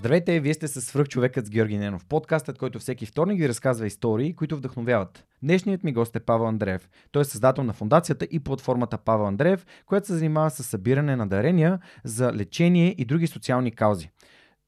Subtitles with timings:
[0.00, 4.36] Здравейте, вие сте с свръхчовекът с Георги Ненов, подкастът, който всеки вторник ви разказва истории,
[4.36, 5.24] които вдъхновяват.
[5.42, 6.88] Днешният ми гост е Павел Андреев.
[7.12, 11.28] Той е създател на фундацията и платформата Павел Андреев, която се занимава с събиране на
[11.28, 14.10] дарения за лечение и други социални каузи.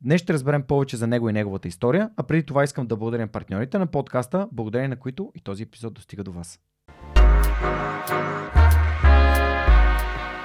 [0.00, 3.26] Днес ще разберем повече за него и неговата история, а преди това искам да благодаря
[3.26, 6.60] партньорите на подкаста, благодарение на които и този епизод достига до вас.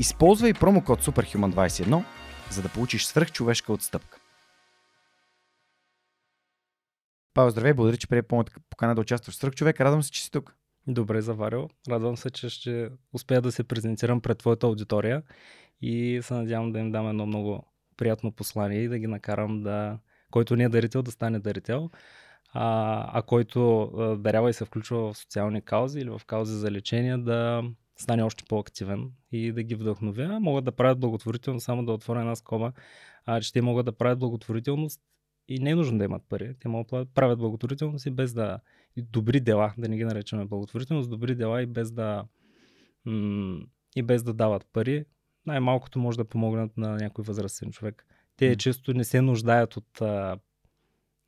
[0.00, 2.04] Използвай промокод SUPERHUMAN21,
[2.50, 4.18] за да получиш свръхчовешка отстъпка.
[7.34, 8.22] Павел, здравей, благодаря, че прие
[8.70, 9.80] покана да участваш в Свръхчовек.
[9.80, 10.56] Радвам се, че си тук.
[10.86, 11.68] Добре заварил.
[11.88, 15.22] Радвам се, че ще успея да се презентирам пред твоята аудитория
[15.80, 17.64] и се надявам да им дам едно много
[17.96, 19.98] приятно послание и да ги накарам да,
[20.30, 21.90] който не е дарител, да стане дарител,
[22.52, 27.18] а, а който дарява и се включва в социални каузи или в каузи за лечение,
[27.18, 27.62] да
[28.02, 30.40] стане още по-активен и да ги вдъхновя.
[30.40, 32.72] Могат да правят благотворително, само да отворя една скоба,
[33.26, 35.00] а, че те могат да правят благотворителност
[35.48, 36.54] и не е нужно да имат пари.
[36.60, 38.58] Те могат да правят благотворителност и без да...
[38.96, 42.24] И добри дела, да не ги наречем благотворителност, добри дела и без да...
[43.04, 43.60] М-
[43.96, 45.04] и без да дават пари.
[45.46, 48.06] Най-малкото може да помогнат на някой възрастен човек.
[48.36, 48.56] Те mm.
[48.56, 50.38] често не се нуждаят от, а,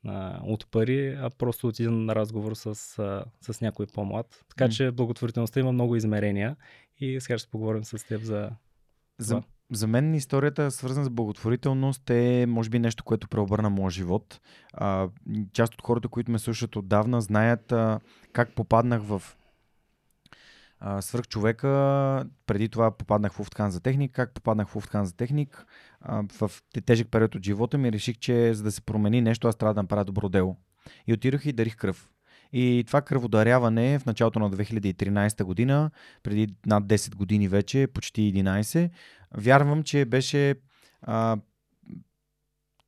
[0.07, 2.65] а, от пари, а просто от един разговор с,
[2.99, 4.45] а, с някой по-млад.
[4.49, 6.55] Така че благотворителността има много измерения
[6.99, 8.49] и сега ще поговорим с теб за.
[9.17, 14.41] За, за мен историята, свързана с благотворителност, е може би нещо, което преобърна моя живот.
[14.73, 15.09] А,
[15.53, 17.99] част от хората, които ме слушат отдавна, знаят а,
[18.33, 19.21] как попаднах в
[21.01, 21.67] свърх човека.
[22.45, 24.11] Преди това попаднах в Уфткан за техник.
[24.11, 25.65] Как попаднах в Уфткан за техник?
[26.39, 26.51] В
[26.85, 29.81] тежък период от живота ми реших, че за да се промени нещо, аз трябва да
[29.81, 30.57] направя добро дело.
[31.07, 32.09] И отидох и дарих кръв.
[32.53, 35.91] И това кръводаряване в началото на 2013 година,
[36.23, 38.89] преди над 10 години вече, почти 11,
[39.37, 40.55] вярвам, че беше
[41.01, 41.37] а,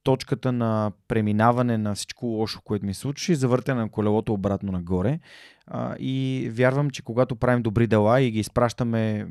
[0.08, 5.20] точката на преминаване на всичко лошо, което ми случи, завъртане на колелото обратно нагоре.
[5.66, 9.28] А, и вярвам, че когато правим добри дела и ги изпращаме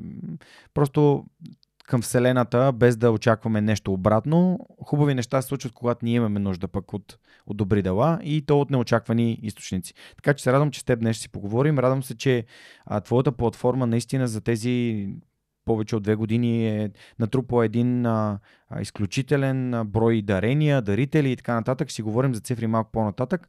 [0.74, 1.24] просто
[1.86, 4.58] към Вселената, без да очакваме нещо обратно.
[4.84, 8.60] Хубави неща се случват, когато ние имаме нужда пък от, от добри дела и то
[8.60, 9.94] от неочаквани източници.
[10.16, 11.78] Така че се радвам, че с теб днес си поговорим.
[11.78, 12.44] Радвам се, че
[12.86, 15.08] а, твоята платформа наистина за тези
[15.66, 18.38] повече от две години е натрупал един а,
[18.70, 21.90] а, изключителен брой дарения, дарители и така нататък.
[21.90, 23.48] Си говорим за цифри малко по-нататък.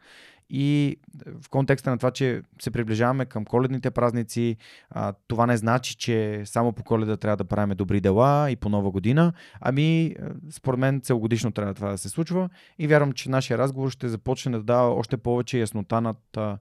[0.50, 0.98] И
[1.42, 4.58] в контекста на това, че се приближаваме към коледните празници,
[4.90, 8.70] а, това не значи, че само по коледа трябва да правим добри дела и по
[8.70, 9.34] нова година.
[9.62, 10.16] Ами,
[10.52, 12.50] според мен целогодишно трябва това да се случва
[12.80, 16.58] и вярвам, че нашия разговор ще започне да дава още повече яснота над а,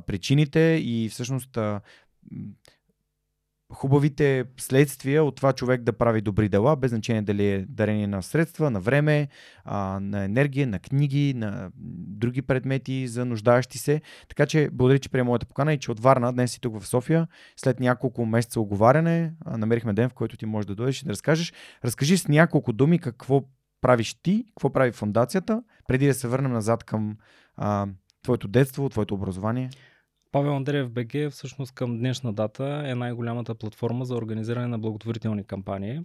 [0.00, 1.80] причините и всъщност а,
[3.74, 8.22] хубавите следствия от това човек да прави добри дела, без значение дали е дарение на
[8.22, 9.28] средства, на време,
[9.64, 11.70] а, на енергия, на книги, на
[12.08, 14.00] други предмети за нуждаещи се.
[14.28, 16.86] Така че благодаря, че приема моята покана и че от Варна днес си тук в
[16.86, 17.28] София.
[17.56, 21.52] След няколко месеца оговаряне намерихме ден, в който ти можеш да дойдеш и да разкажеш.
[21.84, 23.42] Разкажи с няколко думи какво
[23.80, 27.16] правиш ти, какво прави фундацията, преди да се върнем назад към
[27.56, 27.86] а,
[28.22, 29.70] твоето детство, твоето образование.
[30.34, 36.00] Павел Андреев БГ всъщност към днешна дата е най-голямата платформа за организиране на благотворителни кампании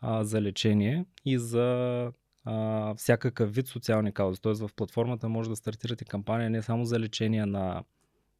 [0.00, 2.10] а, за лечение и за
[2.44, 4.40] а, всякакъв вид социални каузи.
[4.40, 7.84] Тоест в платформата може да стартирате кампания не само за лечение на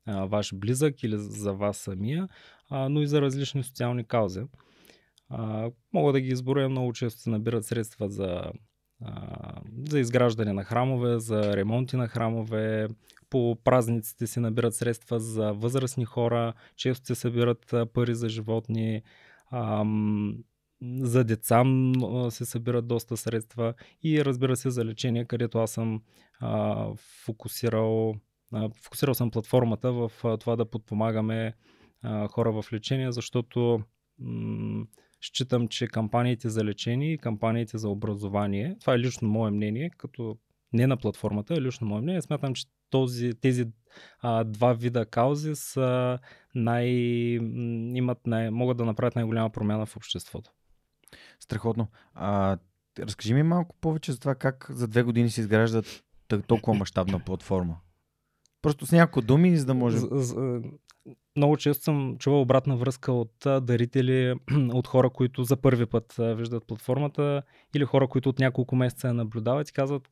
[0.06, 2.28] а, ваш близък или за вас самия,
[2.70, 4.42] а, но и за различни социални каузи.
[5.28, 8.42] А, мога да ги изборя, много често се набират средства за,
[9.88, 12.88] за изграждане на храмове, за ремонти на храмове,
[13.30, 19.02] по празниците се набират средства за възрастни хора, често се събират пари за животни,
[20.82, 21.64] за деца
[22.30, 23.74] се събират доста средства.
[24.02, 26.02] И разбира се за лечение, където аз съм
[27.24, 28.14] фокусирал,
[28.82, 31.54] фокусирал съм платформата в това да подпомагаме
[32.30, 33.80] хора в лечение, защото
[35.20, 40.38] считам, че кампаниите за лечение и кампаниите за образование, това е лично мое мнение, като
[40.72, 43.66] не на платформата, а лично мое мнение, смятам, че този, тези
[44.20, 46.18] а, два вида каузи са
[46.54, 46.86] най,
[47.94, 50.50] имат най, могат да направят най-голяма промяна в обществото.
[51.40, 51.88] Страхотно.
[52.14, 52.58] А,
[52.98, 55.82] разкажи ми малко повече за това как за две години се изгражда
[56.46, 57.76] толкова мащабна платформа.
[58.62, 59.96] Просто с няколко думи, за да може...
[61.36, 64.34] Много често съм чувал обратна връзка от дарители,
[64.72, 67.42] от хора, които за първи път виждат платформата
[67.74, 70.08] или хора, които от няколко месеца я наблюдават и казват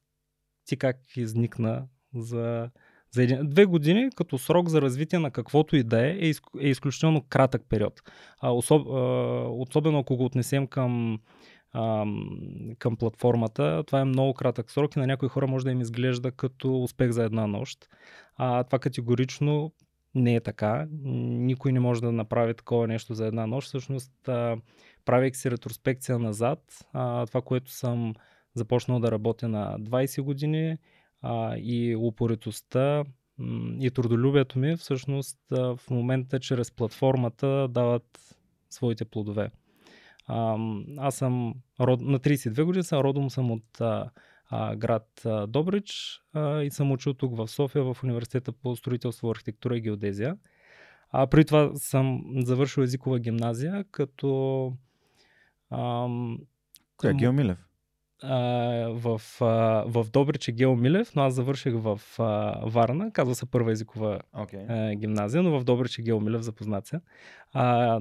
[0.66, 2.70] ти как изникна за,
[3.10, 6.68] за един, две години като срок за развитие на каквото и да е, е, е
[6.68, 8.02] изключително кратък период.
[8.40, 9.00] А, особ, а,
[9.48, 11.18] особено ако го отнесем към,
[12.78, 16.32] към платформата, това е много кратък срок и на някои хора може да им изглежда
[16.32, 17.88] като успех за една нощ.
[18.36, 19.72] А, това категорично
[20.14, 20.86] не е така.
[20.90, 23.68] Никой не може да направи такова нещо за една нощ.
[23.68, 24.12] Всъщност,
[25.04, 26.86] правейки си ретроспекция назад,
[27.26, 28.14] това, което съм
[28.54, 30.76] започнал да работя на 20 години
[31.56, 33.04] и упоритостта
[33.80, 38.36] и трудолюбието ми всъщност в момента чрез платформата дават
[38.70, 39.50] своите плодове.
[40.98, 43.80] Аз съм на 32 години, съм родом съм от
[44.56, 49.30] а, град а, Добрич а, и съм учил тук в София в университета по строителство,
[49.30, 50.36] архитектура и геодезия.
[51.10, 54.72] А преди това съм завършил езикова гимназия, като...
[55.70, 56.38] Ам,
[57.04, 57.58] е Гео Милев?
[58.22, 58.38] А,
[58.90, 63.50] в, а, в Добрич е Гео Милев, но аз завърших в а, Варна, казва се
[63.50, 64.92] първа езикова okay.
[64.92, 67.00] а, гимназия, но в Добрич е Гео Милев, запознат се.
[67.52, 68.00] А,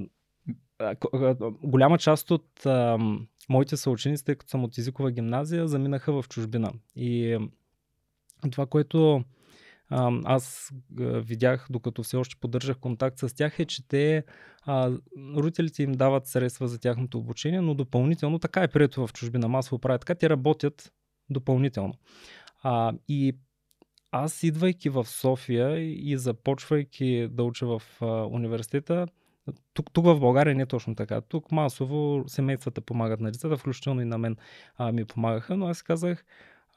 [1.63, 2.97] голяма част от а,
[3.49, 6.71] моите съученици, тъй като съм от езикова гимназия, заминаха в чужбина.
[6.95, 7.37] И
[8.51, 9.23] това, което
[9.89, 14.23] а, аз видях, докато все още поддържах контакт с тях, е, че те,
[14.65, 14.91] а,
[15.35, 19.79] родителите им дават средства за тяхното обучение, но допълнително, така е прието в чужбина, масово
[19.79, 20.91] правят така, те работят
[21.29, 21.93] допълнително.
[22.63, 23.37] А, и
[24.11, 29.07] аз, идвайки в София и започвайки да уча в а, университета,
[29.73, 31.21] тук, тук в България не е точно така.
[31.21, 34.37] Тук масово семействата помагат на децата, включително и на мен
[34.77, 36.25] а, ми помагаха, но аз казах,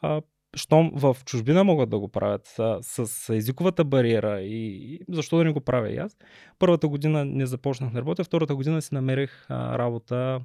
[0.02, 0.22] а,
[0.56, 5.44] щом в чужбина могат да го правят а, с езиковата бариера и, и защо да
[5.44, 6.16] не го правя и аз.
[6.58, 10.40] Първата година не започнах да работя, втората година си намерих а, работа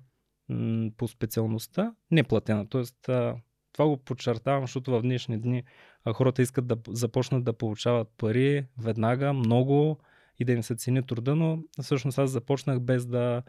[0.49, 2.69] м- по специалността, неплатена.
[2.69, 3.35] Тоест, а,
[3.73, 5.63] това го подчертавам, защото в днешни дни
[6.05, 9.97] а, хората искат да започнат да получават пари веднага, много,
[10.41, 13.43] и да им се цени труда, но всъщност аз започнах без да,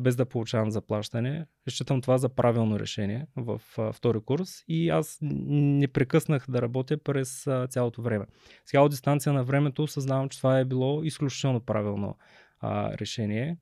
[0.00, 1.46] без да получавам заплащане.
[1.68, 3.60] Считам това за правилно решение в
[3.92, 8.26] втори курс и аз не прекъснах да работя през цялото време.
[8.66, 12.16] Сега от дистанция на времето осъзнавам, че това е било изключително правилно
[12.60, 13.56] а, решение.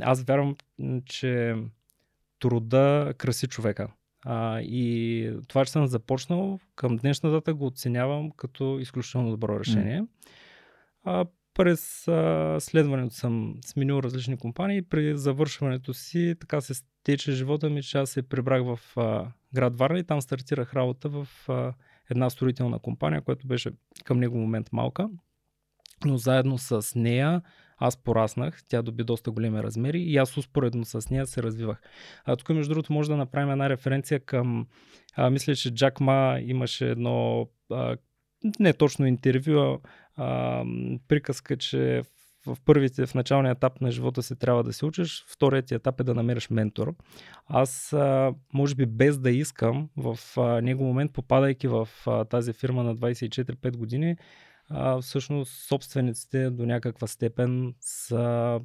[0.00, 0.56] Аз вярвам,
[1.04, 1.56] че
[2.38, 3.88] труда краси човека.
[4.24, 10.00] А, и това, че съм започнал, към днешна дата го оценявам като изключително добро решение.
[10.00, 10.06] Mm.
[11.04, 11.24] А,
[11.58, 14.82] през а, следването съм сменил различни компании.
[14.82, 19.78] При завършването си така се стече живота ми, че аз се прибрах в а, град
[19.78, 21.72] Варна и там стартирах работа в а,
[22.10, 23.70] една строителна компания, която беше
[24.04, 25.08] към него момент малка.
[26.04, 27.42] Но заедно с нея
[27.76, 31.80] аз пораснах, тя доби доста големи размери и аз успоредно с нея се развивах.
[32.24, 34.66] А, тук, между другото, може да направим една референция към,
[35.16, 37.96] а, мисля, че Джак Ма имаше едно а,
[38.60, 39.78] не точно интервю,
[41.08, 42.02] приказка, че
[42.46, 46.04] в първите, в началния етап на живота си трябва да се учиш, вторият етап е
[46.04, 46.94] да намериш ментор.
[47.46, 52.52] Аз, а, може би без да искам, в а, него момент, попадайки в а, тази
[52.52, 54.16] фирма на 24-5 години,
[54.68, 58.60] а, всъщност собствениците до някаква степен са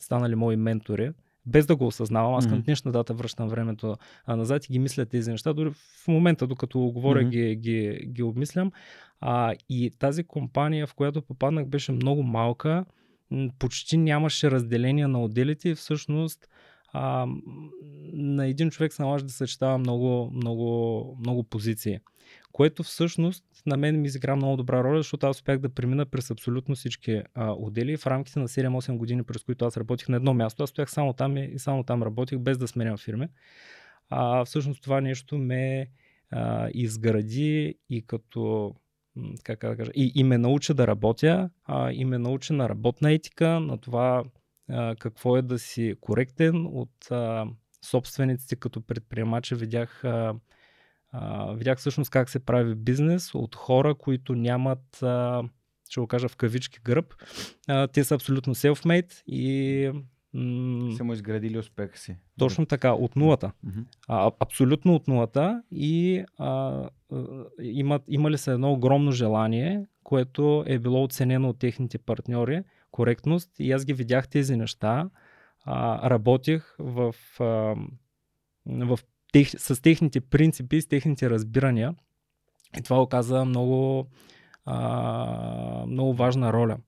[0.00, 1.12] станали мои ментори
[1.48, 2.34] без да го осъзнавам.
[2.34, 3.96] Аз към днешна дата връщам времето
[4.28, 5.52] назад и ги мисля тези неща.
[5.52, 7.28] Дори в момента, докато говоря, mm-hmm.
[7.28, 8.72] ги, ги, ги обмислям.
[9.20, 12.84] А, и тази компания, в която попаднах, беше много малка.
[13.58, 16.48] Почти нямаше разделение на отделите и всъщност
[16.92, 17.26] а,
[18.12, 21.98] на един човек се налага да съчетава много, много, много позиции.
[22.52, 26.30] Което всъщност на мен ми изигра много добра роля, защото аз успях да премина през
[26.30, 27.96] абсолютно всички а, отдели.
[27.96, 31.12] В рамките на 7-8 години, през които аз работих на едно място, аз стоях само
[31.12, 33.28] там и само там работих, без да сменям фирми.
[34.10, 35.88] А, всъщност това нещо ме
[36.30, 38.74] а, изгради и като
[39.42, 43.12] как да кажа, и, и ме науча да работя, а, и ме науча на работна
[43.12, 44.24] етика, на това
[44.68, 47.46] а, какво е да си коректен от а,
[47.84, 49.56] собствениците като предприемача.
[49.56, 50.34] Видях а,
[51.12, 55.42] а, видях всъщност как се прави бизнес от хора, които нямат, а,
[55.90, 57.14] ще го кажа в кавички, гръб.
[57.68, 59.90] А, те са абсолютно self-made и
[60.34, 62.16] м- са му изградили успеха си.
[62.38, 63.52] Точно така, от нулата.
[63.66, 63.84] Mm-hmm.
[64.08, 66.82] А, абсолютно от нулата и а,
[67.62, 73.72] имат, имали са едно огромно желание, което е било оценено от техните партньори, коректност и
[73.72, 75.10] аз ги видях тези неща.
[75.64, 77.44] А, работих в, а,
[78.66, 78.98] в
[79.32, 81.94] тех, с техните принципи, с техните разбирания.
[82.78, 84.06] И това оказа много,
[84.64, 86.78] а, много важна роля.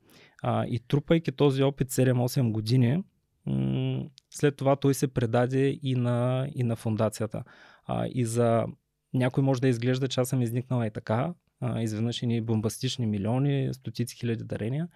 [0.43, 3.05] А, и трупайки този опит 7-8 години,
[3.47, 7.45] м- след това той се предаде и на, и на фундацията.
[7.87, 8.67] А, и за
[9.15, 13.69] някой може да изглежда, че аз съм изникнала и така, а, изведнъж и бомбастични милиони,
[13.75, 14.89] стотици хиляди дарения.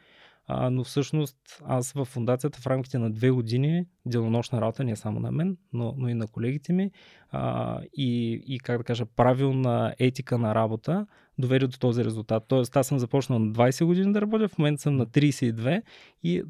[0.47, 5.21] А, но всъщност аз в фундацията в рамките на две години делонощна работа, не само
[5.21, 6.91] на мен, но, но и на колегите ми
[7.31, 11.07] а, и, и как да кажа, правилна етика на работа
[11.39, 12.45] доведе до този резултат.
[12.49, 15.83] Тоест аз съм започнал на 20 години да работя, в момента съм на 32
[16.23, 16.43] и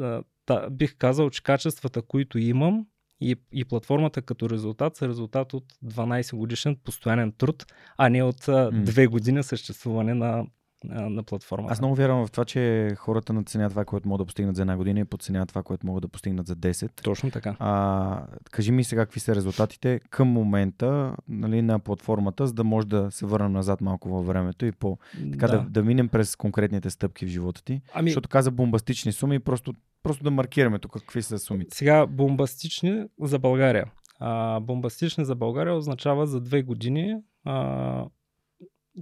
[0.00, 2.86] а, та, бих казал, че качествата, които имам
[3.20, 8.48] и, и платформата като резултат са резултат от 12 годишен постоянен труд, а не от
[8.48, 10.46] а, две години съществуване на,
[10.84, 11.72] на платформата.
[11.72, 14.76] Аз много вярвам в това, че хората надценят това, което могат да постигнат за една
[14.76, 17.02] година и подценяват това, което могат да постигнат за 10.
[17.02, 17.56] Точно така.
[17.58, 22.86] А, кажи ми сега какви са резултатите към момента нали, на платформата, за да може
[22.86, 24.98] да се върнем назад малко във времето и по,
[25.32, 25.58] така да.
[25.58, 27.80] Да, да минем през конкретните стъпки в живота ти.
[27.94, 28.10] Ами...
[28.10, 31.76] Защото каза бомбастични суми просто, просто да маркираме тук какви са сумите.
[31.76, 33.86] Сега бомбастични за България.
[34.20, 38.04] А, бомбастични за България означава за две години а,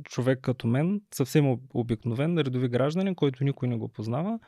[0.05, 4.39] човек като мен, съвсем обикновен, редови гражданин, който никой не го познава.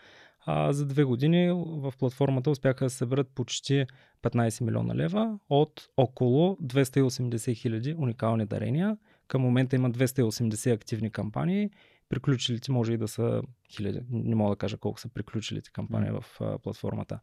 [0.46, 3.86] А, за две години в платформата успяха да съберат почти
[4.22, 8.96] 15 милиона лева от около 280 хиляди уникални дарения.
[9.28, 11.70] Към момента има 280 активни кампании.
[12.08, 14.00] Приключилите може и да са хиляди.
[14.10, 16.20] Не мога да кажа колко са приключилите кампании mm.
[16.20, 17.20] в а, платформата.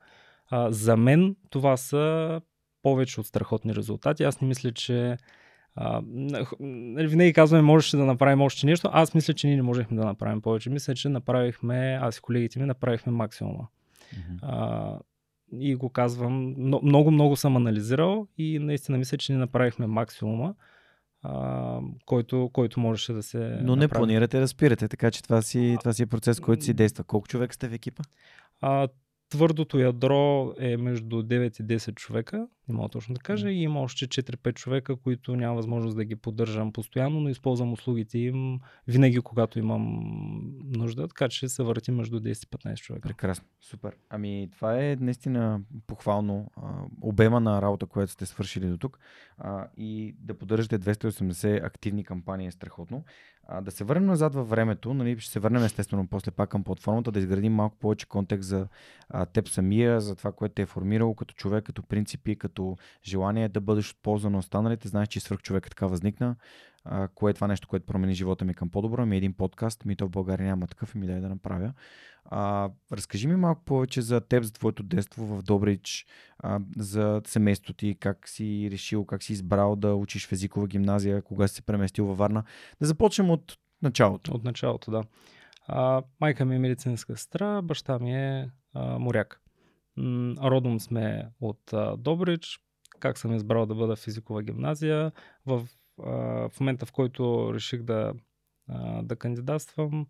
[0.49, 2.41] А, за мен това са
[2.81, 4.23] повече от страхотни резултати.
[4.23, 5.17] Аз не мисля, че
[5.75, 6.01] а,
[6.59, 8.89] нали, винаги казваме, можеше да направим още нещо.
[8.91, 10.69] Аз мисля, че ние не можехме да направим повече.
[10.69, 13.67] Мисля, че направихме, аз и колегите ми направихме максимума.
[14.15, 14.39] Mm-hmm.
[14.41, 14.99] А,
[15.51, 20.55] и го казвам, много, много съм анализирал и наистина мисля, че ние направихме максимума,
[21.23, 23.37] а, който, който можеше да се.
[23.61, 23.99] Но не направи.
[23.99, 27.03] планирате да спирате, така че това си, това си е процес, който си действа.
[27.03, 28.03] Колко човек сте в екипа?
[28.61, 28.87] А,
[29.29, 33.81] Твърдото ядро е между 9 и 10 човека, не мога точно да кажа, и има
[33.81, 39.19] още 4-5 човека, които няма възможност да ги поддържам постоянно, но използвам услугите им винаги,
[39.19, 40.01] когато имам
[40.63, 43.07] нужда, така че се върти между 10 и 15 човека.
[43.07, 43.95] Прекрасно, супер.
[44.09, 46.61] Ами това е наистина похвално а,
[47.01, 48.99] обема на работа, която сте свършили до тук
[49.37, 53.03] а, и да поддържате 280 активни кампании е страхотно.
[53.47, 56.63] А, да се върнем назад във времето, нали, ще се върнем естествено после пак към
[56.63, 58.67] платформата, да изградим малко повече контекст за
[59.09, 63.49] а, теб самия, за това, което те е формирало като човек, като принципи, като желание
[63.49, 64.87] да бъдеш от полза на останалите.
[64.87, 66.35] Знаеш, че свърх човек така възникна.
[67.15, 69.05] Кое е това нещо, което промени живота ми към по-добро?
[69.05, 71.73] Ми е един подкаст, ми то в България няма такъв и ми дай да направя.
[72.25, 76.05] А, разкажи ми малко повече за теб, за твоето детство в Добрич,
[76.39, 81.21] а, за семейството ти, как си решил, как си избрал да учиш в езикова гимназия,
[81.21, 82.43] кога си се преместил във Варна.
[82.81, 84.31] Да започнем от началото.
[84.31, 85.03] От началото, да.
[85.67, 89.41] А, майка ми е медицинска сестра, баща ми е а, моряк.
[89.97, 92.59] М- родом сме от а, Добрич.
[92.99, 95.11] Как съм избрал да бъда в езикова гимназия?
[95.45, 98.13] В, в момента, в който реших да,
[99.03, 100.07] да кандидатствам,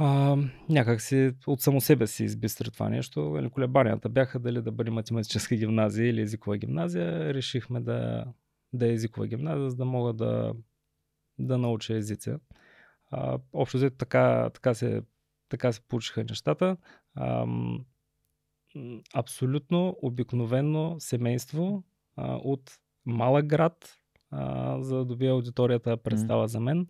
[0.00, 0.36] а,
[0.68, 3.20] някак си от само себе си избистри това нещо.
[3.20, 7.34] Нали, колебанията бяха дали да бъде математическа гимназия или езикова гимназия.
[7.34, 8.24] Решихме да,
[8.72, 10.54] да е езикова гимназия, за да мога да,
[11.38, 12.32] да науча езици.
[13.52, 15.02] Общо взето така, така, се,
[15.48, 16.76] така се получиха нещата.
[17.14, 17.46] А,
[19.14, 21.84] абсолютно обикновено семейство
[22.16, 23.97] а, от малък град,
[24.30, 26.46] а, за да добия аудиторията представа mm.
[26.46, 26.86] за мен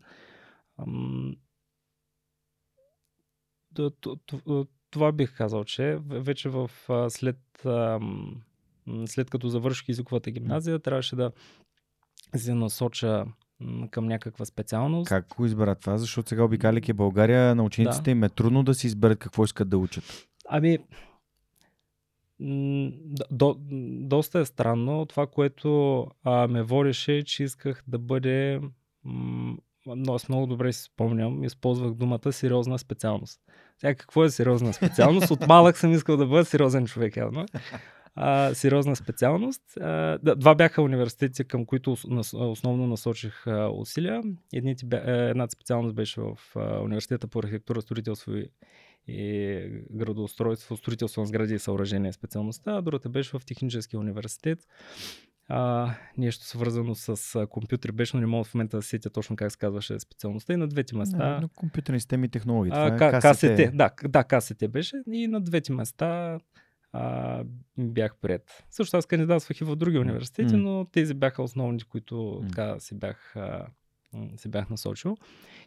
[4.90, 6.70] това бих казал, че вече в
[7.08, 7.38] след,
[9.06, 11.32] след като завърших езиковата гимназия, трябваше да
[12.36, 13.24] се насоча
[13.90, 15.08] към някаква специалност.
[15.08, 15.98] Как го избера това?
[15.98, 18.10] Защото сега обикаляйки България, на учениците да.
[18.10, 20.04] им е трудно да си изберат какво искат да учат.
[20.48, 20.78] Ами,
[23.30, 23.56] до,
[24.00, 25.06] доста е странно.
[25.06, 28.60] Това, което а, ме водеше, че исках да бъде
[29.96, 33.40] но аз много добре си спомням, използвах думата сериозна специалност.
[33.78, 35.30] Сега какво е сериозна специалност?
[35.30, 37.46] От малък съм искал да бъда сериозен човек, явно.
[38.14, 39.62] А, сериозна специалност.
[39.80, 41.96] А, да, два бяха университети, към които
[42.34, 44.22] основно насочих а, усилия.
[44.52, 48.48] Едните бя, е, едната специалност беше в а, Университета по архитектура, строителство и,
[49.08, 54.58] и градоустройство, строителство на сгради и съоръжения специалността, а другата беше в Техническия университет
[55.48, 59.52] а, нещо свързано с компютри беше, но не мога в момента да сетя точно как
[59.52, 61.34] се казваше специалността и на двете места.
[61.34, 62.72] Не, но компютърни системи и технологии.
[62.74, 63.76] А, е КСТ.
[63.76, 66.38] Да, да, КСТ беше и на двете места
[66.92, 67.44] а,
[67.78, 68.64] бях пред.
[68.70, 70.62] Също аз кандидатствах и в други университети, Mm.
[70.62, 72.48] но тези бяха основните, които Mm.
[72.48, 73.66] така си бях, а,
[74.36, 75.16] си бях насочил.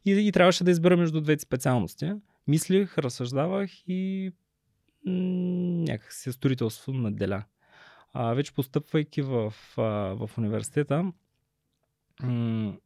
[0.06, 2.14] И, и трябваше да избера между двете специалности.
[2.48, 4.32] Мислих, разсъждавах и
[5.06, 5.14] м,
[5.84, 7.44] някак си строителство наделя.
[8.14, 9.82] А, вече постъпвайки в, а,
[10.16, 11.12] в университета,
[12.24, 12.78] м,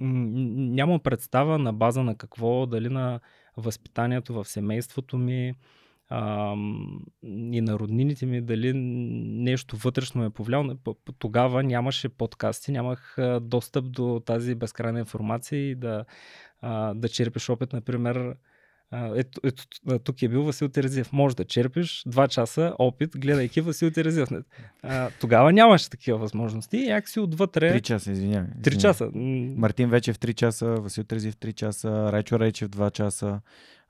[0.00, 3.20] нямам представа на база на какво, дали на
[3.56, 5.54] възпитанието в семейството ми
[6.08, 10.76] ам, и на роднините ми, дали нещо вътрешно ме е повлияло.
[11.18, 16.04] Тогава нямаше подкасти, нямах а, достъп до тази безкрайна информация и да,
[16.60, 18.36] а, да черпиш опит, например, а,
[18.92, 19.64] ето, ето,
[20.04, 21.12] тук е бил Васил Терезиев.
[21.12, 24.28] Може да черпиш два часа опит, гледайки Васил Терезиев.
[24.82, 26.76] А, тогава нямаше такива възможности.
[26.76, 27.72] И някак си отвътре...
[27.72, 28.48] Три часа, извинявай.
[28.62, 28.92] Три извинявай.
[28.92, 29.04] часа.
[29.14, 33.40] М, Мартин вече в 3 часа, Васил Трезив в 3 часа, Райчо Рейчев 2 часа.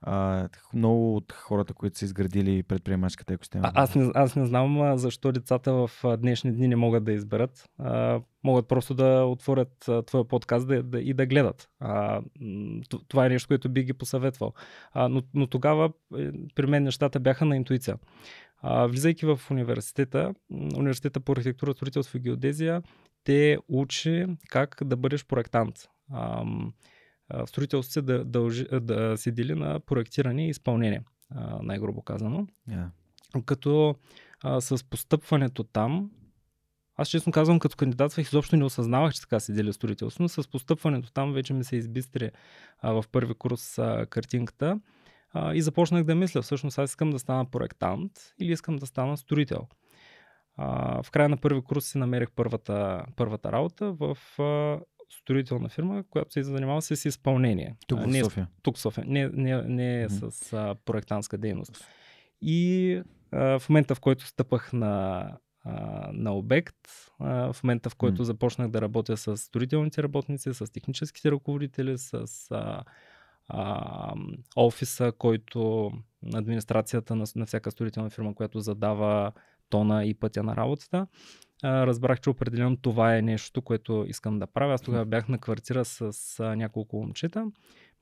[0.01, 3.67] А, много от хората, които са изградили предприемачката екосистема.
[3.67, 7.65] А, аз, не, аз не знам защо децата в днешни дни не могат да изберат.
[7.77, 11.69] А, могат просто да отворят твоя подкаст да, да, и да гледат.
[11.79, 12.21] А,
[13.07, 14.53] това е нещо, което би ги посъветвал.
[14.91, 17.97] А, но, но тогава е, при мен нещата бяха на интуиция.
[18.61, 20.33] А, влизайки в университета,
[20.77, 22.81] университета по архитектура, строителство и геодезия,
[23.23, 25.75] те учи как да бъдеш проектант.
[26.13, 26.73] Ам,
[27.33, 31.01] в строителството се да, дължи, да се дели на проектиране и изпълнение,
[31.61, 32.89] най-грубо казано Yeah.
[33.45, 33.95] като
[34.43, 36.11] а, с постъпването там,
[36.95, 40.47] аз честно казвам, като кандидатствах, изобщо не осъзнавах, че така се деля строителство, но с
[40.51, 42.31] постъпването там вече ми се избистри
[42.79, 44.79] а, в първи курс а, картинката
[45.33, 49.17] а, и започнах да мисля, всъщност аз искам да стана проектант или искам да стана
[49.17, 49.67] строител.
[50.57, 54.79] А, в края на първи курс си намерих първата, първата работа в а,
[55.09, 57.75] строителна фирма, която се занимава с изпълнение.
[57.87, 58.47] Тук в не, София.
[58.61, 59.05] тук в София.
[59.07, 60.31] Не, не, не Мгм.
[60.31, 61.85] с а, проектантска дейност.
[62.41, 65.27] И а, в момента, в който стъпах на,
[65.63, 66.75] а, на обект,
[67.19, 68.25] а, в момента, в който М.
[68.25, 72.83] започнах да работя с строителните работници, с техническите ръководители, с а,
[73.47, 74.13] а,
[74.55, 75.91] офиса, който
[76.33, 79.31] администрацията на, на всяка строителна фирма, която задава
[79.69, 81.07] тона и пътя на работата,
[81.63, 84.73] разбрах, че определено това е нещо, което искам да правя.
[84.73, 86.11] Аз тогава бях на квартира с
[86.55, 87.51] няколко момчета,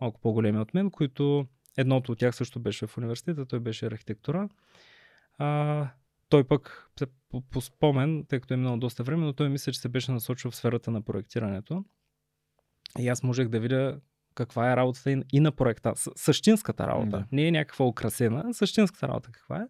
[0.01, 1.45] малко по-големи от мен, които
[1.78, 4.49] едното от тях също беше в университета, той беше архитектура.
[5.38, 5.88] А,
[6.30, 6.91] той пък
[7.30, 10.12] по, по спомен, тъй като е минало доста време, но той мисля, че се беше
[10.12, 11.86] насочил в сферата на проектирането.
[12.99, 13.99] И аз можех да видя
[14.36, 15.93] каква е работата и, и на проекта.
[16.15, 17.17] Същинската работа.
[17.17, 17.25] Да.
[17.32, 19.67] Не е някаква украсена, същинската работа каква е.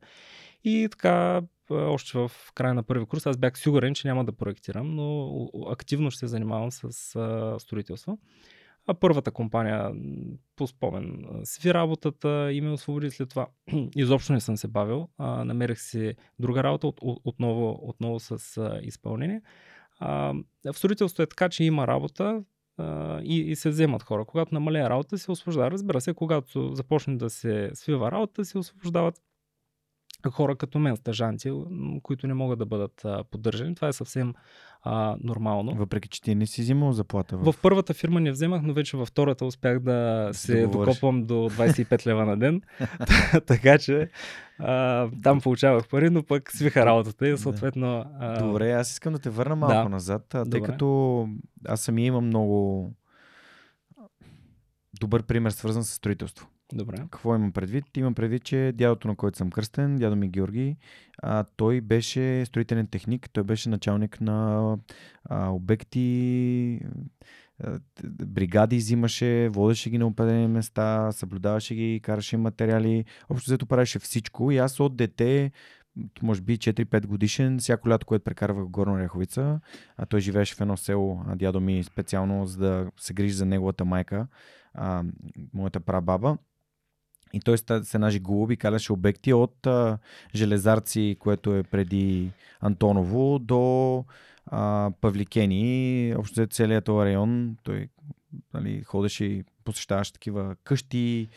[0.64, 4.96] И така, още в края на първи курс, аз бях сигурен, че няма да проектирам,
[4.96, 5.30] но
[5.70, 8.18] активно ще се занимавам с а, строителство.
[8.88, 9.92] А първата компания,
[10.56, 13.48] по спомен, сви работата и ме освободи след това.
[13.96, 15.08] Изобщо не съм се бавил.
[15.18, 19.42] А, намерих си друга работа, от, от- отново, отново с а, изпълнение.
[20.00, 20.34] А,
[20.66, 22.44] в строителството е така, че има работа
[23.24, 24.26] и, и се вземат хора.
[24.26, 25.72] Когато намаля работа, се освобождава.
[25.72, 29.22] Разбира се, когато започне да се свива работа, се освобождават
[30.30, 31.66] хора като мен, стъжанти, м,
[32.02, 33.76] които не могат да бъдат а, поддържани.
[33.76, 34.34] Това е съвсем
[34.84, 35.76] а, нормално.
[35.76, 37.38] Въпреки, че ти не си взимал заплата.
[37.38, 37.52] В...
[37.52, 40.96] В първата фирма не вземах, но вече във втората успях да се се договориш.
[40.96, 42.62] докопам до 25 лева на ден.
[43.48, 44.10] така че
[44.60, 48.06] а, там получавах пари, но пък свиха работата и съответно...
[48.20, 49.90] А, Добре, аз искам да те върна малко Да.
[49.90, 50.62] назад, тъй Добре.
[50.62, 51.28] като
[51.68, 52.92] аз самия имам много
[55.00, 56.48] добър пример, свързан с строителство.
[56.74, 56.98] Добре.
[56.98, 57.98] Какво имам предвид?
[57.98, 60.78] Имам предвид, че дядото, на който съм кръстен, дядо ми Георги,
[61.18, 64.78] а, той беше строителен техник, той беше началник на
[65.24, 66.80] а, обекти,
[67.64, 74.00] а, бригади взимаше, водеше ги на определени места, съблюдаваше ги, караше материали, общо взето правеше
[74.00, 75.52] всичко и аз от дете
[76.22, 79.60] може би 4-5 годишен, всяко лято, което прекарвах в Горна Ряховица,
[79.98, 83.46] а той живееше в едно село, а дядо ми специално за да се грижи за
[83.46, 84.28] неговата майка,
[84.74, 85.04] а,
[85.54, 86.38] моята прабаба.
[87.36, 89.98] И той ста- с една жигуло обикаляше обекти от а,
[90.36, 94.06] Железарци, което е преди Антоново, до
[94.46, 96.14] а, Павликени.
[96.18, 97.88] Общо взето целият този район, той
[98.54, 101.30] нали, ходеше и посещаваше такива къщи,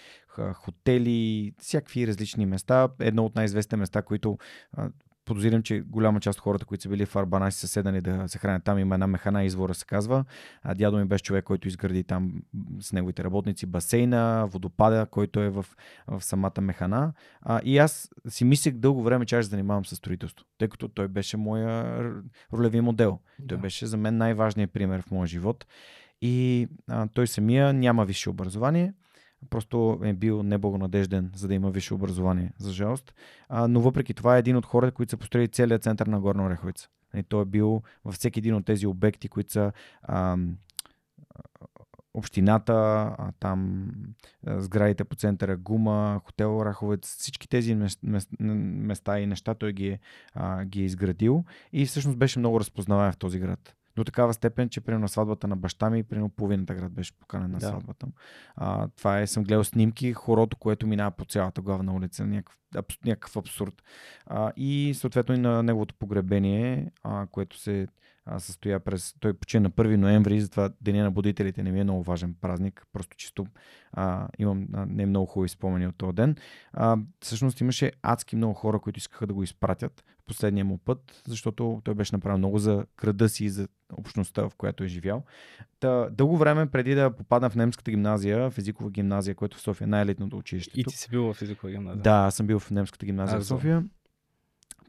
[0.54, 2.88] хотели, всякакви различни места.
[3.00, 4.38] Едно от най-известните места, които
[5.28, 8.28] подозирам, че голяма част от хората, които са били в Арбана, си са седани да
[8.28, 8.78] се хранят там.
[8.78, 10.24] Има една механа, извора се казва.
[10.62, 12.32] А дядо ми беше човек, който изгради там
[12.80, 15.66] с неговите работници басейна, водопада, който е в,
[16.06, 17.12] в самата механа.
[17.42, 20.88] А, и аз си мислех дълго време, че аз се занимавам с строителство, тъй като
[20.88, 22.04] той беше моя
[22.52, 23.18] ролеви модел.
[23.48, 23.62] Той Да.
[23.62, 25.66] беше за мен най-важният пример в моя живот.
[26.22, 28.92] И а, той самия няма висше образование.
[29.50, 33.14] Просто е бил неблагонадежден, за да има висше образование, за жалост.
[33.48, 36.44] А, но въпреки това е един от хората, които са построили целият център на Горна
[36.44, 36.88] Ореховица.
[37.16, 39.72] И той е бил във всеки един от тези обекти, които са
[40.02, 40.36] а,
[42.14, 42.72] общината,
[43.18, 43.90] а, там
[44.46, 47.76] сградите по центъра Гума, хотел Раховец, всички тези
[48.40, 49.98] места и неща той ги е,
[50.34, 54.68] а, ги е изградил и всъщност беше много разпознаваем в този град до такава степен,
[54.68, 57.66] че при на сватбата на баща ми, при половината град беше поканен на да.
[57.66, 58.12] сватбата му.
[58.56, 62.58] А, това е, съм гледал снимки, хорото, което минава по цялата главна улица, някакъв,
[63.04, 63.82] някакъв абсурд.
[64.26, 67.88] А, и съответно и на неговото погребение, а, което се
[68.38, 69.14] състоя през...
[69.20, 72.86] Той почина на 1 ноември, затова Деня на будителите не ми е много важен празник,
[72.92, 73.46] просто чисто
[73.92, 76.36] а, имам а, не много хубави спомени от този ден.
[76.72, 81.80] А, всъщност имаше адски много хора, които искаха да го изпратят последния му път, защото
[81.84, 85.24] той беше направил много за града си и за общността, в която е живял.
[85.80, 89.84] Та, дълго време преди да попадна в немската гимназия, в езикова гимназия, което в София
[89.84, 90.80] е най-елитното училище.
[90.80, 92.02] И ти си бил в езикова гимназия?
[92.02, 93.84] Да, аз съм бил в немската гимназия а, в София.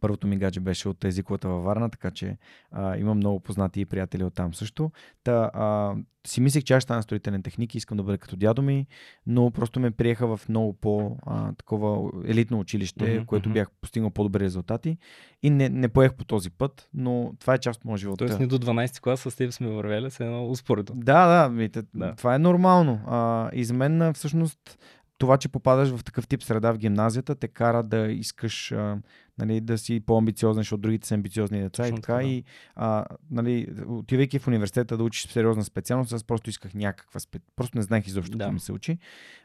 [0.01, 2.37] Първото ми гадже беше от езиковата във Варна, така че
[2.71, 4.91] а, имам много познати и приятели от там също.
[5.23, 5.95] Та, а,
[6.27, 8.87] си мислех, че аз ще стана строителен техник и искам да бъда като дядо ми,
[9.27, 14.97] но просто ме приеха в много по-такова елитно училище, mm-hmm, което бях постигнал по-добри резултати
[15.43, 18.17] и не, не поех по този път, но това е част от моя живот.
[18.17, 20.95] Тоест ни до 12 клас с теб сме вървели, се едно успоредно.
[20.95, 23.01] Да, да, мите, да, това е нормално.
[23.07, 24.79] А, и за мен всъщност
[25.19, 28.97] това, че попадаш в такъв тип среда в гимназията, те кара да искаш а,
[29.37, 32.13] нали, да си по-амбициозен, защото другите са амбициозни деца Точно и така.
[32.13, 32.23] Да.
[32.23, 32.43] И
[32.75, 37.39] а, нали, отивайки в университета да учиш сериозна специалност, аз просто исках някаква спе...
[37.55, 38.43] Просто не знаех изобщо да.
[38.43, 38.97] какво ми се учи.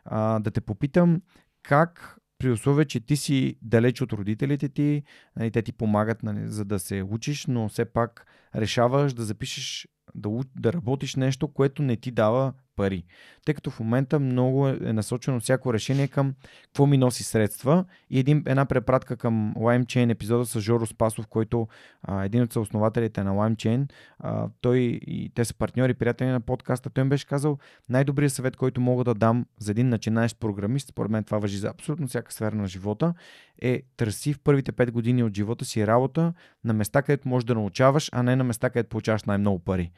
[0.05, 1.23] А, да те попитам
[1.63, 5.03] как при условие, че ти си далеч от родителите ти,
[5.37, 9.89] нали, те ти помагат нали, за да се учиш, но все пак решаваш да запишеш
[10.15, 13.05] да, да работиш нещо, което не ти дава пари.
[13.45, 18.19] Тъй като в момента много е насочено всяко решение към какво ми носи средства и
[18.19, 21.69] един, една препратка към LimeChain епизода с Жоро Спасов, който
[22.03, 26.91] а, един от съоснователите на LimeChain, а, той и те са партньори, приятели на подкаста,
[26.91, 27.59] той им беше казал
[27.89, 31.69] най-добрият съвет, който мога да дам за един начинаещ програмист, според мен това въжи за
[31.69, 33.15] абсолютно всяка сфера на живота,
[33.63, 36.33] е търси в първите 5 години от живота си работа
[36.65, 39.93] на места, където можеш да научаваш, а не на места, където получаваш най-много пари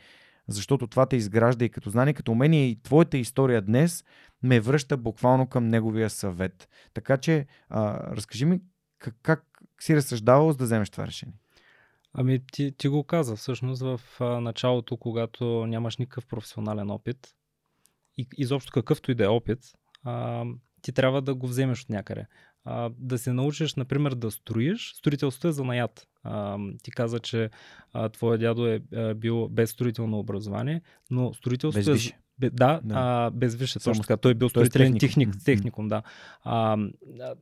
[0.49, 4.05] защото това те изгражда и като знание, като умение и твоята история днес
[4.43, 6.69] ме връща буквално към неговия съвет.
[6.95, 8.61] Така че, а, разкажи ми
[8.99, 9.45] как, как
[9.81, 11.39] си разсъждавал за да вземеш това решение?
[12.13, 17.35] Ами ти, ти го каза всъщност в началото, когато нямаш никакъв професионален опит
[18.19, 19.59] и изобщо какъвто и да е опит,
[20.05, 20.45] а,
[20.83, 22.27] ти трябва да го вземеш от някъде
[22.67, 24.93] а, да се научиш, например, да строиш.
[24.95, 26.09] Строителството е занаят.
[26.23, 27.51] А, ти каза, че
[27.93, 32.13] а, твоя дядо е а, бил без строително образование, но строителството без е...
[32.39, 32.95] Бе, да, да.
[32.99, 34.17] А, без висше, точно така.
[34.17, 36.03] Той е бил строителен техникум, техник, техникум да.
[36.45, 36.79] А,
[37.21, 37.35] а,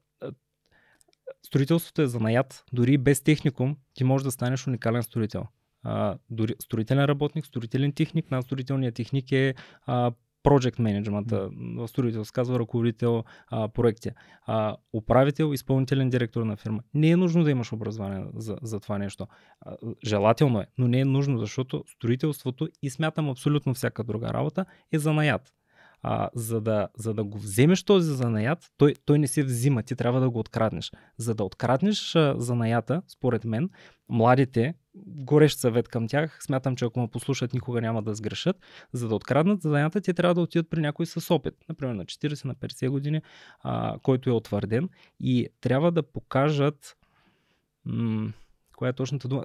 [1.47, 2.65] строителството е занаят.
[2.73, 5.47] Дори без техникум ти можеш да станеш уникален строител.
[5.83, 8.31] А, дори, строителен работник, строителен техник.
[8.31, 9.55] На строителния техник е
[9.87, 10.13] а,
[10.45, 14.11] project management, в строител се казва ръководител а, проекти.
[14.47, 16.83] А, управител, изпълнителен директор на фирма.
[16.95, 19.27] Не е нужно да имаш образование за, за това нещо.
[19.61, 19.77] А,
[20.07, 24.99] желателно е, но не е нужно, защото строителството и смятам абсолютно всяка друга работа е
[24.99, 25.53] занаят
[26.07, 29.97] а, за, да, за да го вземеш този занаят, той, той не се взима, ти
[29.97, 30.93] трябва да го откраднеш.
[31.19, 33.71] За да откраднеш а, занаята, според мен,
[34.09, 38.57] младите, горещ съвет към тях, смятам, че ако ме послушат, никога няма да сгрешат.
[38.93, 42.45] За да откраднат занаята, те трябва да отидат при някой с опит, например на 40,
[42.45, 43.23] на 50 години,
[43.61, 44.89] а, който е утвърден
[45.21, 46.97] и трябва да покажат
[47.85, 48.33] м-
[48.77, 49.45] коя е точната дума,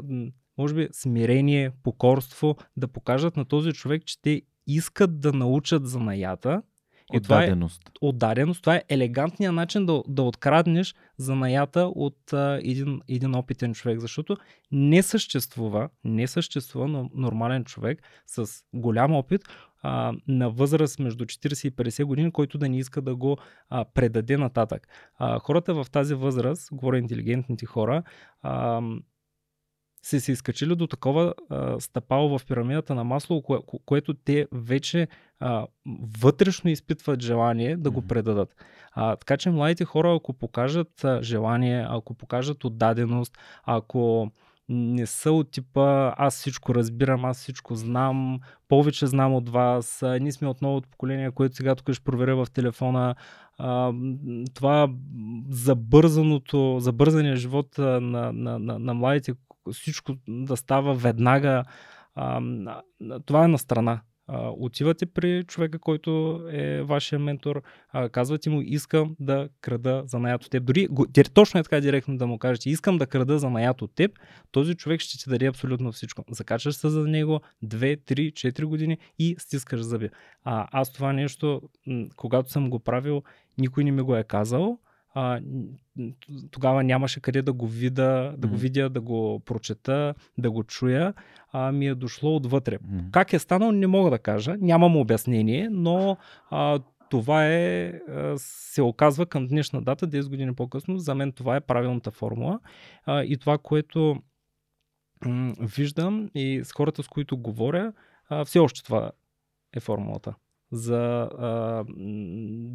[0.58, 4.42] може би смирение, покорство, да покажат на този човек, че те
[4.74, 6.62] искат да научат занаята.
[7.14, 7.82] И отдаденост.
[7.94, 8.62] Това е, отдаденост.
[8.62, 14.38] Това е елегантният начин да, да откраднеш занаята от а, един, един опитен човек, защото
[14.72, 19.42] не съществува, не съществува нормален човек с голям опит
[19.82, 23.38] а, на възраст между 40 и 50 години, който да не иска да го
[23.70, 24.88] а, предаде нататък.
[25.18, 28.04] А, хората в тази възраст, говоря интелигентните хора,
[28.42, 28.82] а,
[30.04, 35.08] са се изкачили до такова а, стъпало в пирамидата на масло, кое, което те вече
[35.40, 35.68] а,
[36.22, 38.56] вътрешно изпитват желание да го предадат.
[38.92, 44.32] А, така че младите хора, ако покажат а, желание, ако покажат отдаденост, ако
[44.70, 50.32] не са от типа аз всичко разбирам, аз всичко знам, повече знам от вас, ние
[50.32, 53.16] сме от новото поколение, което сега тук ще проверя в телефона.
[53.58, 53.94] А,
[54.54, 54.90] това
[55.50, 59.34] забързаното, забързания живот на, на, на, на младите
[59.74, 61.64] всичко да става веднага.
[63.26, 64.02] Това е на страна.
[64.58, 67.62] Отивате при човека, който е вашия ментор,
[68.12, 70.66] казвате му, искам да крада за наят от теб.
[70.66, 70.88] Дори
[71.34, 74.12] точно е така директно да му кажете, искам да крада за наят от теб,
[74.52, 76.24] този човек ще ти даде абсолютно всичко.
[76.32, 80.10] Закачаш се за него 2, 3, 4 години и стискаш зъби.
[80.44, 81.62] А, аз това нещо,
[82.16, 83.24] когато съм го правил,
[83.58, 84.80] никой не ми го е казал
[85.14, 85.42] а,
[86.52, 91.14] тогава нямаше къде да го видя, да го видя, да го прочета, да го чуя,
[91.52, 92.78] а ми е дошло отвътре.
[93.12, 96.18] Как е станало, не мога да кажа, нямам обяснение, но
[96.50, 97.94] а, това е,
[98.38, 102.60] се оказва към днешна дата, 10 години по-късно, за мен това е правилната формула.
[103.06, 104.22] А, и това, което
[105.26, 107.94] м- виждам и с хората, с които говоря,
[108.30, 109.12] а, все още това
[109.74, 110.34] е формулата
[110.72, 111.84] за а,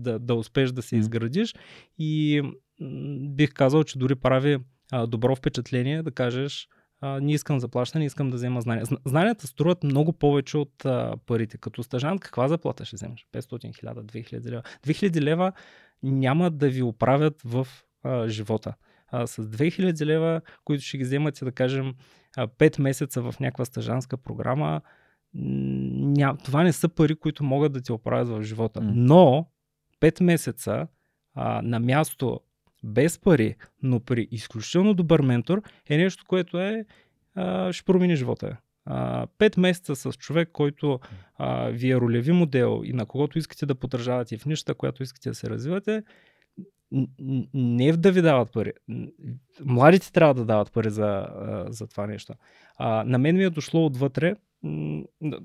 [0.02, 1.54] да, да успееш да се изградиш
[1.98, 2.42] и
[3.28, 4.59] бих казал, че дори прави
[4.92, 6.68] а, добро впечатление да кажеш
[7.00, 8.85] а, не искам заплащане, не искам да взема знания.
[9.04, 11.59] Знанията струват много повече от а, парите.
[11.59, 13.26] Като стажант каква заплата ще вземеш?
[13.33, 13.40] 500,
[13.85, 14.62] 1000, 2000 лева.
[14.87, 15.52] 2000 лева
[16.02, 17.68] няма да ви оправят в
[18.02, 18.74] а, живота.
[19.09, 21.94] А, с 2000 лева, които ще ги вземате, да кажем,
[22.37, 24.80] 5 месеца в някаква стажанска програма,
[25.35, 28.81] ня, това не са пари, които могат да ти оправят в живота.
[28.81, 28.92] Mm.
[28.94, 29.47] Но
[30.01, 30.87] 5 месеца
[31.35, 32.40] а, на място
[32.85, 36.85] без пари, но при изключително добър ментор е нещо, което е,
[37.35, 38.57] а, ще промени живота.
[38.87, 41.01] А, пет месеца с човек, който
[41.37, 45.29] а, ви е ролеви модел и на когото искате да поддържавате в нищата, която искате
[45.29, 46.03] да се развивате,
[47.54, 48.72] не да ви дават пари.
[49.64, 51.26] Младите трябва да дават пари за,
[51.68, 52.35] за това нещо.
[52.76, 54.35] А, на мен ми е дошло отвътре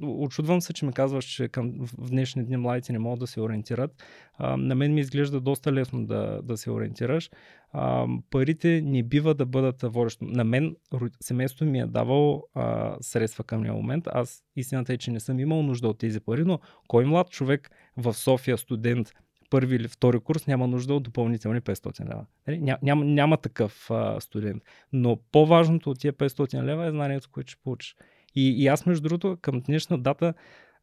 [0.02, 3.42] Очудвам се, че ми казваш, че към, в днешни дни младите не могат да се
[3.42, 4.04] ориентират.
[4.38, 7.30] А, на мен ми изглежда доста лесно да, да се ориентираш.
[7.72, 10.26] А, парите не бива да бъдат водещо.
[10.26, 10.76] На мен
[11.22, 14.08] семейството ми е давало а, средства къмния момент.
[14.08, 17.72] Аз истината е, че не съм имал нужда от тези пари, но кой млад човек
[17.98, 19.14] в София, студент,
[19.50, 22.26] първи или втори курс няма нужда от допълнителни 500 лева.
[22.48, 22.60] Нали?
[22.60, 24.64] Ня, няма, няма такъв а, студент.
[24.94, 27.96] Но по-важното от тия 500 лева е знанието, което ще получиш.
[28.36, 30.34] И, и аз, между другото, към днешна дата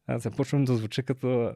[0.09, 1.51] започвам да звуча като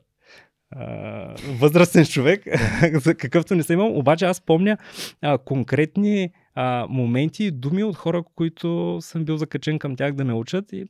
[0.71, 2.43] а, възрастен човек,
[3.17, 3.97] какъвто не съм имал.
[3.97, 4.78] Обаче аз помня
[5.21, 10.26] а, конкретни а, моменти и думи от хора, които съм бил закачен към тях да
[10.26, 10.86] ме учат и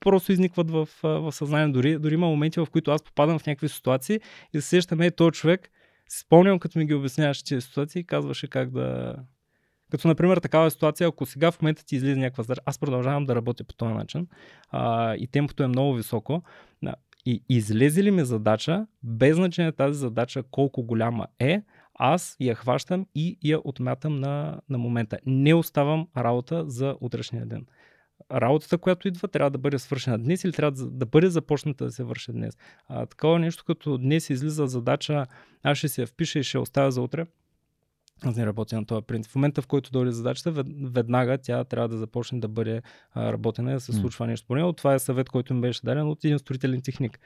[0.00, 1.68] просто изникват в, в съзнание.
[1.68, 4.20] Дори, дори има моменти, в които аз попадам в някакви ситуации
[4.54, 5.70] и се сещаме, този човек,
[6.20, 9.14] спомням като ми ги обясняваше тези ситуации, казваше как да,
[9.90, 13.34] като, например, такава ситуация, ако сега в момента ти излиза някаква задача, аз продължавам да
[13.34, 14.26] работя по този начин
[14.70, 16.42] а, и темпото е много високо.
[17.28, 21.62] И излезе ли ми задача, без значение тази задача колко голяма е,
[21.94, 25.18] аз я хващам и я отмятам на, на момента.
[25.26, 27.66] Не оставам работа за утрешния ден.
[28.32, 31.90] Работата, която идва, трябва да бъде свършена днес или трябва да, да бъде започната да
[31.90, 32.58] се върши днес.
[32.88, 35.26] А, такова нещо, като днес излиза задача,
[35.62, 37.26] аз ще се я впиша и ще оставя за утре
[38.24, 39.32] аз не работя на този принцип.
[39.32, 42.82] В момента, в който дойде задачата, веднага тя трябва да започне да бъде
[43.16, 44.28] работена и да се случва mm.
[44.28, 44.72] нещо по него.
[44.72, 47.20] Това е съвет, който ми беше даден от един строителен техник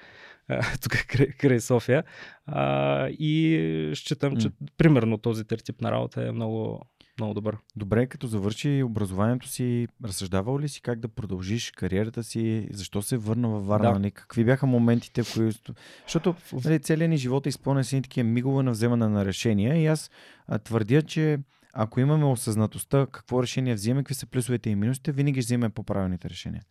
[0.82, 2.04] тук край, край София.
[2.46, 4.42] А, и считам, mm.
[4.42, 6.80] че примерно този тип на работа е много,
[7.20, 7.56] много добър.
[7.76, 12.68] Добре, като завърши образованието си, разсъждавал ли си как да продължиш кариерата си?
[12.72, 13.92] Защо се върна във Варна?
[13.92, 13.98] Да.
[13.98, 14.10] Нали?
[14.10, 15.74] Какви бяха моментите, в които...
[16.02, 19.86] Защото нали, целият ни живот е изпълнен с такива мигове на вземане на решения и
[19.86, 20.10] аз
[20.46, 21.38] а, твърдя, че
[21.72, 26.62] ако имаме осъзнатостта какво решение вземем, какви са плюсовете и минусите, винаги вземем по-правилните решения.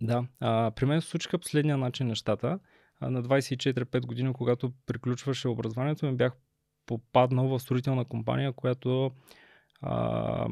[0.00, 2.58] Да, а, при мен се случиха последния начин нещата.
[3.00, 6.32] А, на 24-5 години, когато приключваше образованието, ми бях
[6.86, 9.10] попаднал в строителна компания, която
[9.80, 10.46] а,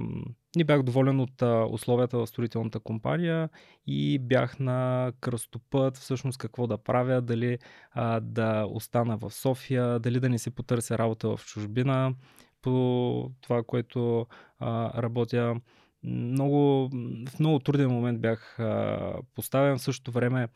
[0.56, 3.48] не бях доволен от а, условията в строителната компания
[3.86, 7.58] и бях на кръстопът всъщност какво да правя, дали
[7.92, 12.14] а, да остана в София, дали да не си потърся работа в чужбина
[12.62, 14.26] по това, което
[14.58, 15.60] а, работя.
[16.02, 16.90] Много,
[17.28, 19.78] в много труден момент бях а, поставен.
[19.78, 20.48] В същото време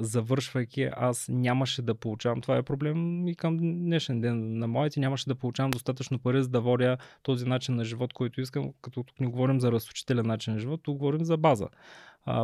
[0.00, 2.40] завършвайки, аз нямаше да получавам.
[2.40, 5.00] Това е проблем и към днешен ден на моите.
[5.00, 8.72] Нямаше да получавам достатъчно пари, за да водя този начин на живот, който искам.
[8.80, 11.68] Като тук не говорим за разучителен начин на живот, тук говорим за база.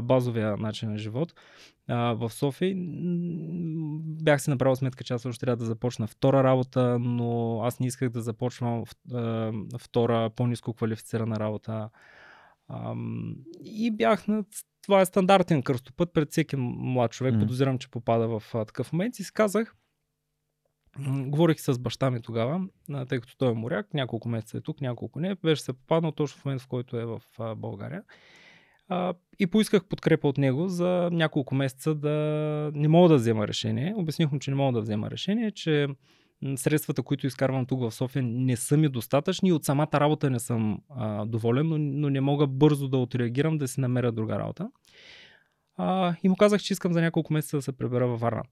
[0.03, 1.35] Базовия начин на живот.
[1.89, 2.75] В София
[4.23, 7.87] бях си направил сметка, че аз още трябва да започна втора работа, но аз не
[7.87, 8.85] исках да започвам
[9.79, 11.91] втора по-низко квалифицирана работа.
[13.65, 14.45] и бях на
[14.87, 17.35] това е стандартен кръстопът пред всеки млад човек.
[17.35, 17.41] Mm.
[17.41, 19.19] Подозирам, че попада в а, такъв момент.
[19.19, 19.75] И си казах,
[21.27, 22.61] говорих с баща ми тогава,
[22.93, 25.35] а, тъй като той е моряк, няколко месеца е тук, няколко не.
[25.35, 28.03] Беше се попаднал точно в момент, в който е в а, България.
[28.89, 32.11] А, и поисках подкрепа от него за няколко месеца да
[32.75, 33.95] не мога да взема решение.
[33.97, 35.89] Обясних му, че не мога да взема решение, че
[36.57, 40.81] средствата, които изкарвам тук в София, не са ми достатъчни от самата работа не съм
[40.91, 44.71] а, доволен, но, но не мога бързо да отреагирам да си намеря друга работа.
[45.77, 48.43] А, и му казах, че искам за няколко месеца да се пребера във Варна.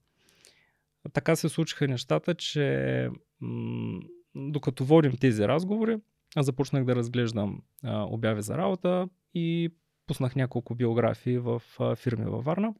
[1.13, 3.09] Така се случиха нещата, че
[3.41, 4.01] м-
[4.35, 5.97] докато водим тези разговори,
[6.35, 9.69] аз започнах да разглеждам а, обяви за работа и
[10.07, 12.73] пуснах няколко биографии в а, фирми във Варна.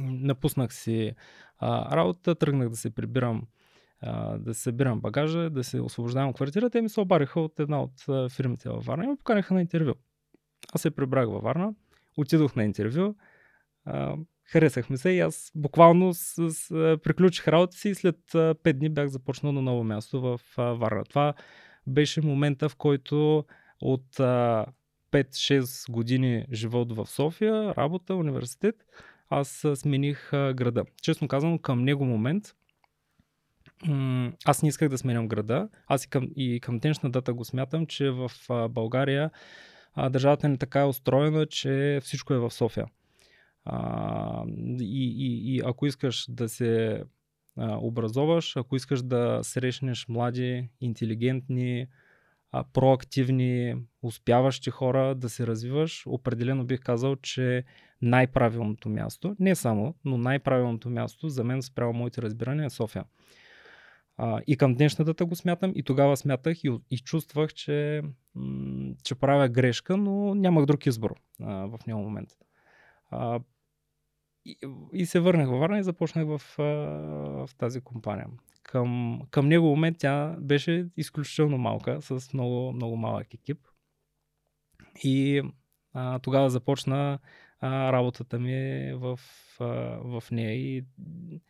[0.00, 1.12] Напуснах си
[1.58, 3.42] а, работа, тръгнах да се прибирам,
[4.00, 8.30] а, да събирам багажа, да се освобождавам квартирата и ми се обариха от една от
[8.32, 9.92] фирмите във Варна и ме поканиха на интервю.
[10.74, 11.74] Аз се прибрах във Варна,
[12.16, 13.14] отидох на интервю,
[13.84, 16.68] а, харесахме се и аз буквално с, с,
[17.02, 21.04] приключих работа си и след 5 дни бях започнал на ново място в а, Варна.
[21.04, 21.34] Това
[21.86, 23.44] беше момента, в който
[23.80, 24.66] от а,
[25.12, 28.76] 5-6 години живот в София, работа, университет,
[29.28, 30.84] аз смених а, града.
[31.02, 32.44] Честно казано, към него момент
[34.44, 35.68] аз не исках да сменям града.
[35.86, 38.30] Аз и към, и към днешна дата го смятам, че в
[38.70, 39.30] България
[39.94, 42.86] а, държавата ни така е устроена, че всичко е в София.
[43.64, 44.44] А,
[44.80, 47.02] и, и, и ако искаш да се
[47.56, 51.86] а, образоваш, ако искаш да срещнеш млади, интелигентни,
[52.52, 57.64] а, проактивни, успяващи хора да се развиваш, определено бих казал, че
[58.02, 63.04] най-правилното място, не само, но най-правилното място за мен спрямо моите разбирания е София.
[64.18, 68.02] А, и към днешна дата го смятам и тогава смятах и, и чувствах, че,
[69.02, 72.28] че правя грешка, но нямах друг избор а, в него момент.
[73.10, 73.40] А,
[74.44, 74.56] и,
[74.92, 78.26] и се върнах във Варна и започнах в, в тази компания.
[78.62, 83.58] Към, към него момент тя беше изключително малка, с много, много малък екип.
[85.04, 85.42] И
[85.92, 87.18] а, тогава започна
[87.60, 89.20] а, работата ми в,
[89.60, 89.64] а,
[90.20, 91.40] в нея и, а,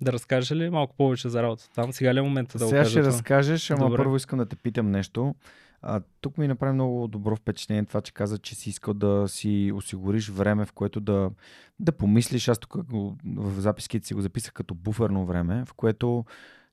[0.00, 1.92] да разкажеш ли малко повече за работата там?
[1.92, 3.12] Сега ли е момента да Сега ще това?
[3.12, 3.96] разкажеш, ама Добре.
[3.96, 5.34] първо искам да те питам нещо.
[5.82, 9.72] А, тук ми направи много добро впечатление това, че каза, че си искал да си
[9.74, 11.30] осигуриш време, в което да,
[11.80, 12.48] да помислиш.
[12.48, 12.74] Аз тук
[13.36, 16.24] в записките си го записах като буферно време, в което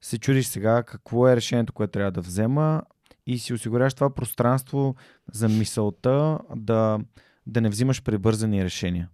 [0.01, 2.81] се чудиш сега какво е решението, което трябва да взема
[3.27, 4.95] и си осигуряваш това пространство
[5.31, 6.99] за мисълта да,
[7.47, 9.09] да не взимаш прибързани решения.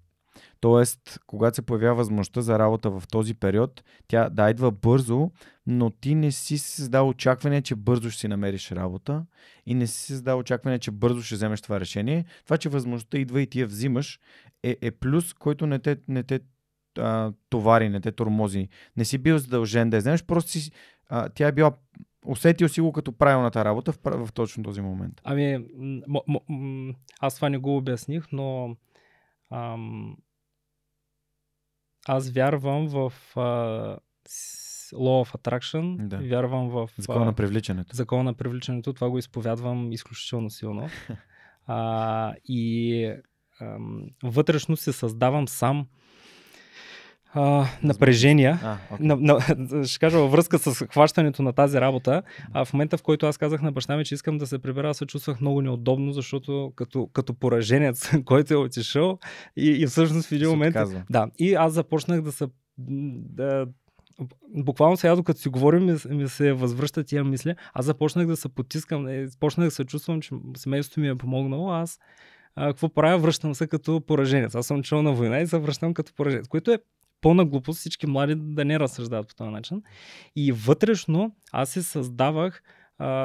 [0.62, 5.32] Тоест, когато се появява възможността за работа в този период, тя да идва бързо,
[5.68, 9.26] но ти не си създал очакване, че бързо ще си намериш работа
[9.66, 12.26] и не си създал очакване, че бързо ще вземеш това решение.
[12.44, 14.20] Това, че възможността идва и ти я взимаш,
[14.64, 16.40] е, е плюс, който не те, не те
[16.98, 18.68] а, товари, не те тормози.
[18.98, 20.72] Не си бил задължен да я вземеш, просто си,
[21.10, 21.72] а, тя е била
[22.26, 25.22] усетил си го като правилната работа в, в точно този момент.
[25.24, 25.58] Ами,
[26.08, 28.76] м- м- м- аз това не го обясних, но
[29.52, 30.18] ам,
[32.10, 33.42] аз вярвам в а,
[34.94, 36.18] Law of Attraction, Да.
[36.18, 37.96] вярвам в Закона на привличането.
[37.96, 40.90] закона на привличането, това го изповядвам изключително силно.
[41.72, 43.14] А, и
[43.62, 45.88] ам, вътрешно се създавам сам
[47.34, 48.60] а, напрежения.
[48.64, 48.78] А.
[49.00, 49.40] На, на,
[49.88, 52.22] ще кажа във връзка с хващането на тази работа,
[52.54, 54.94] а в момента в който аз казах на баща ми, че искам да се прибера,
[54.94, 59.20] се чувствах много неудобно, защото като, като пораженец, който е отишъл
[59.58, 60.76] и, и всъщност в един момент...
[60.76, 61.04] отказва.
[61.10, 62.48] Да, и аз започнах да се...
[62.78, 63.68] Да,
[64.56, 67.56] буквално сега, докато си говорим, ми, ми се възвръщат тия мисли.
[67.74, 71.72] Аз започнах да се потискам, е, започнах да се чувствам, че семейството ми е помогнало.
[71.72, 72.00] Аз
[72.56, 73.18] а, какво правя?
[73.18, 74.56] Връщам се като пораженец.
[74.56, 76.80] Аз съм чел на война и се връщам като пораженец, което е
[77.22, 79.84] пълна глупост всички млади да не разсъждават по този начин.
[80.36, 82.64] И вътрешно аз се създавах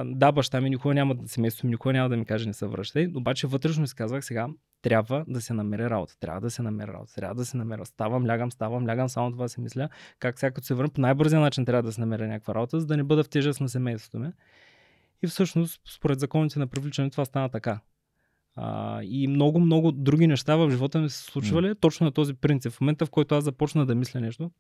[0.05, 3.09] да, баща ми никога няма, семейството ми никога няма да ми каже не се връщай,
[3.15, 4.49] обаче вътрешно си казвах сега,
[4.83, 7.87] трябва да се намери работа, трябва да се намери работа, трябва да се намеря.
[7.87, 9.89] Ставам, лягам, ставам, лягам, само това си мисля.
[10.19, 12.87] Как сега като се върна, по най-бързия начин трябва да се намеря някаква работа, за
[12.87, 14.31] да не бъда в тежест на семейството ми.
[15.23, 17.81] И всъщност, според законите на привличане, това стана така.
[18.57, 21.81] А, и много, много други неща в живота ми се случвали mm.
[21.81, 22.73] точно на този принцип.
[22.73, 24.51] В момента, в който аз започна да мисля нещо,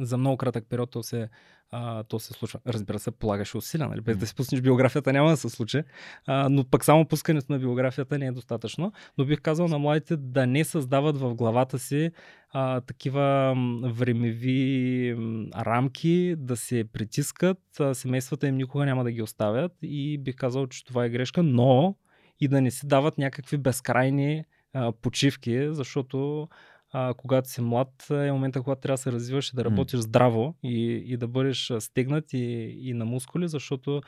[0.00, 1.28] за много кратък период то се,
[1.70, 2.60] а, то се случва.
[2.66, 4.00] Разбира се, полагаше усилия, нали?
[4.00, 5.82] без да си пуснеш биографията няма да се случи,
[6.26, 8.92] а, но пък само пускането на биографията не е достатъчно.
[9.18, 12.10] Но бих казал на младите да не създават в главата си
[12.50, 13.54] а, такива
[13.84, 15.16] времеви
[15.56, 20.66] рамки, да се притискат, а, семействата им никога няма да ги оставят и бих казал,
[20.66, 21.96] че това е грешка, но
[22.42, 26.48] и да не си дават някакви безкрайни а, почивки, защото
[26.92, 30.54] а, когато си млад е момента, когато трябва да се развиваш и да работиш здраво
[30.62, 32.38] и, и да бъдеш стегнат и,
[32.80, 34.02] и на мускули, защото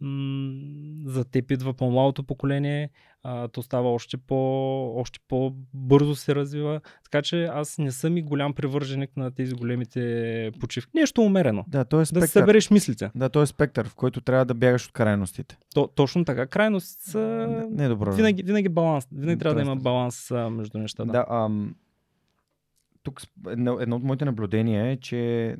[0.00, 0.52] м-
[1.04, 2.90] за теб идва по-младото поколение,
[3.22, 4.36] а, то става още, по,
[4.96, 6.80] още по-бързо се развива.
[7.04, 10.90] Така че аз не съм и голям привърженик на тези големите почивки.
[10.94, 11.64] Нещо умерено.
[11.68, 12.20] Да, то е спектър.
[12.20, 13.10] Да се събереш мислите.
[13.14, 15.58] Да, то е спектър, в който трябва да бягаш от крайностите.
[15.74, 16.46] То, точно така.
[16.46, 17.20] Крайност са...
[17.70, 18.12] Не е добро.
[18.12, 19.08] Винаги, винаги баланс.
[19.12, 21.12] Винаги трябва да има баланс а, между нещата.
[21.12, 21.74] Да, ам,
[23.02, 25.56] тук едно, едно от моите наблюдения е, че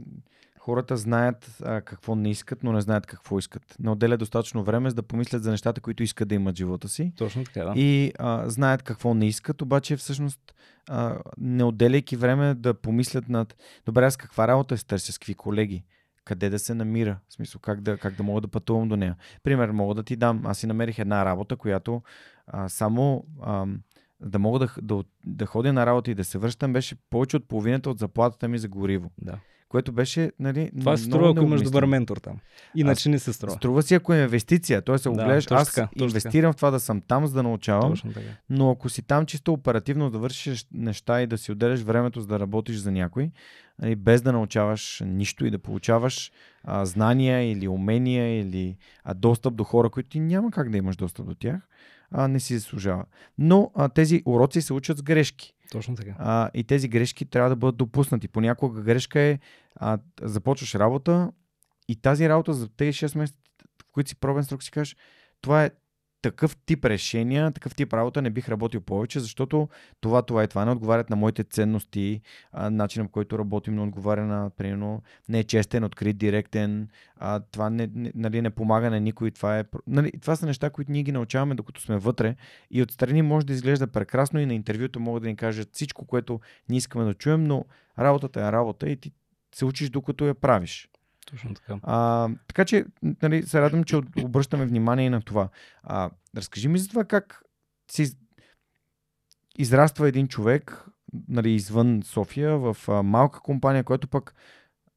[0.61, 3.77] хората знаят а, какво не искат, но не знаят какво искат.
[3.79, 7.13] Не отделят достатъчно време за да помислят за нещата, които искат да имат живота си.
[7.17, 7.73] Точно така, да.
[7.77, 10.55] И а, знаят какво не искат, обаче всъщност
[10.89, 13.57] а, не отделяйки време да помислят над
[13.87, 15.85] добре, аз каква работа се търся, с какви колеги,
[16.25, 19.17] къде да се намира, в смисъл как да, как да мога да пътувам до нея.
[19.43, 20.43] Пример мога да ти дам.
[20.47, 22.03] Аз си намерих една работа, която
[22.47, 23.81] а, само ам,
[24.21, 27.49] да мога да, да, да ходя на работа и да се връщам, беше повече от
[27.49, 29.11] половината от заплатата ми за гориво.
[29.19, 29.39] да.
[29.71, 32.37] Което беше, нали, Това се струва, ако имаш добър ментор там.
[32.75, 33.53] Иначе не се струва.
[33.53, 34.83] Струва си, ако е инвестиция.
[34.83, 34.95] Т.е.
[34.95, 38.21] ако Да, гледаш, аз така, инвестирам в това да съм там, за да научавам, така.
[38.51, 42.27] но ако си там чисто оперативно да вършиш неща и да си отделяш времето за
[42.27, 43.31] да работиш за някой,
[43.83, 46.33] нали, без да научаваш нищо и да получаваш
[46.65, 50.97] а, знания или умения или а, достъп до хора, които ти няма как да имаш
[50.97, 51.69] достъп до тях,
[52.11, 53.05] а, не си заслужава.
[53.39, 55.55] Но а, тези уроци се учат с грешки.
[55.71, 56.15] Точно така.
[56.19, 58.29] А, и тези грешки трябва да бъдат допуснати.
[58.29, 59.39] Понякога грешка е,
[59.77, 61.33] а, започваш работа
[61.89, 63.39] и тази работа за тези 6 месеца,
[63.83, 64.97] в които си пробен срок, си кажеш,
[65.41, 65.71] това е
[66.23, 69.69] такъв тип решения, такъв тип работа не бих работил повече, защото
[70.01, 72.21] това, това и това не отговарят на моите ценности,
[72.53, 77.41] а, начинът по който работим не отговаря на, примерно, не е честен, открит, директен, а,
[77.41, 79.31] това не, не, нали, не помага на никой.
[79.31, 82.37] Това, е, нали, това са неща, които ние ги научаваме докато сме вътре
[82.71, 86.41] и отстрани може да изглежда прекрасно и на интервюто могат да ни кажат всичко, което
[86.69, 87.65] ние искаме да чуем, но
[87.99, 89.13] работата е работа и ти
[89.55, 90.89] се учиш докато я правиш.
[91.27, 91.79] Точно така.
[91.83, 95.49] А, така че, нали, се радвам, че обръщаме внимание и на това.
[95.83, 97.43] А, разкажи ми за това как
[97.91, 98.17] си из-
[99.59, 100.85] израства един човек
[101.29, 104.35] нали, извън София в а, малка компания, която пък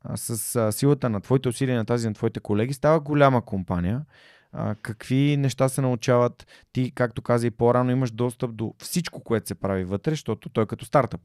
[0.01, 4.05] а, с а, силата на твоите усилия, на тази на твоите колеги, става голяма компания.
[4.51, 6.47] А, какви неща се научават?
[6.71, 10.63] Ти, както каза и по-рано, имаш достъп до всичко, което се прави вътре, защото той
[10.63, 11.21] е като стартъп.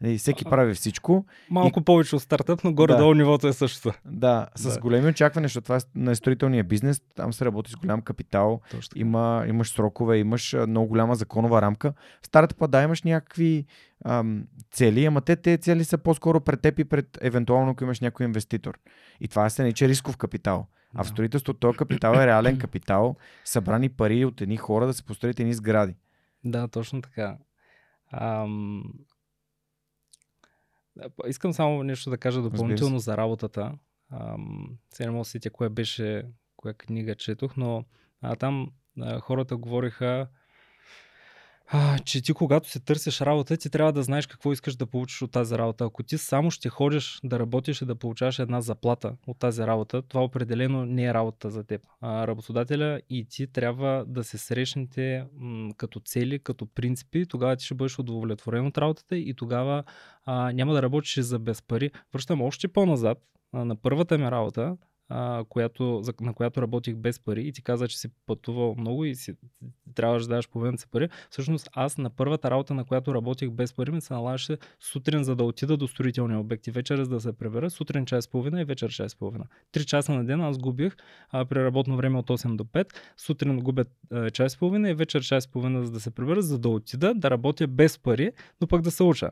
[0.00, 1.26] Нали, всеки А, прави всичко.
[1.50, 3.98] Малко повече от стартъп, но горе-долу нивото е същото.
[4.04, 4.80] Да, с Да.
[4.80, 7.02] големи очаквания, защото това е на строителния бизнес.
[7.14, 11.92] Там се работи с голям капитал, Точно има, имаш срокове, имаш много голяма законова рамка.
[12.22, 13.66] В стартъпа, да, имаш някакви
[14.04, 18.00] ам, цели, ама те, те цели са по-скоро пред теб и пред евентуално, ако имаш
[18.00, 18.78] някой инвеститор.
[19.20, 20.66] И това се нарича рисков капитал.
[20.94, 21.08] А в Да.
[21.08, 25.54] строителството този капитал е реален капитал, събрани пари от едни хора да се построят едни
[25.54, 25.94] сгради.
[26.44, 27.36] Да, точно така.
[28.12, 28.82] Ам...
[31.26, 33.72] Искам само нещо да кажа допълнително за работата.
[34.12, 34.78] Ам...
[34.94, 36.26] Сега не мога да се сетя кое беше,
[36.56, 37.84] коя книга четох, но
[38.20, 38.70] а, там
[39.00, 40.28] а, хората говориха,
[41.72, 45.22] а, че ти когато се търсиш работа, ти трябва да знаеш какво искаш да получиш
[45.22, 45.84] от тази работа.
[45.84, 50.02] Ако ти само ще ходиш да работиш и да получаваш една заплата от тази работа,
[50.02, 51.82] това определено не е работа за теб.
[52.00, 57.64] А, работодателя и ти трябва да се срещнете м- като цели, като принципи, тогава ти
[57.64, 59.84] ще бъдеш удовлетворен от работата и тогава
[60.24, 61.90] а, няма да работиш за без пари.
[62.12, 63.18] Връщам още по-назад
[63.52, 64.76] на първата ми работа,
[65.48, 69.34] която, на която работих без пари и ти каза, че си пътувал много и си
[69.94, 71.08] трябваше да даваш половината пари.
[71.30, 75.36] Всъщност аз на първата работа, на която работих без пари, ми се налагаше сутрин за
[75.36, 78.64] да отида до строителния обект и вечер за да се пребера, сутрин час половина и
[78.64, 79.44] вечер час половина.
[79.72, 80.96] Три часа на ден аз губих
[81.30, 83.84] а, при работно време от 8 до 5, сутрин губя
[84.32, 87.30] час половина и вечер час и половина за да се пребера, за да отида да
[87.30, 89.30] работя без пари, но пък да се уча.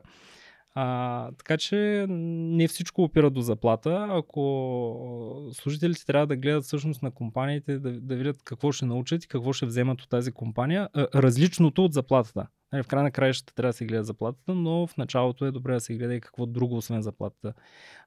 [0.81, 4.07] А, така че не всичко опира до заплата.
[4.09, 9.27] Ако служителите трябва да гледат всъщност на компаниите, да, да видят какво ще научат и
[9.27, 12.47] какво ще вземат от тази компания, а, различното от заплатата.
[12.71, 15.73] Нали, В край на краищата трябва да се гледа заплатата, но в началото е добре
[15.73, 17.53] да се гледа и какво друго, освен заплатата,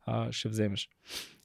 [0.06, 0.88] а, ще вземеш.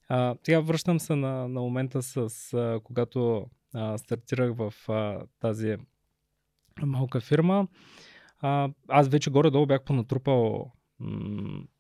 [0.10, 5.78] А, сега връщам се на, на момента с а, когато а, стартирах в а, тази
[6.82, 7.68] малка фирма.
[8.40, 10.72] А, аз вече горе-долу бях понатрупал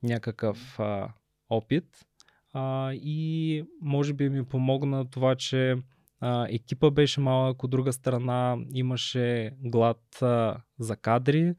[0.03, 1.13] някакъв а,
[1.49, 2.05] опит.
[2.53, 5.76] А, и може би ми помогна това, че
[6.20, 11.53] а, екипа беше малък, от друга страна имаше глад а, за кадри.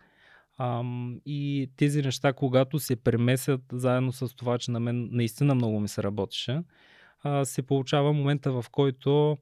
[0.58, 5.80] Ам, и тези неща, когато се премесят заедно с това, че на мен наистина много
[5.80, 6.62] ми се работеше,
[7.22, 9.38] а, се получава момента, в който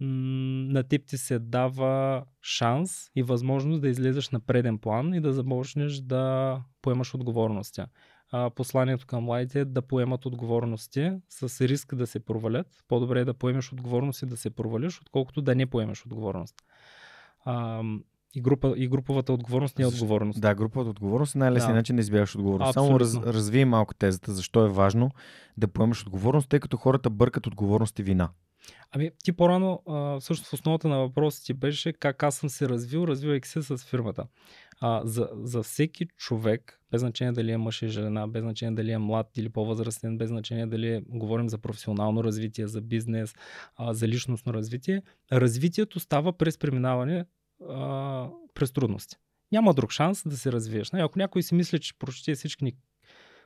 [0.00, 5.32] на теб ти се дава шанс и възможност да излезеш на преден план и да
[5.32, 7.82] започнеш да поемаш отговорности.
[8.30, 12.66] А, посланието към младите е да поемат отговорности с риск да се провалят.
[12.88, 16.54] По-добре е да поемеш отговорност и да се провалиш, отколкото да не поемеш отговорност.
[17.44, 17.82] А,
[18.34, 20.40] и, група, и груповата отговорност не е отговорност.
[20.40, 21.78] Да, груповата отговорност е най-лесният да.
[21.78, 22.74] начин да избягаш отговорност.
[22.74, 25.10] Само раз, разви малко тезата, защо е важно
[25.56, 28.28] да поемаш отговорност, тъй като хората бъркат отговорност и вина.
[28.90, 29.82] Ами, ти по-рано,
[30.20, 33.78] също в основата на въпроса ти беше как аз съм се развил, развивайки се с
[33.78, 34.26] фирмата.
[34.80, 38.92] А, за, за всеки човек, без значение дали е мъж или жена, без значение дали
[38.92, 43.34] е млад или по-възрастен, без значение дали е, говорим за професионално развитие, за бизнес,
[43.76, 45.02] а, за личностно развитие,
[45.32, 47.24] развитието става през преминаване
[47.68, 49.16] а, през трудности.
[49.52, 50.90] Няма друг шанс да се развиеш.
[50.92, 52.72] Ако някой си мисли, че прочете всички,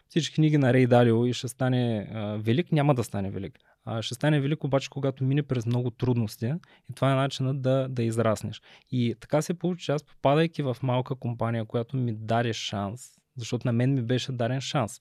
[0.09, 3.59] всички книги на Рей Далио и ще стане а, велик, няма да стане велик.
[4.01, 6.53] Ще стане велик обаче, когато мине през много трудности
[6.91, 8.63] и това е начинът да, да израснеш.
[8.91, 13.73] И така се получи, аз попадайки в малка компания, която ми даде шанс, защото на
[13.73, 15.01] мен ми беше даден шанс.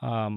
[0.00, 0.30] А,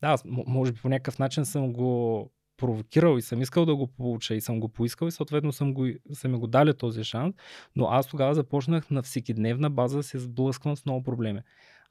[0.00, 4.34] да, може би по някакъв начин съм го провокирал и съм искал да го получа
[4.34, 7.34] и съм го поискал и съответно съм, го, са ми го дали този шанс,
[7.76, 11.40] но аз тогава започнах на всекидневна база да се сблъсквам с много проблеми.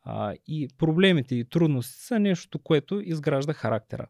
[0.04, 4.08] А, и проблемите и трудности са нещо, което изгражда характера.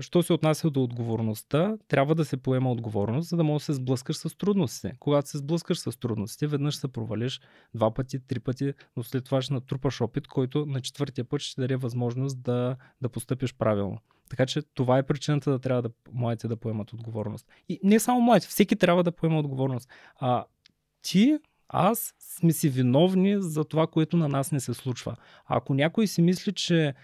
[0.00, 3.76] Що се отнася до отговорността, трябва да се поема отговорност, за да можеш да се
[3.76, 4.96] сблъскаш с трудностите.
[5.00, 7.40] Когато се сблъскаш с трудностите, веднъж се провалиш
[7.74, 11.60] два пъти, три пъти, но след това ще натрупаш опит, който на четвъртия път ще
[11.60, 13.98] даде възможност да, да постъпиш правилно.
[14.28, 17.46] Така че това е причината да трябва да младите да поемат отговорност.
[17.68, 19.88] И не само младите, всеки трябва да поема отговорност.
[20.16, 20.44] А
[21.02, 25.16] ти, аз сме си виновни за това, което на нас не се случва.
[25.46, 26.94] А ако някой си мисли, че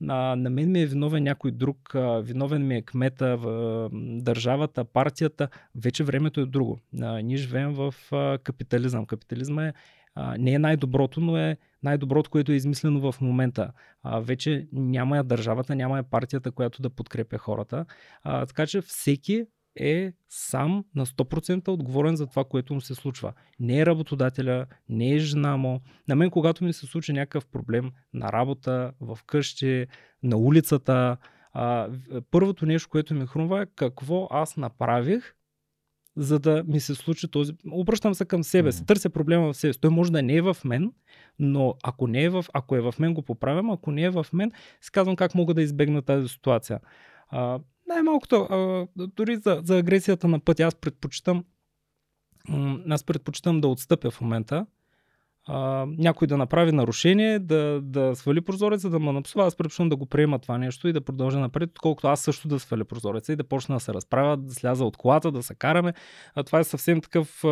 [0.00, 4.84] на, на мен ми е виновен някой друг, а, виновен ми е кмета, в, държавата,
[4.84, 6.78] партията, вече времето е друго.
[7.00, 9.06] А, ние живеем в а, капитализъм.
[9.06, 9.72] Капитализма е,
[10.14, 13.72] а, не е най-доброто, но е най-доброто, което е измислено в момента.
[14.02, 17.84] А, вече няма я държавата, няма я партията, която да подкрепя хората.
[18.22, 19.44] А, така че всеки
[19.76, 23.32] е сам на 100% отговорен за това, което му се случва.
[23.60, 25.80] Не е работодателя, не е жена му.
[26.08, 29.86] На мен, когато ми се случи някакъв проблем на работа, в къщи,
[30.22, 31.16] на улицата,
[31.52, 31.88] а,
[32.30, 35.34] първото нещо, което ми хрумва е какво аз направих,
[36.16, 37.52] за да ми се случи този...
[37.72, 39.80] Обръщам се към себе си, търся проблема в себе си.
[39.80, 40.92] Той може да не е в мен,
[41.38, 42.44] но ако, не е в...
[42.52, 43.70] ако е в мен, го поправям.
[43.70, 46.80] Ако не е в мен, си казвам как мога да избегна тази ситуация.
[47.28, 47.58] А,
[47.94, 48.48] най-малкото,
[48.96, 51.44] дори за, за агресията на пътя, аз предпочитам
[52.90, 54.66] аз предпочитам да отстъпя в момента.
[55.46, 59.96] А, някой да направи нарушение, да, да свали прозореца, да ме напсува, аз предпочитам да
[59.96, 63.36] го приема това нещо и да продължа напред, отколкото аз също да сваля прозореца и
[63.36, 65.94] да почна да се разправя, да сляза от колата, да се караме.
[66.34, 67.48] А, това е съвсем такъв а,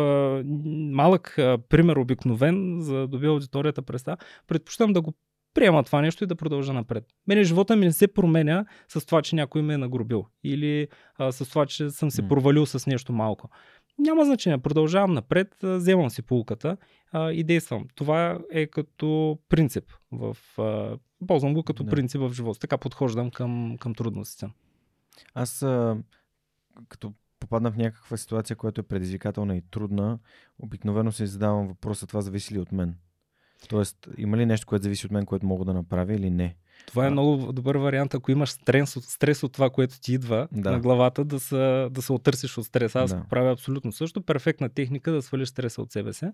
[0.91, 4.17] малък а, пример, обикновен, за да доби аудиторията представа.
[4.47, 5.13] Предпочитам да го
[5.59, 7.05] приема това нещо и да продължа напред.
[7.27, 10.87] Мене живота ми не се променя с това, че някой ме е нагрубил или
[11.17, 13.49] а, с това, че съм се провалил с нещо малко.
[13.97, 16.77] Няма значение, продължавам напред, вземам си полуката
[17.11, 17.85] а, и действам.
[17.95, 20.37] Това е като принцип в...
[20.57, 20.97] А,
[21.27, 21.89] ползвам го като да.
[21.91, 22.59] принцип в живота.
[22.59, 24.49] Така подхождам към, към трудностите.
[25.33, 25.97] Аз а,
[26.89, 30.19] като попадна в някаква ситуация, която е предизвикателна и трудна,
[30.59, 32.95] обикновено се задавам въпроса, това зависи ли от мен?
[33.67, 36.55] Тоест, има ли нещо, което зависи от мен, което мога да направя или не?
[36.85, 40.71] Това е много добър вариант, ако имаш стрес, стрес от това, което ти идва да.
[40.71, 42.95] на главата, да се, да се отърсиш от стрес.
[42.95, 43.23] Аз да.
[43.29, 44.21] правя абсолютно също.
[44.21, 46.25] Перфектна техника да свалиш стреса от себе си.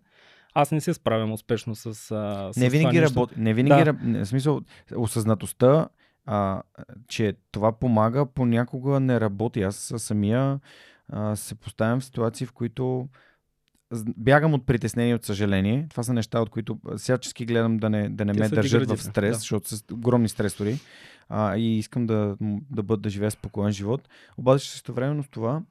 [0.53, 1.93] Аз не се справям успешно с.
[1.95, 3.33] с не винаги работи.
[3.37, 3.83] Не винаги.
[3.83, 3.93] Да.
[3.93, 4.61] В смисъл,
[4.95, 5.87] осъзнатостта,
[6.25, 6.61] а,
[7.07, 9.61] че това помага, понякога не работи.
[9.61, 10.59] Аз самия
[11.09, 13.07] а, се поставям в ситуации, в които
[14.17, 15.87] бягам от притеснение, от съжаление.
[15.89, 19.31] Това са неща, от които всячески гледам да не, да не ме държат в стрес,
[19.31, 19.37] да.
[19.37, 20.79] защото са огромни стресори
[21.29, 22.37] а, и искам да,
[22.71, 24.09] да бъда да живея спокоен живот.
[24.37, 25.61] Обаче също времено с това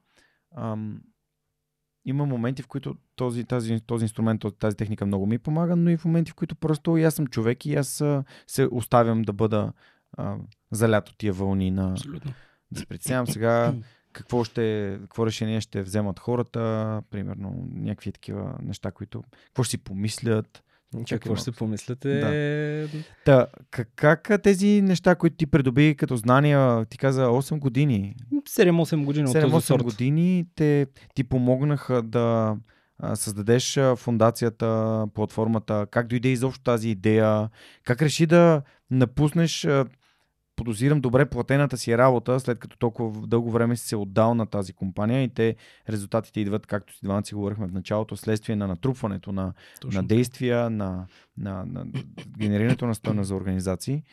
[0.55, 1.01] ам,
[2.05, 5.97] има моменти, в които този, тази, този инструмент, тази техника много ми помага, но и
[5.97, 8.03] в моменти, в които просто и аз съм човек и аз
[8.47, 9.73] се оставям да бъда
[10.17, 10.37] а,
[10.71, 11.91] залят от тия вълни на...
[11.91, 12.33] Абсолютно.
[12.71, 13.73] Да се притеснявам сега
[14.15, 19.77] какво, ще, какво решение ще вземат хората, примерно някакви такива неща, които какво ще си
[19.77, 20.63] помислят.
[21.09, 22.87] Какво ще си помислят е...
[22.93, 22.97] Да.
[23.25, 28.15] Та, как, как тези неща, които ти придоби като знания, ти каза 8 години?
[28.33, 29.83] 7-8 години 7-8 от този сорт.
[29.83, 32.57] години те ти помогнаха да
[33.15, 37.49] създадеш фундацията, платформата, как дойде изобщо тази идея,
[37.83, 38.61] как реши да
[38.91, 39.67] напуснеш
[40.55, 44.73] подозирам добре платената си работа, след като толкова дълго време си се отдал на тази
[44.73, 45.55] компания и те
[45.89, 49.53] резултатите идват, както си двамата си говорихме в началото, следствие на натрупването на,
[49.93, 51.85] на действия, на, на, на
[52.37, 54.03] генерирането на стойност за организации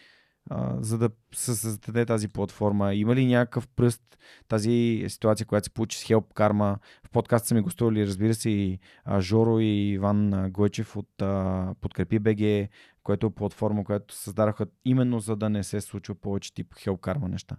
[0.51, 2.95] а, за да се създаде тази платформа?
[2.95, 4.03] Има ли някакъв пръст
[4.49, 6.76] тази ситуация, която се получи с Help Karma?
[7.07, 11.74] В подкаст са ми гостували, разбира се, и а, Жоро и Иван Гойчев от а,
[11.80, 12.68] Подкрепи БГ,
[13.03, 17.57] което е платформа, която създадаха именно за да не се случва повече тип Karma неща.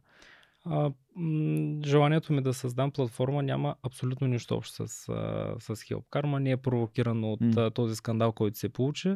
[0.66, 6.40] А, м- желанието ми да създам платформа няма абсолютно нищо общо с, а, с Karma.
[6.40, 7.68] Не е провокирано от mm.
[7.68, 9.16] а, този скандал, който се получи.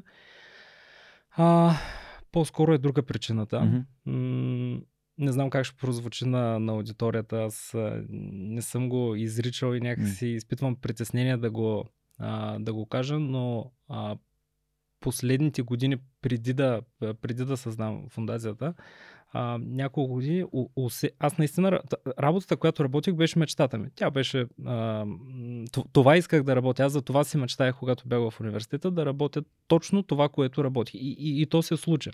[1.31, 1.75] А,
[2.31, 3.85] по-скоро е друга причината.
[4.07, 4.83] Mm-hmm.
[5.17, 7.43] не знам как ще прозвучи на, на аудиторията.
[7.43, 7.75] Аз
[8.09, 10.35] не съм го изричал и някакси mm.
[10.35, 11.85] изпитвам притеснение да го,
[12.19, 14.17] а, да го кажа, но а,
[14.99, 18.73] последните години преди да, преди да създам фундацията,
[19.33, 20.45] а, няколко години,
[20.75, 21.11] усе...
[21.19, 21.79] аз наистина,
[22.19, 23.87] работата, която работих, беше мечтата ми.
[23.95, 25.05] Тя беше, а,
[25.93, 26.83] това исках да работя.
[26.83, 30.95] Аз за това си мечтаях, когато бях в университета, да работя точно това, което работих.
[30.95, 32.11] И, и, и то се случи.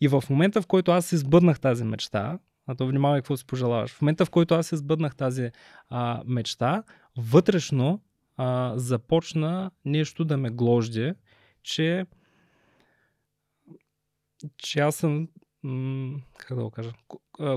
[0.00, 3.90] И в момента, в който аз избъднах тази мечта, а то внимавай какво си пожелаваш,
[3.90, 5.50] в момента, в който аз избъднах тази
[5.88, 6.82] а, мечта,
[7.16, 8.00] вътрешно
[8.36, 11.12] а, започна нещо да ме гложди,
[11.62, 12.06] че
[14.56, 15.28] че аз съм
[16.38, 16.92] как да го кажа,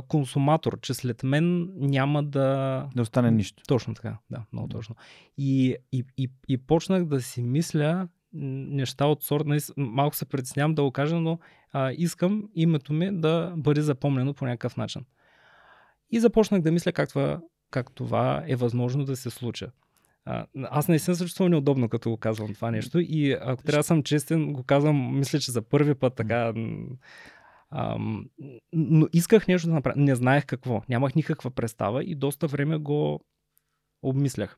[0.08, 2.90] консуматор, че след мен няма да...
[2.96, 3.64] Да остане нищо.
[3.68, 4.96] Точно така, да, много точно.
[5.38, 10.84] И, и, и, и почнах да си мисля неща от нали, малко се притеснявам да
[10.84, 11.40] го кажа, но
[11.72, 15.06] а, искам името ми да бъде запомнено по някакъв начин.
[16.10, 17.42] И започнах да мисля как това,
[17.72, 19.66] как това е възможно да се случи.
[20.26, 23.84] А, аз наистина се чувствам неудобно, като го казвам това нещо и ако трябва да
[23.84, 26.54] съм честен, го казвам, мисля, че за първи път така
[27.76, 28.26] Ам,
[28.74, 30.02] но исках нещо да направя.
[30.02, 30.82] Не знаех какво.
[30.90, 33.20] Нямах никаква представа и доста време го
[34.02, 34.58] обмислях.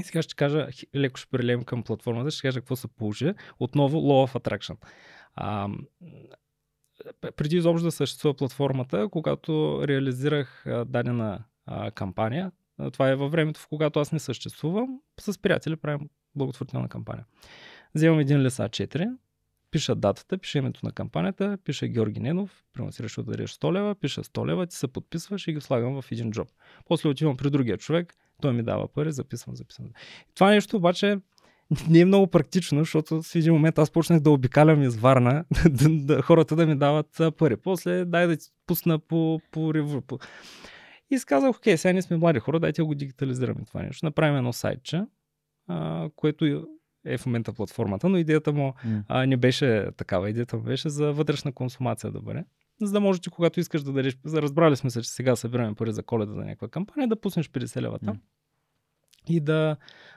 [0.00, 3.32] И сега ще кажа, леко ще прилем към платформата, ще кажа какво се получи.
[3.60, 4.76] Отново Law of Attraction.
[5.36, 5.86] Ам,
[7.36, 12.50] преди изобщо да съществува платформата, когато реализирах а, дадена а, кампания, а,
[12.92, 17.24] това е във времето, в когато аз не съществувам, с приятели правим благотворителна кампания.
[17.94, 19.16] Вземам един леса 4,
[19.70, 23.72] пиша датата, пиша името на кампанията, пиша Георги Ненов, примерно си решил да дадеш 100
[23.72, 26.48] лева, пиша 100 лева, ти се подписваш и ги слагам в един джоб.
[26.84, 29.88] После отивам при другия човек, той ми дава пари, записвам, записвам.
[30.34, 31.18] Това нещо обаче
[31.88, 35.44] не е много практично, защото в един момент аз почнах да обикалям из Варна,
[36.22, 37.56] хората да ми дават пари.
[37.56, 39.72] После дай да ти пусна по, по,
[40.06, 40.18] по...
[41.10, 44.06] И си казах, окей, сега ние сме млади хора, дайте го дигитализираме това нещо.
[44.06, 45.04] Направим едно сайтче,
[45.68, 46.66] а, което
[47.04, 48.74] е в момента платформата, но идеята му
[49.08, 50.30] а, не беше такава.
[50.30, 52.44] Идеята му беше за вътрешна консумация да бъде.
[52.82, 55.92] За да можеш ти, когато искаш да дадеш, разбрали сме се, че сега събираме пари
[55.92, 58.20] за коледа за някаква кампания, да пуснеш 50 лева там.
[59.28, 59.76] И да,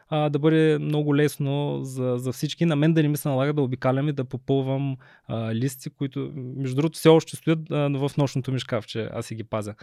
[0.10, 2.66] а, да бъде много лесно за, за всички.
[2.66, 6.32] На мен да не ми се налага да обикалям и да попълвам а, листи, които,
[6.36, 9.10] между другото, все още стоят а, в нощното ми шкафче.
[9.14, 9.76] Аз си ги пазя.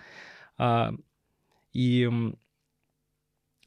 [0.57, 0.93] А,
[1.75, 2.09] и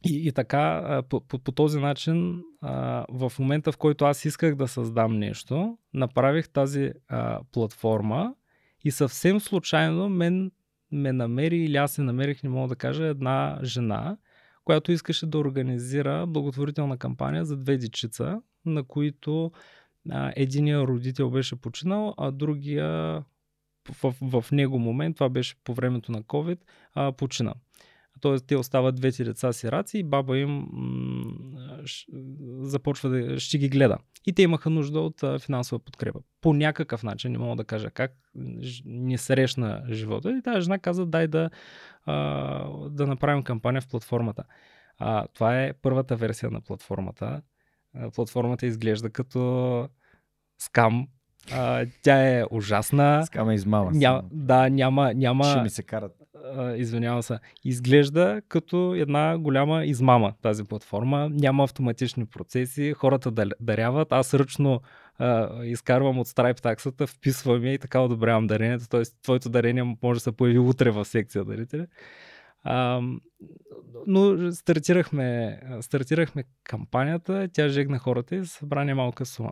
[0.05, 4.55] и, и така, по, по, по този начин, а, в момента в който аз исках
[4.55, 8.35] да създам нещо, направих тази а, платформа
[8.83, 10.51] и съвсем случайно мен
[10.91, 14.17] ме намери или аз се намерих, не мога да кажа, една жена,
[14.63, 19.51] която искаше да организира благотворителна кампания за две дечица, на които
[20.09, 23.23] а, единия родител беше починал, а другия
[23.91, 26.59] в, в, него момент, това беше по времето на COVID,
[26.93, 27.53] а, почина.
[28.21, 31.77] Тоест, те остават двете деца сираци и баба им м-
[32.59, 33.97] започва да ще ги гледа.
[34.25, 36.19] И те имаха нужда от а, финансова подкрепа.
[36.41, 38.11] По някакъв начин, не мога да кажа как,
[38.85, 40.37] не срещна живота.
[40.37, 41.49] И тази жена каза, дай да,
[42.05, 44.43] а, да направим кампания в платформата.
[44.97, 47.41] А, това е първата версия на платформата.
[47.93, 49.89] А, платформата изглежда като
[50.57, 51.07] скам,
[51.51, 53.25] а, тя е ужасна.
[53.25, 53.91] Скама измама.
[53.93, 55.43] Ня, да, няма, няма.
[55.43, 56.15] Ще ми се карат.
[56.55, 57.39] А, извинявам се.
[57.63, 61.29] Изглежда като една голяма измама тази платформа.
[61.31, 64.11] Няма автоматични процеси, хората даряват.
[64.11, 64.81] Аз ръчно
[65.19, 68.89] а, изкарвам от Stripe таксата, вписвам я и така одобрявам дарението.
[68.89, 71.85] Тоест, твоето дарение може да се появи утре в секция дарители.
[72.63, 73.01] А,
[74.07, 79.51] но стартирахме, стартирахме кампанията, тя жегна хората и събра малка сума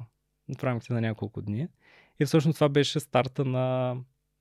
[0.60, 1.68] в рамките на няколко дни.
[2.20, 3.95] И всъщност това беше старта на,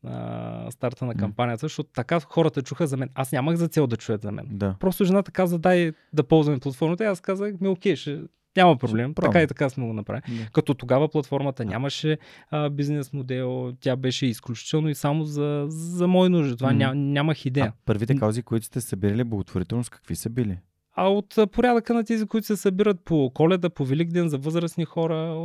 [0.07, 3.09] а, старта на кампанията, защото така хората чуха за мен.
[3.15, 4.47] Аз нямах за цел да чуят за мен.
[4.51, 4.77] Да.
[4.81, 7.05] Просто жената каза, дай да ползваме платформата.
[7.05, 8.21] И аз казах, ми окей, ще,
[8.57, 9.15] Няма проблем.
[9.15, 10.23] Така и така сме го направили.
[10.29, 10.51] Да.
[10.53, 12.19] Като тогава платформата нямаше
[12.51, 16.57] а, бизнес модел, тя беше изключително и само за, за мои нужди.
[16.57, 16.79] Това Мгм.
[16.79, 17.67] ня, нямах идея.
[17.67, 20.59] А първите каузи, които сте събирали благотворителност, какви са били?
[20.97, 25.37] А от порядъка на тези, които се събират по коледа, по Великден за възрастни хора,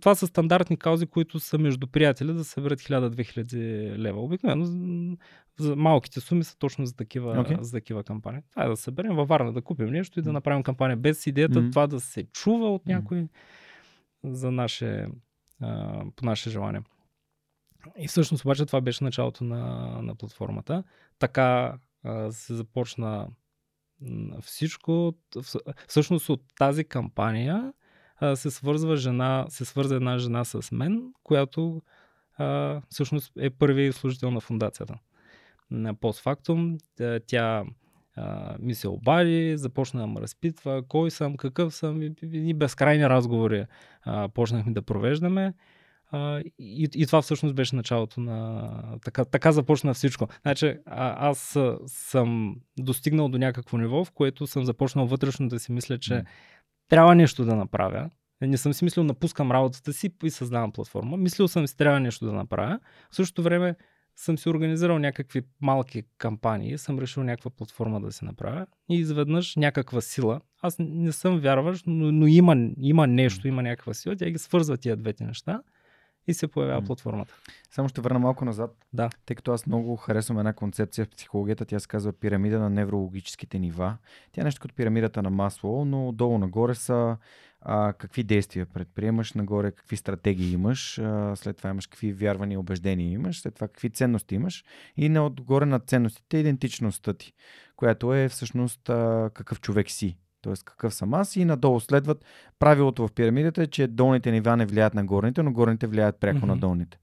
[0.00, 4.20] това са стандартни каузи, които са между приятели да съберат 1000-2000 лева.
[4.20, 4.64] Обикновено
[5.58, 7.56] за малките суми са точно за такива, Окей.
[7.60, 8.42] за такива кампании.
[8.50, 11.60] Това е да съберем във Варна, да купим нещо и да направим кампания без идеята
[11.60, 11.70] Мгм.
[11.70, 13.28] това да се чува от някой
[14.24, 15.06] за наше,
[15.60, 16.80] а, по наше желание.
[17.98, 19.62] И всъщност обаче това беше началото на,
[20.02, 20.84] на платформата.
[21.18, 23.28] Така а, се започна
[24.40, 25.14] всичко.
[25.88, 27.72] Всъщност от тази кампания
[28.34, 31.82] се свързва жена, се свърза една жена с мен, която
[32.36, 34.94] а, всъщност е първият служител на фундацията.
[35.70, 36.78] На постфактум
[37.26, 37.64] тя,
[38.16, 43.08] а, ми се обади, започна да ме разпитва кой съм, какъв съм и, и безкрайни
[43.08, 43.66] разговори
[44.02, 45.54] а, почнахме да провеждаме.
[46.12, 48.98] А, и, и това всъщност беше началото на...
[49.04, 50.28] Така, така започна всичко.
[50.42, 55.72] Значи, а, аз съм достигнал до някакво ниво, в което съм започнал вътрешно да си
[55.72, 56.22] мисля, че М.
[56.88, 58.10] трябва нещо да направя.
[58.40, 61.16] Не съм си мислил, напускам работата си и създавам платформа.
[61.16, 62.78] Мислил съм си, трябва нещо да направя.
[63.10, 63.74] В същото време
[64.16, 69.56] съм си организирал някакви малки кампании, съм решил някаква платформа да си направя и изведнъж
[69.56, 70.40] някаква сила.
[70.62, 74.16] Аз не съм вярващ, но, но има, има нещо, има някаква сила.
[74.16, 75.62] Тя ги свързва тия двете неща
[76.26, 76.86] и се появява М.
[76.86, 77.34] платформата.
[77.70, 79.10] Само ще върна малко назад, Да.
[79.26, 83.58] тъй като аз много харесвам една концепция в психологията, тя се казва пирамида на неврологическите
[83.58, 83.96] нива.
[84.32, 87.16] Тя е нещо като пирамидата на масло, но долу нагоре са
[87.60, 92.58] а, какви действия предприемаш, нагоре какви стратегии имаш, а, след това имаш какви вярвания и
[92.58, 94.64] убеждения имаш, след това какви ценности имаш
[94.96, 97.32] и на отгоре на ценностите е идентичността ти,
[97.76, 100.16] която е всъщност а, какъв човек си.
[100.42, 102.24] Тоест какъв съм аз и надолу следват
[102.58, 106.38] правилото в пирамидата е, че долните нива не влияят на горните, но горните влияят пряко
[106.38, 106.46] Мгм.
[106.46, 106.98] на долните.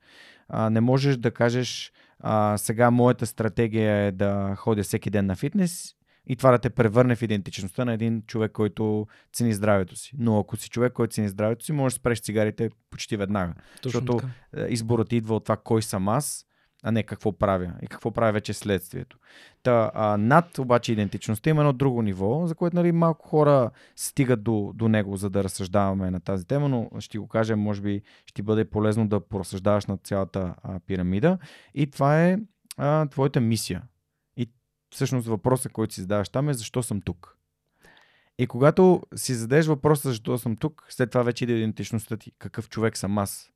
[0.49, 5.35] А, не можеш да кажеш а, сега моята стратегия е да ходя всеки ден на
[5.35, 5.95] фитнес
[6.27, 10.11] и това да те превърне в идентичността на един човек, който цени здравето си.
[10.17, 13.53] Но ако си човек, който цени здравето си, можеш да спреш цигарите почти веднага.
[13.81, 14.31] Точно Защото- така.
[14.57, 16.45] Е, Изборът идва от това кой съм аз,
[16.83, 17.73] а не какво правя.
[17.81, 19.17] И какво правя вече следствието.
[19.63, 24.43] Та, а, над обаче идентичността има едно друго ниво, за което нали, малко хора стигат
[24.43, 28.01] до, до него, за да разсъждаваме на тази тема, но ще го кажем, може би
[28.25, 31.37] ще бъде полезно да поразсъждаваш на цялата а, пирамида.
[31.73, 32.37] И това е
[32.77, 33.83] а, твоята мисия.
[34.37, 34.49] И
[34.93, 37.35] всъщност въпросът, който си задаваш там е защо съм тук.
[38.37, 42.31] И когато си зададеш въпроса защо съм тук, след това вече иде идентичността ти.
[42.37, 43.51] Какъв човек съм аз?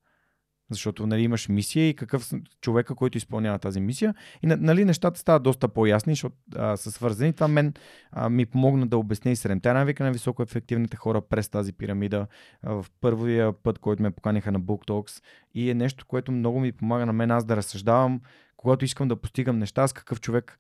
[0.72, 4.16] Защото нали, имаш мисия и какъв човека, който изпълнява тази мисия.
[4.44, 7.34] И на- нали, нещата стават доста по-ясни, защото а, са свързани.
[7.34, 7.74] Това мен
[8.12, 12.28] а, ми помогна да обясня и седемте навика на високо ефективните хора през тази пирамида
[12.62, 15.24] а, в първия път, който ме поканиха на Book Talks.
[15.54, 18.22] И е нещо, което много ми помага на мен аз да разсъждавам,
[18.58, 20.60] когато искам да постигам неща, с какъв човек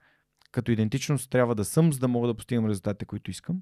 [0.51, 3.61] като идентичност трябва да съм, за да мога да постигам резултатите, които искам.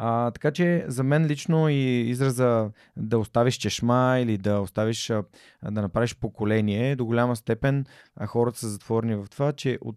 [0.00, 5.24] А, така че за мен лично и израза да оставиш чешма или да оставиш а,
[5.62, 7.84] да направиш поколение, до голяма степен
[8.16, 9.96] а, хората са затворени в това, че от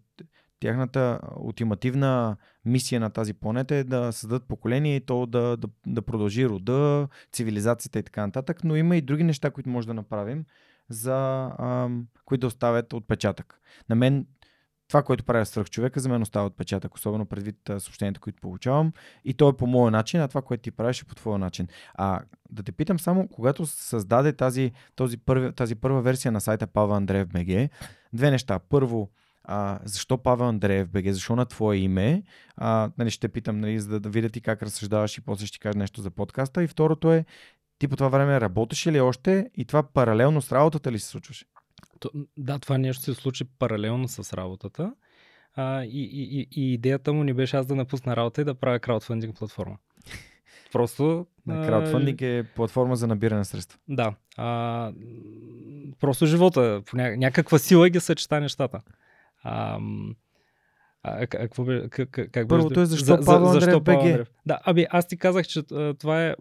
[0.59, 6.01] тяхната ултимативна мисия на тази планета е да създадат поколение и то да, да, да
[6.01, 10.45] продължи рода, цивилизацията и така нататък, но има и други неща, които може да направим,
[10.89, 13.59] за, ам, които да оставят отпечатък.
[13.89, 14.25] На мен
[14.91, 18.93] това, което правя свръх човека, за мен остава отпечатък, особено предвид съобщенията, които получавам.
[19.25, 21.67] И то е по моя начин, а това, което ти правиш е по твоя начин.
[21.93, 22.19] А
[22.49, 26.95] да те питам само, когато създаде тази, този първи, тази първа версия на сайта Павел
[26.95, 27.69] Андреев БГ,
[28.13, 28.59] две неща.
[28.59, 29.09] Първо,
[29.43, 32.23] а, защо Павел Андреев БГ, защо на твое име?
[32.57, 35.53] А, нали, ще питам, нали, за да, да видя ти как разсъждаваш и после ще
[35.53, 36.63] ти кажа нещо за подкаста.
[36.63, 37.25] И второто е,
[37.79, 41.45] ти по това време работеше ли още и това паралелно с работата ли се случваше?
[42.37, 44.93] Да, това нещо се случи паралелно с работата.
[45.55, 48.79] А, и, и, и, идеята му не беше аз да напусна работа и да правя
[48.79, 49.77] краудфандинг платформа.
[50.71, 51.25] Просто.
[51.49, 53.79] а, Краудфандинг е платформа за набиране на средства.
[53.87, 54.13] Да.
[54.37, 54.91] А,
[55.99, 57.17] просто живота, по ня...
[57.17, 58.81] някаква сила ги съчета нещата.
[59.43, 59.79] А,
[61.03, 64.05] а, какво бе, как, как, Първото е защо Павел Андреев Павел БГ?
[64.05, 64.31] Андреев?
[64.45, 65.63] Да, аби аз ти казах, че
[65.99, 66.35] това е,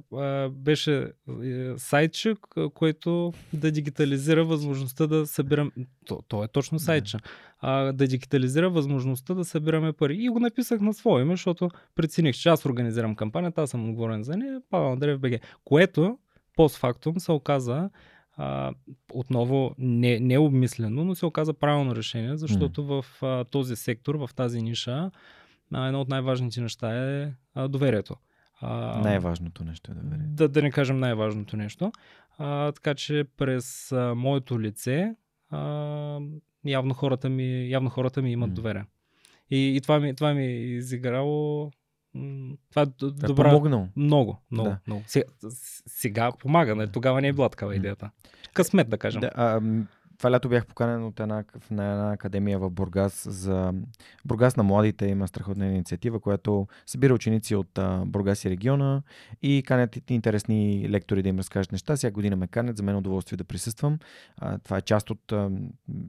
[0.51, 1.13] беше
[1.45, 2.35] е, сайтче,
[2.75, 5.73] което да дигитализира възможността да събирам...
[6.07, 7.19] То, то е точно сайтче.
[7.59, 10.17] А, да дигитализира възможността да събираме пари.
[10.21, 14.23] И го написах на свое име, защото прецених, че аз организирам кампанията, аз съм отговорен
[14.23, 15.35] за нея, Павел Андреев БГ.
[15.65, 16.19] Което,
[16.57, 17.91] постфактум, се оказа
[18.43, 18.73] а,
[19.13, 24.31] отново не, не обмислено, но се оказа правилно решение, защото в а, този сектор, в
[24.37, 25.11] тази ниша,
[25.75, 28.17] а, едно от най-важните неща е а, доверието.
[28.61, 30.27] А, Най-важното нещо е доверие.
[30.29, 31.93] да, да не кажем най-важното нещо.
[32.39, 35.15] А, така че през а, моето лице
[35.51, 36.21] а,
[36.65, 38.55] явно, хората ми, явно хората ми имат М.
[38.55, 38.85] доверие.
[39.51, 41.71] И, и това, ми, това ми е изиграло.
[42.71, 43.45] Това е Е добра.
[43.45, 43.89] помогнал.
[43.97, 44.79] Много, много, Да.
[44.87, 45.03] много.
[45.07, 45.25] Сега,
[45.87, 46.91] сега помага, нали?
[46.93, 48.11] тогава не е била такава идеята.
[48.53, 49.21] Късмет, да кажем.
[49.21, 49.61] Да, а,
[50.21, 53.75] това лято бях поканен от една, на една академия в Бургас за
[54.25, 59.03] Бургас на младите има страхотна инициатива, която събира ученици от а, Бургас и региона
[59.43, 61.97] и канят и- интересни лектори да им разкажат неща.
[61.97, 63.99] Всяка година ме канят, за мен е удоволствие да присъствам.
[64.37, 65.51] А, това е част от а,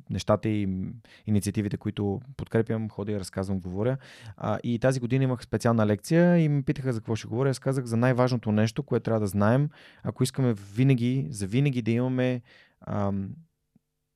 [0.10, 0.88] нещата и
[1.28, 3.98] инициативите, които подкрепям, ходя, разказвам, говоря.
[4.38, 7.50] А, и тази година имах специална лекция и ме питаха за какво ще говоря.
[7.50, 9.70] Аз казах за най-важното нещо, което трябва да знаем,
[10.04, 12.42] ако искаме винаги, за винаги да имаме
[12.88, 13.30] ам,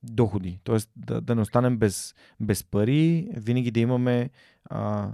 [0.06, 0.60] доходи.
[0.64, 4.30] Тоест да, да не останем без, без пари, винаги да имаме
[4.66, 5.12] а,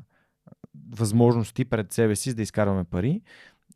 [0.91, 3.21] възможности пред себе си, да изкарваме пари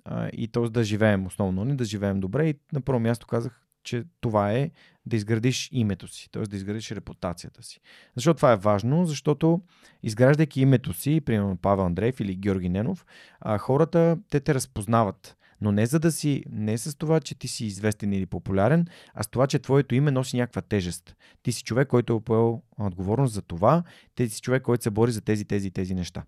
[0.05, 0.69] а, и т.е.
[0.69, 2.49] да живеем основно, не да живеем добре.
[2.49, 4.71] И на първо място казах, че това е
[5.05, 6.43] да изградиш името си, т.е.
[6.43, 7.81] да изградиш репутацията си.
[8.15, 9.05] Защо това е важно?
[9.05, 9.61] Защото
[10.03, 13.05] изграждайки името си, примерно Павел Андреев или Георги Ненов,
[13.39, 15.37] а, хората те те разпознават.
[15.61, 19.23] Но не за да си, не с това, че ти си известен или популярен, а
[19.23, 21.15] с това, че твоето име носи някаква тежест.
[21.43, 23.83] Ти си човек, който е поел отговорност за това,
[24.15, 26.23] ти си човек, който се бори за тези, тези, тези неща.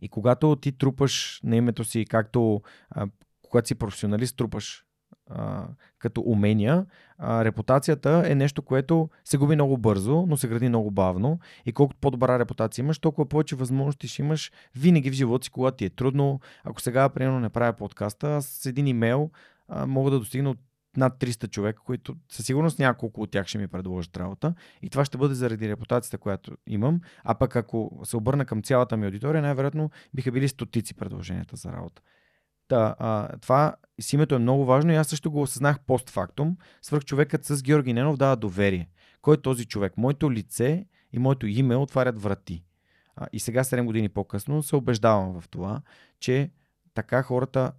[0.00, 3.06] И когато ти трупаш на името си, както а,
[3.42, 4.84] когато си професионалист, трупаш
[5.98, 6.86] като умения,
[7.18, 11.38] а, репутацията е нещо, което се губи много бързо, но се гради много бавно.
[11.66, 15.76] И колкото по-добра репутация имаш, толкова повече възможности ще имаш винаги в живота си, когато
[15.76, 16.40] ти е трудно.
[16.64, 19.30] Ако сега, примерно, не правя подкаста, с един имейл
[19.68, 20.58] а, мога да достигна от
[20.96, 24.54] над 300 човека, които със сигурност няколко от тях ще ми предложат работа.
[24.82, 27.00] И това ще бъде заради репутацията, която имам.
[27.24, 31.72] А пък ако се обърна към цялата ми аудитория, най-вероятно биха били стотици предложенията за
[31.72, 32.02] работа.
[32.72, 36.56] Та, а, това с името е много важно и аз също го осъзнах постфактум.
[36.82, 38.88] Свърх човекът с Георги Ненов дава доверие.
[39.22, 39.96] Кой е този човек?
[39.96, 42.64] Моето лице и моето име отварят врати.
[43.16, 45.80] А, и сега, 7 години по-късно, се убеждавам в това,
[46.20, 46.50] че
[46.94, 47.72] така хората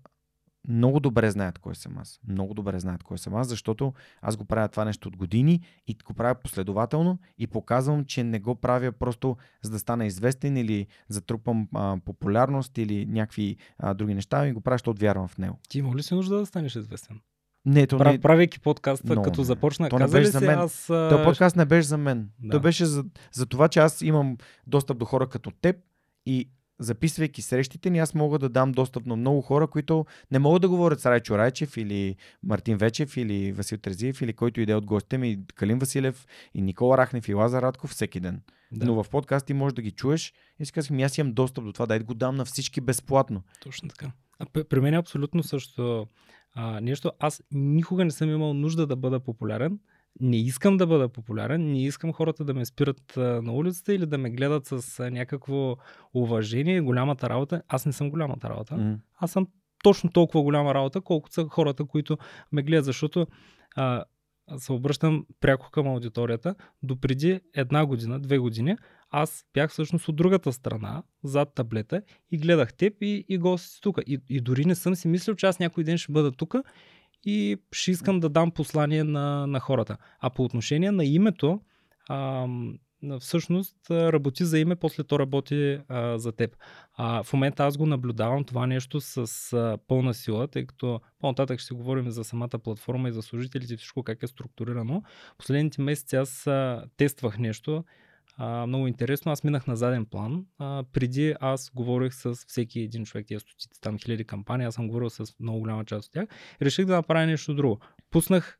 [0.67, 2.19] много добре знаят кой съм аз.
[2.27, 5.97] Много добре знаят кой съм аз, защото аз го правя това нещо от години и
[6.05, 10.87] го правя последователно и показвам, че не го правя просто за да стана известен или
[11.09, 15.59] затрупам а, популярност или някакви а, други неща, и го правя, защото вярвам в него.
[15.69, 17.19] Ти има ли си нужда да станеш известен?
[17.65, 19.45] Не, то Прав, не, правейки подкаста, Но, като не.
[19.45, 20.59] започна, То не каза ли беше за си мен.
[20.59, 20.85] аз...
[20.87, 22.29] Този подкаст не беше за мен.
[22.39, 22.49] Да.
[22.49, 24.37] Той беше за, за това, че аз имам
[24.67, 25.75] достъп до хора като теб
[26.25, 26.49] и
[26.83, 30.69] записвайки срещите ни, аз мога да дам достъп на много хора, които не могат да
[30.69, 35.17] говорят с Райчо Райчев или Мартин Вечев или Васил Трезиев или който иде от гостите
[35.17, 38.41] ми, Калин Василев и Никола Рахнев и Лазар Радков всеки ден.
[38.71, 41.33] Да, Но в подкаст ти можеш да ги чуеш и си казваш, ми аз имам
[41.33, 43.43] достъп до това, дай да го дам на всички безплатно.
[43.63, 44.11] точно така.
[44.39, 46.07] А, при мен е абсолютно също
[46.53, 47.11] а, нещо.
[47.19, 49.79] Аз никога не съм имал нужда да бъда популярен.
[50.19, 54.17] Не искам да бъда популярен, не искам хората да ме спират на улицата или да
[54.17, 55.75] ме гледат с някакво
[56.13, 57.61] уважение, голямата работа.
[57.67, 58.77] Аз не съм голямата работа.
[58.77, 58.97] М.
[59.19, 59.47] Аз съм
[59.83, 62.17] точно толкова голяма работа, колкото са хората, които
[62.51, 63.27] ме гледат, защото
[63.75, 64.03] а,
[64.57, 66.55] се обръщам пряко към аудиторията.
[66.83, 68.75] До преди една година, две години,
[69.09, 72.01] аз бях всъщност от другата страна, зад таблета
[72.31, 73.97] и гледах теб и, и гости тук.
[74.07, 76.55] И, и дори не съм си мислил, че аз някой ден ще бъда тук
[77.25, 79.97] и ще искам да дам послание на, на хората.
[80.19, 81.59] А по отношение на името,
[82.09, 86.57] на- всъщност а, работи за име, после то работи а, за теб.
[86.93, 91.59] А, в момента аз го наблюдавам това нещо с а, пълна сила, тъй като по-нататък
[91.59, 95.03] ще говорим за самата платформа и за служителите и всичко как е структурирано.
[95.37, 97.83] Последните месеци аз а, тествах нещо,
[98.37, 99.31] а, много интересно.
[99.31, 100.45] Аз минах на заден план.
[100.57, 104.87] А, преди аз говорих с всеки един човек, тия стотици там хиляди кампании, аз съм
[104.87, 106.25] говорил с много голяма част от тях.
[106.61, 107.79] Реших да направя нещо друго.
[108.11, 108.59] Пуснах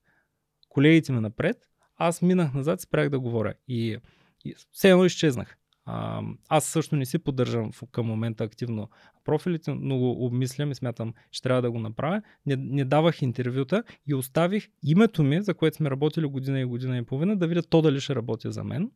[0.69, 1.57] колегите ми напред,
[1.97, 3.53] аз минах назад и спрях да говоря.
[3.67, 3.97] И,
[4.45, 5.57] и все едно изчезнах.
[5.86, 8.89] А, аз също не си поддържам към момента активно
[9.24, 12.21] профилите, но го обмислям и смятам, че трябва да го направя.
[12.45, 16.97] Не, не давах интервюта и оставих името ми, за което сме работили година и година
[16.97, 18.91] и половина, да видя то дали ще работи за мен.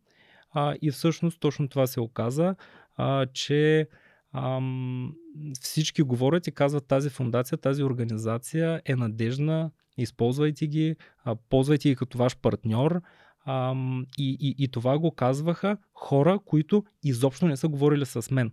[0.51, 2.55] А, и всъщност точно това се оказа,
[2.95, 3.87] а, че
[4.33, 5.13] ам,
[5.61, 11.95] всички говорят и казват тази фундация, тази организация е надежна, използвайте ги, а, ползвайте ги
[11.95, 13.01] като ваш партньор.
[13.45, 18.51] Ам, и, и, и това го казваха хора, които изобщо не са говорили с мен.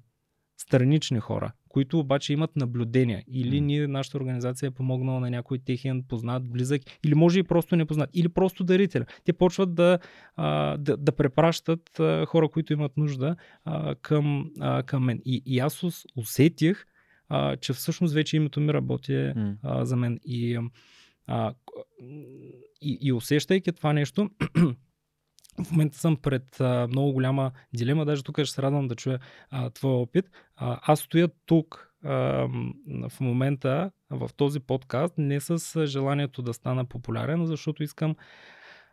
[0.56, 3.24] Странични хора, които обаче имат наблюдения.
[3.28, 7.76] Или ние, нашата организация е помогнала на някой техен познат, близък, или може и просто
[7.76, 9.04] непознат, или просто дарител.
[9.24, 9.98] Те почват да,
[10.36, 15.20] а, да, да препращат а, хора, които имат нужда а, към, а, към мен.
[15.24, 16.86] И, и аз ус- усетих
[17.28, 20.20] а, че всъщност вече името ми работи а, за мен.
[20.24, 20.58] И,
[21.26, 21.54] а,
[22.80, 24.30] и, и усещайки това нещо,
[25.62, 29.18] в момента съм пред а, много голяма дилема, даже тук ще се радвам да чуя
[29.50, 30.30] а, твоя опит.
[30.56, 32.12] А, аз стоя тук а,
[33.08, 38.16] в момента в този подкаст не с желанието да стана популярен, защото искам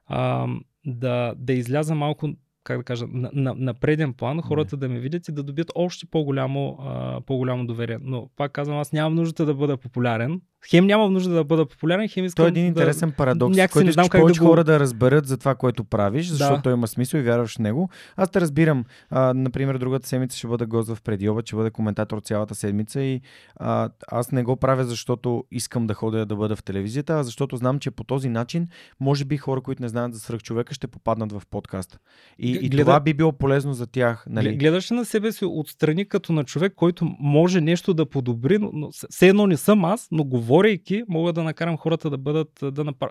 [0.06, 0.48] а,
[0.86, 2.30] да, да изляза малко
[2.64, 5.72] как да кажа, на, на, на преден план, хората да ме видят и да добият
[5.76, 7.98] още по-голямо, а, по-голямо доверие.
[8.02, 10.42] Но пак казвам, аз нямам нужда да бъда популярен.
[10.70, 12.68] Хем нямам нужда да бъда популярен, хем искам Той е един да...
[12.68, 15.56] интересен парадокс, някакси който не знам как да повече го- хора да разберат за това,
[15.56, 16.34] което правиш, Да.
[16.34, 17.90] защото той има смисъл и вярваш в него.
[18.16, 18.86] Аз те разбирам.
[19.10, 23.22] А, например, другата седмица ще бъда гост в предиоба, ще бъда коментатор цялата седмица и
[23.56, 27.56] а, аз не го правя, защото искам да ходя да бъда в телевизията, а защото
[27.56, 28.68] знам, че по този начин,
[29.00, 31.98] може би хора, които не знаят за свръхчовека, ще попаднат в подкаста.
[32.40, 34.26] И, и Гледа- това би било полезно за тях.
[34.30, 34.56] Нали?
[34.56, 39.28] Гледаш на себе си отстрани като на човек, който може нещо да подобри, но, все
[39.28, 43.10] едно не съм аз, но говорейки, мога да накарам хората да бъдат, да направ...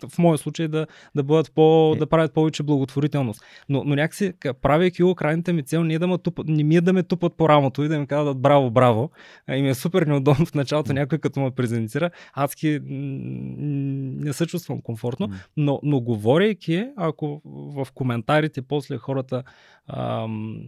[0.00, 3.42] в, в моя случай да, да бъдат по, да правят повече благотворителност.
[3.68, 6.64] Но, но някакси, ка- правейки го, крайната ми цел не, е да ме, тупат, не
[6.64, 9.10] ми е да ме тупат по рамото и да ми казват браво, браво.
[9.52, 12.10] И ми е супер неудобно в началото някой като ме презентира.
[12.34, 15.28] Адски не се чувствам комфортно.
[15.56, 19.42] Но, но говорейки, ако в коментарите после хората
[19.88, 20.60] ам,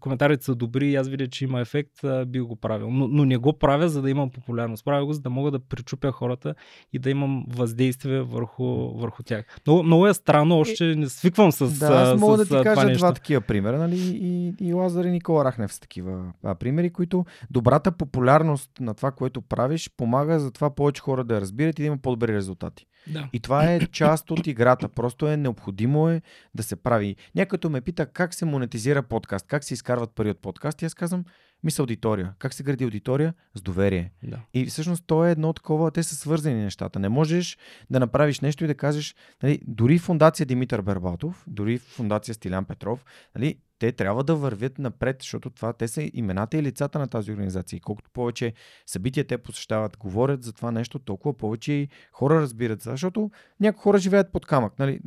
[0.00, 1.92] коментарите са добри и аз видя, че има ефект,
[2.26, 2.90] би го правил.
[2.90, 4.84] Но, но не го правя, за да имам популярност.
[4.84, 6.54] Правя го, за да мога да причупя хората
[6.92, 8.64] и да имам въздействие върху,
[8.98, 9.58] върху тях.
[9.66, 12.62] Много, много е странно, още не свиквам с, Да, аз мога с, да ти кажа
[12.62, 13.12] това два нещо.
[13.12, 13.96] такива примера, нали?
[13.98, 19.10] И, и Лазар и Никола Рахнев са такива а, примери, които добрата популярност на това,
[19.10, 22.86] което правиш, помага за това повече хора да разбират и да има по-добри резултати.
[23.06, 23.28] Да.
[23.32, 24.88] И това е част от играта.
[24.88, 26.22] Просто е необходимо е
[26.54, 27.16] да се прави.
[27.34, 30.82] Някой ме пита как се монетизира подкаст, как се изкарват пари от подкаст.
[30.82, 31.24] И аз казвам,
[31.66, 32.34] мисля аудитория.
[32.38, 33.34] Как се гради аудитория?
[33.54, 34.12] С доверие.
[34.22, 34.38] Да.
[34.54, 36.98] И всъщност то е едно такова, те са свързани нещата.
[36.98, 37.58] Не можеш
[37.90, 43.04] да направиш нещо и да кажеш, нали, дори фундация Димитър Бербатов, дори фундация Стилян Петров,
[43.34, 47.32] нали, те трябва да вървят напред, защото това те са имената и лицата на тази
[47.32, 47.76] организация.
[47.76, 48.52] И колкото повече
[48.86, 52.80] събития те посещават, говорят за това нещо, толкова повече и хора разбират.
[52.82, 54.78] за- Защото някои хора живеят под камък.
[54.78, 55.00] Нали?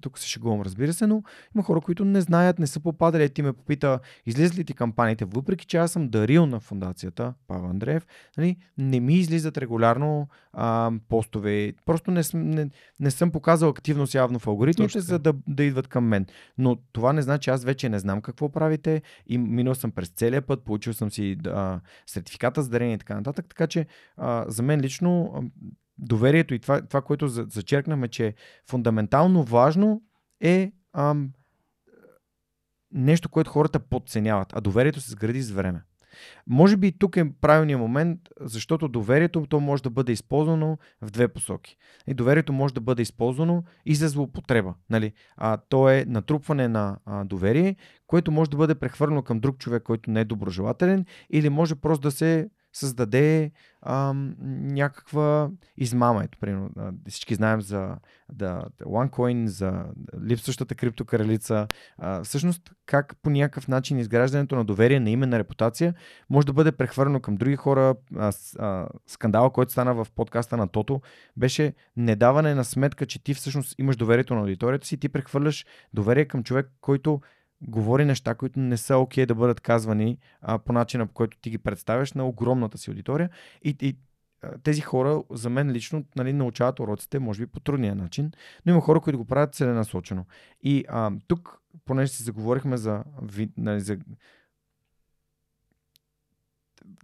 [0.00, 1.22] Тук се шегувам, разбира се, но
[1.54, 3.28] има хора, които не знаят, не са попадали.
[3.30, 7.70] Ти ме попита, излизат ли ти кампаниите, въпреки че аз съм дарил на фундацията Павел
[7.70, 8.06] Андреев,
[8.38, 11.72] нали, не ми излизат регулярно а, постове.
[11.84, 12.70] Просто не, не,
[13.00, 16.26] не съм показал активност явно в алгоритмите, Точно за да, да идват към мен.
[16.58, 20.42] Но това не значи, аз вече не знам какво правите и минал съм през целия
[20.42, 23.46] път, получил съм си а, сертификата за дарение и така нататък.
[23.48, 23.86] Така че
[24.16, 25.40] а, за мен лично а,
[25.98, 28.34] доверието и това, това което за- зачеркнахме, че е
[28.70, 30.02] фундаментално важно
[30.40, 31.30] е ам,
[32.94, 35.82] нещо, което хората подценяват, а доверието се сгради с време.
[36.46, 41.28] Може би тук е правилният момент, защото доверието то може да бъде използвано в две
[41.28, 41.76] посоки.
[42.06, 44.74] И доверието може да бъде използвано и за злоупотреба.
[44.90, 45.12] Нали?
[45.36, 47.76] А, то е натрупване на а, доверие,
[48.06, 52.02] което може да бъде прехвърлено към друг човек, който не е доброжелателен, или може просто
[52.02, 53.50] да се създаде
[53.82, 56.24] ам, някаква измама.
[56.24, 56.70] Ето, примерно,
[57.08, 57.96] всички знаем за
[58.32, 59.84] да, OneCoin, за
[60.22, 61.68] липсващата криптокралица.
[61.98, 65.94] А, всъщност, как по някакъв начин изграждането на доверие на име, на репутация,
[66.30, 67.94] може да бъде прехвърлено към други хора.
[68.16, 71.00] А, а, скандала, който стана в подкаста на Тото,
[71.36, 76.24] беше недаване на сметка, че ти всъщност имаш доверието на аудиторията си, ти прехвърляш доверие
[76.24, 77.20] към човек, който
[77.68, 81.50] говори неща, които не са окей да бъдат казвани а, по начина, по който ти
[81.50, 83.30] ги представяш на огромната си аудитория.
[83.62, 83.96] И, и
[84.62, 88.32] тези хора, за мен лично, нали, научават уроците, може би по трудния начин,
[88.66, 90.24] но има хора, които го правят целенасочено.
[90.62, 93.04] И а, тук, понеже си заговорихме за,
[93.56, 93.98] нали, за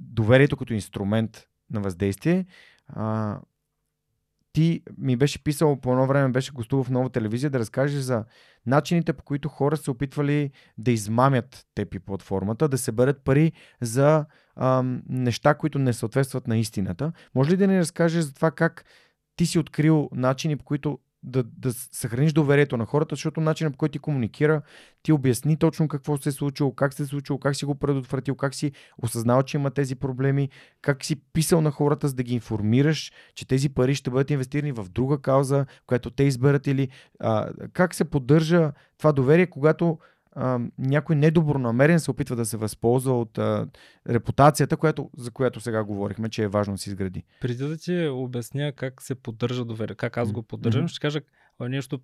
[0.00, 2.46] доверието като инструмент на въздействие,
[2.86, 3.38] а,
[4.52, 8.24] ти ми беше писал по едно време, беше гостувал в нова телевизия да разкажеш за
[8.66, 13.52] начините по които хора са опитвали да измамят теб и платформата, да се бъдат пари
[13.80, 14.24] за
[14.56, 17.12] ам, неща, които не съответстват на истината.
[17.34, 18.84] Може ли да ни разкажеш за това как
[19.36, 23.78] ти си открил начини, по които да, да съхраниш доверието на хората, защото начинът по
[23.78, 24.62] който ти комуникира,
[25.02, 28.34] ти обясни точно какво се е случило, как се е случило, как си го предотвратил,
[28.34, 30.48] как си осъзнал, че има тези проблеми,
[30.82, 34.72] как си писал на хората, за да ги информираш, че тези пари ще бъдат инвестирани
[34.72, 36.88] в друга кауза, която те изберат или
[37.20, 39.98] а, как се поддържа това доверие, когато
[40.32, 43.68] а, някой недобронамерен се опитва да се възползва от а,
[44.08, 47.24] репутацията, която, за която сега говорихме, че е важно да се изгради.
[47.40, 50.88] Преди да ти обясня как се поддържа доверие, как аз го поддържам, Мгм.
[50.88, 51.20] ще кажа
[51.60, 52.00] нещо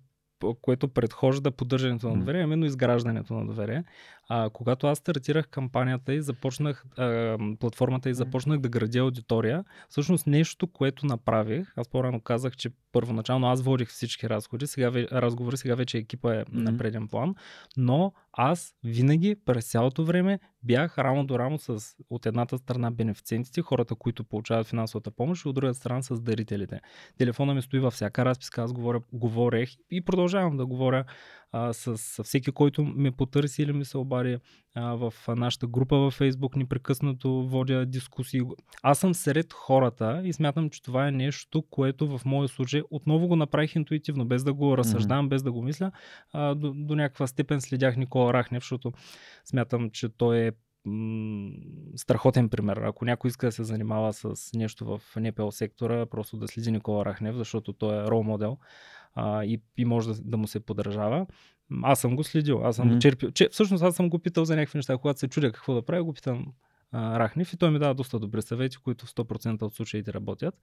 [0.61, 3.83] което предхожда поддържането на доверие, именно изграждането на доверие.
[4.29, 10.27] А, когато аз стартирах кампанията и започнах а, платформата и започнах да градя аудитория, всъщност
[10.27, 15.75] нещо, което направих, аз по-рано казах, че първоначално аз водих всички разговори, сега, разговори, сега
[15.75, 16.53] вече екипа е mm-hmm.
[16.53, 17.35] на преден план,
[17.77, 23.61] но аз винаги през цялото време бях рамо до рамо с от едната страна бенефициентите,
[23.61, 26.79] хората, които получават финансовата помощ, и от другата страна с дарителите.
[27.17, 31.05] Телефона ми стои във всяка разписка, аз говоря, говорех и продължавам да говоря
[31.51, 34.37] а, с, с всеки, който ме потърси или ми се обади
[34.75, 38.41] а, в нашата група във Facebook, непрекъснато водя дискусии.
[38.83, 43.27] Аз съм сред хората и смятам, че това е нещо, което в моя случай отново
[43.27, 45.29] го направих интуитивно, без да го разсъждавам, mm-hmm.
[45.29, 45.91] без да го мисля.
[46.33, 48.91] А, до, до някаква степен следях Никола Рахнев, защото
[49.45, 50.51] смятам, че той е
[51.95, 52.77] страхотен пример.
[52.77, 57.05] Ако някой иска да се занимава с нещо в НПО сектора, просто да следи Никола
[57.05, 58.57] Рахнев, защото той е рол модел
[59.15, 61.25] а, и, и може да, да му се подражава.
[61.83, 62.93] Аз съм го следил, аз съм mm-hmm.
[62.93, 63.31] го черпил.
[63.31, 66.03] Че, всъщност аз съм го питал за някакви неща, когато се чудя какво да правя,
[66.03, 66.45] го питам
[66.91, 70.55] а, Рахнев и той ми дава доста добри съвети, които в 100% от случаите работят.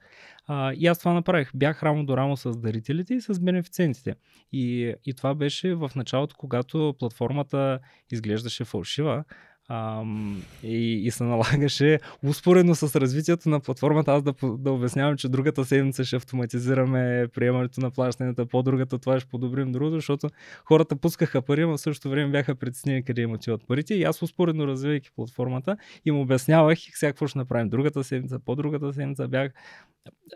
[0.46, 1.50] А, и аз това направих.
[1.54, 4.14] Бях рамо до рамо с дарителите и с бенефициентите.
[4.52, 7.78] И, и това беше в началото, когато платформата
[8.10, 9.24] изглеждаше фалшива.
[9.68, 15.28] Ам, и, и се налагаше успоредно с развитието на платформата аз да, да обяснявам, че
[15.28, 20.28] другата седмица ще автоматизираме приемането на плащанията, по-другата това ще подобрим друго, защото
[20.64, 24.22] хората пускаха пари, но в същото време бяха притеснени къде им отиват парите и аз
[24.22, 29.52] успоредно развивайки платформата им обяснявах сега какво ще направим другата седмица, по-другата седмица бях,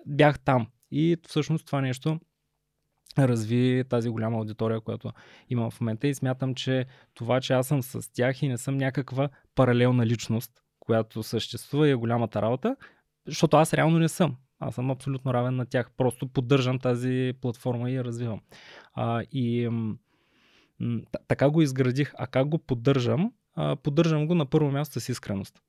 [0.07, 0.66] бях там.
[0.91, 2.20] И всъщност това нещо
[3.19, 5.13] разви тази голяма аудитория, която
[5.51, 8.77] имам в момента и смятам, че това, че аз съм с тях и не съм
[8.77, 12.77] някаква паралелна личност, която съществува и е голямата работа,
[13.27, 14.37] защото аз реално не съм.
[14.61, 15.91] Аз съм абсолютно равен на тях.
[15.97, 18.41] Просто поддържам тази платформа и я развивам.
[18.95, 19.97] А, и м-
[21.29, 22.13] така го изградих.
[22.19, 23.33] А как го поддържам?
[23.55, 25.63] А, поддържам го на първо място с искреност.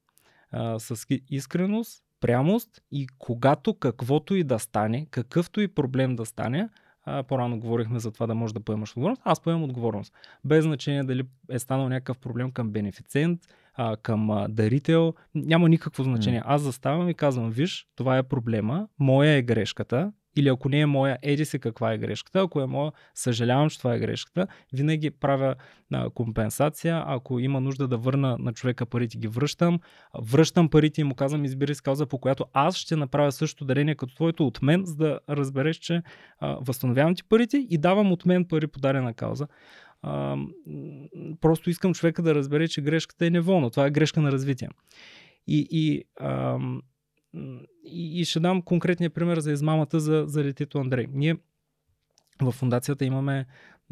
[0.51, 6.69] А, с искреност, прямост и когато каквото и да стане, какъвто и проблем да стане,
[7.05, 9.21] а, по-рано говорихме за това да можеш да поемаш отговорност.
[9.25, 10.13] Аз поемам отговорност.
[10.45, 13.41] Без значение дали е станал някакъв проблем към бенефициент,
[13.75, 16.41] а, към а, дарител, няма никакво значение.
[16.45, 20.85] Аз заставам и казвам, виж, това е проблема, моя е грешката, или ако не е
[20.85, 25.11] моя, еди се каква е грешката, ако е моя, съжалявам, че това е грешката, винаги
[25.11, 25.55] правя
[25.93, 29.79] а, компенсация, ако има нужда да върна на човека парите, ги връщам,
[30.21, 33.95] връщам парите и му казвам, избери с кауза, по която аз ще направя същото дарение
[33.95, 36.01] като твоето от мен, за да разбереш, че
[36.39, 39.47] а, възстановявам ти парите и давам от мен пари по дадена кауза.
[40.01, 40.37] А,
[41.41, 43.69] просто искам човека да разбере, че грешката е неволна.
[43.69, 44.69] Това е грешка на развитие.
[45.47, 46.57] И, и а,
[47.83, 51.07] и, и ще дам конкретния пример за измамата за, за детето Андрей.
[51.13, 51.37] Ние
[52.41, 53.45] в фундацията имаме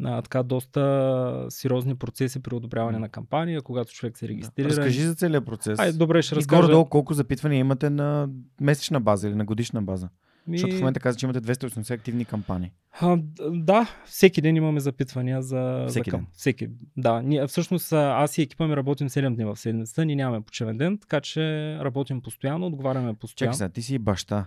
[0.04, 4.68] а, така доста сериозни процеси при одобряване на кампания, когато човек се регистрира.
[4.68, 5.78] Разкажи за целият процес.
[5.78, 6.58] Ай, добре, ще разкажа.
[6.58, 8.28] И горе-долу колко запитвания имате на
[8.60, 10.08] месечна база или на годишна база?
[10.48, 10.58] Ми...
[10.58, 12.72] Защото в момента каза, че имате 280 активни кампании.
[13.00, 13.18] А,
[13.50, 15.84] да, всеки ден имаме запитвания за.
[15.88, 16.26] Всеки за ден.
[16.32, 16.68] Всеки.
[16.96, 17.22] Да.
[17.22, 20.98] Ние, всъщност аз и екипа ми работим 7 дни в седмицата, ние нямаме почивен ден,
[20.98, 21.40] така че
[21.80, 23.54] работим постоянно, отговаряме постоянно.
[23.54, 24.46] Чакай сега, ти си баща.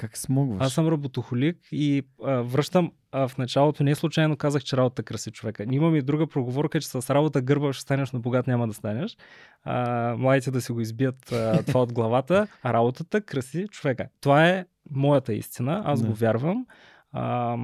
[0.00, 0.66] Как смогваш?
[0.66, 3.84] Аз съм работохолик и а, връщам а, в началото.
[3.84, 5.66] Не случайно казах, че работа краси човека.
[5.66, 8.74] Ние имаме и друга проговорка, че с работа гърба ще станеш, но богат няма да
[8.74, 9.16] станеш.
[9.64, 14.08] А, младите да си го избият а, това от главата, а работата краси човека.
[14.20, 16.08] Това е моята истина, аз Не.
[16.08, 16.66] го вярвам.
[17.12, 17.56] А,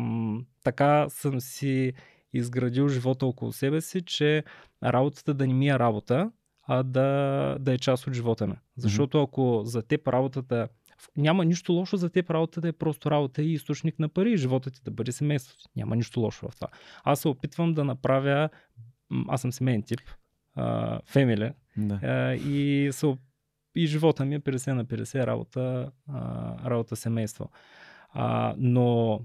[0.64, 1.92] така съм си
[2.32, 4.44] изградил живота около себе си, че
[4.84, 6.30] работата да не ми е работа,
[6.68, 8.56] а да, да е част от живота ми.
[8.76, 10.68] Защото ако за теб работата
[11.16, 14.36] няма нищо лошо за теб работата да е просто работа и източник на пари и
[14.36, 15.56] живота ти да бъде семейство.
[15.76, 16.68] Няма нищо лошо в това.
[17.04, 18.48] Аз се опитвам да направя,
[19.28, 20.00] аз съм семейен тип,
[21.04, 22.34] фемиле, да.
[22.34, 23.16] и, се,
[23.74, 27.50] и живота ми е 50 на 50 работа, а, работа семейство.
[28.08, 29.20] А, но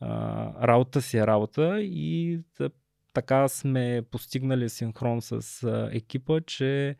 [0.00, 2.70] а, работа си е работа и да,
[3.12, 6.96] така сме постигнали синхрон с а, екипа, че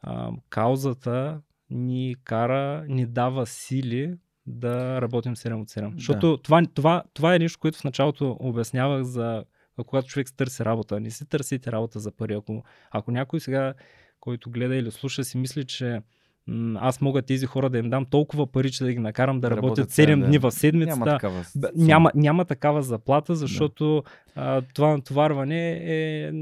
[0.00, 1.40] а, каузата
[1.72, 4.14] ни кара, ни дава сили
[4.46, 5.80] да работим 7 от 7.
[5.80, 5.94] Да.
[5.96, 9.44] Защото това, това, това е нещо, което в началото обяснявах за
[9.86, 11.00] когато човек се търси работа.
[11.00, 12.34] Не си търсите работа за пари.
[12.34, 13.74] Ако, ако някой сега,
[14.20, 16.00] който гледа или слуша, си мисли, че
[16.46, 19.48] м- аз мога тези хора да им дам толкова пари, че да ги накарам да,
[19.48, 20.26] да работят 7 да.
[20.26, 20.98] дни в седмицата.
[20.98, 21.44] Няма такава,
[21.74, 24.02] няма, няма такава заплата, защото
[24.36, 24.42] да.
[24.42, 26.32] а, това натоварване е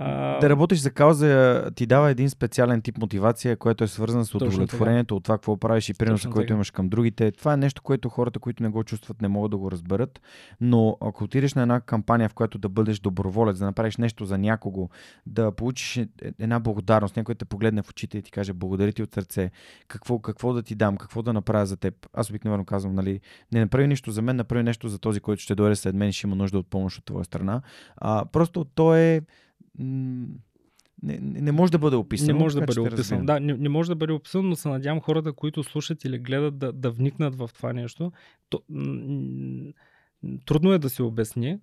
[0.00, 4.34] А, Да работиш за кауза ти дава един специален тип мотивация, което е свързана с
[4.34, 7.32] удовлетворението от това, какво правиш и приноса, който имаш към другите.
[7.32, 10.20] Това е нещо, което хората, които не го чувстват, не могат да го разберат.
[10.60, 14.38] Но ако отидеш на една кампания, в която да бъдеш доброволец, да направиш нещо за
[14.38, 14.88] някого,
[15.26, 16.08] да получиш е-
[16.38, 19.50] една благодарност, някой те погледне в очите и ти каже благодаря ти от сърце,
[19.88, 21.94] какво, какво да ти дам, какво да направя за теб.
[22.12, 23.20] Аз обикновено казвам, нали,
[23.52, 26.12] не направи нищо за мен, направи нещо за този, който ще дойде след мен и
[26.12, 27.62] ще има нужда от помощ от твоя страна.
[27.96, 29.20] А, просто то е
[29.78, 32.32] не, не може да бъде описано.
[32.32, 32.98] Не може да бъде описан.
[32.98, 33.26] разбирам.
[33.26, 36.58] Да, не, не може да бъде описан, но се надявам хората, които слушат или гледат
[36.58, 38.12] да, да вникнат в това нещо.
[38.48, 38.60] То,
[40.46, 41.58] трудно е да се обясни.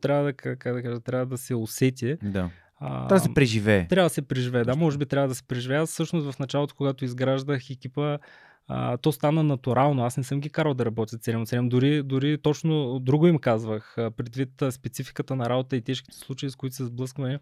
[0.00, 2.16] Трябва да, как да кажа, трябва да се усети.
[2.22, 2.50] Да.
[2.84, 3.86] А, Трябва да се преживее.
[3.88, 4.64] трябва да се преживее.
[4.64, 5.78] Да, може би трябва да се преживее.
[5.78, 8.18] Аз всъщност в началото, когато изграждах екипа,
[8.68, 10.04] а, то стана натурално.
[10.04, 11.68] Аз не съм ги карал да работят 7 от 7.
[11.68, 13.94] Дори, дори точно друго им казвах.
[14.16, 17.38] Предвид спецификата на работа и тежките случаи, с които се сблъскваме,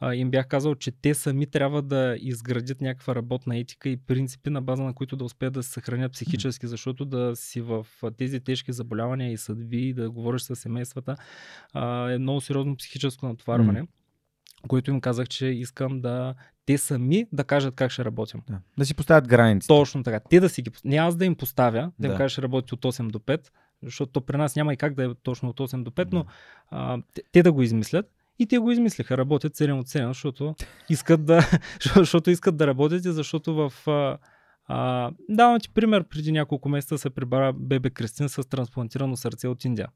[0.00, 4.50] а, им бях казал, че те сами трябва да изградят някаква работна етика и принципи,
[4.50, 7.86] на база на които да успеят да се съхранят психически, защото да си в
[8.18, 11.16] тези тежки заболявания и съдби, да говориш с семействата,
[11.72, 13.80] а, е много сериозно психическо натоварване.
[13.80, 13.86] М.
[14.68, 16.34] Което им казах, че искам да
[16.66, 18.42] те сами да кажат как ще работим.
[18.48, 18.58] Да.
[18.78, 19.68] да си поставят граници.
[19.68, 20.20] Точно така.
[20.20, 20.70] Те да си ги.
[20.84, 22.16] Не аз да им поставя, да, им Да.
[22.16, 23.50] кажа, ще работи от 8 до 5,
[23.82, 26.26] защото то при нас няма и как да е точно от 8 до 5, но
[26.70, 28.06] а, те, те да го измислят.
[28.38, 29.18] И те го измислиха.
[29.18, 30.54] Работят 7 от 7, защото
[30.88, 31.48] искат да,
[31.96, 33.88] защото искат да работят и защото в...
[33.90, 34.18] А,
[34.66, 36.04] а, давам ти пример.
[36.04, 39.88] Преди няколко месеца се прибара бебе Кристин с трансплантирано сърце от Индия.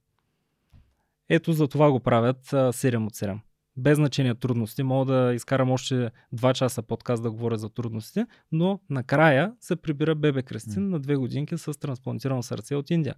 [1.29, 3.39] Ето за това го правят а, 7 от 7.
[3.77, 4.83] Без значение трудности.
[4.83, 10.15] Мога да изкарам още 2 часа подкаст да говоря за трудностите, но накрая се прибира
[10.15, 10.89] бебе Кристин М.
[10.91, 13.15] на две годинки с трансплантирано сърце от Индия.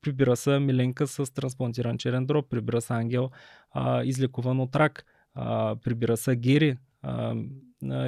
[0.00, 3.30] Прибира се Миленка с трансплантиран черен дроб, прибира се Ангел
[3.70, 7.34] а, излекуван от рак, а, прибира се Гери, а,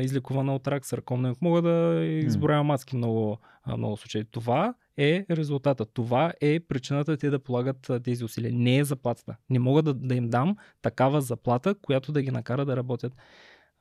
[0.01, 1.35] излекувана от рак, саркомна.
[1.41, 3.39] Мога да изброявам адски много,
[3.77, 4.25] много случаи.
[4.25, 5.87] Това е резултата.
[5.87, 8.53] Това е причината те да полагат тези усилия.
[8.55, 9.37] Не е заплатата.
[9.51, 13.13] Не мога да, да им дам такава заплата, която да ги накара да работят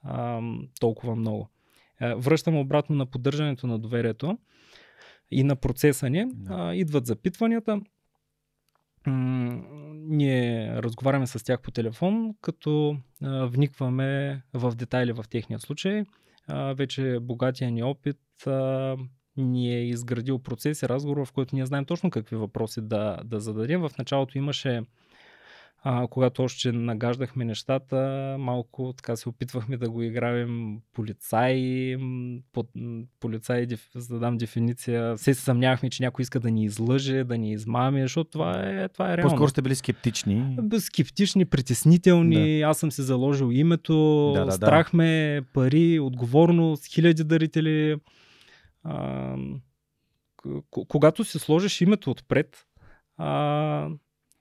[0.04, 0.42] а,
[0.80, 1.50] толкова много.
[2.00, 4.38] А, връщам обратно на поддържането на доверието
[5.32, 6.26] и на процеса ни.
[6.34, 6.54] Да.
[6.54, 7.82] А, идват запитванията.
[9.08, 9.64] М,
[10.08, 16.04] ние разговаряме с тях по телефон, като а, вникваме в детайли в техния случай.
[16.48, 18.96] А, вече богатия ни опит а,
[19.38, 23.40] ни е изградил процес и разговор, в който ние знаем точно какви въпроси да, да
[23.40, 23.82] зададем.
[23.82, 24.82] В началото имаше
[25.86, 27.96] а, когато още нагаждахме нещата,
[28.40, 31.58] малко така се опитвахме да го играем полицай,
[32.00, 32.68] м, под,
[33.68, 35.16] деф, за да дам дефиниция.
[35.16, 38.90] Все се съмнявахме, че някой иска да ни излъже, да ни измами, защото това е,
[38.90, 39.30] това е реално.
[39.30, 40.58] По-скоро сте били скептични.
[40.80, 44.52] Скептични, притеснителни, аз съм си заложил името, Да, да, да.
[44.52, 47.96] страх ме, пари, отговорност, хиляди дарители.
[48.84, 49.36] А,
[50.72, 52.66] когато си сложиш името отпред,
[53.18, 53.90] а,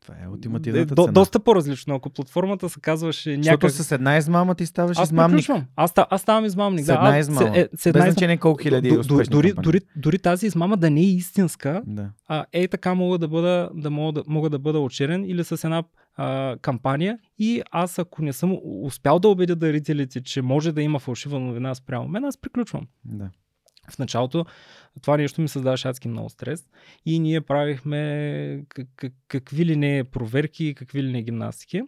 [0.02, 1.12] Това е е, ултимативната до, цена.
[1.12, 1.94] доста по-различно.
[1.94, 3.70] Ако платформата се казваше Защото някак...
[3.72, 5.30] с една измама ти ставаш Аз измамник.
[5.32, 5.64] приключвам.
[5.76, 6.82] Аз, аз ставам измамник.
[6.82, 7.40] С да, една аз- измама.
[7.48, 9.64] С, е, с една Без значение колко хиляди Д- д- успешни дори, кампании.
[9.64, 12.10] дори, дори тази измама да не е истинска, Да.
[12.28, 15.64] а, е така мога да бъда, да мога да, мога да бъда очерен или с
[15.64, 15.82] една
[16.16, 20.98] а, кампания и аз ако не съм успял да убедя дарителите, че може да има
[20.98, 22.86] фалшива новина спрямо мен, аз приключвам.
[23.04, 23.30] да.
[23.90, 24.46] В началото
[25.02, 26.64] това нещо ми създаваше адски много стрес
[27.06, 31.82] и ние правихме как, как, какви ли не проверки, какви ли не гимнастики.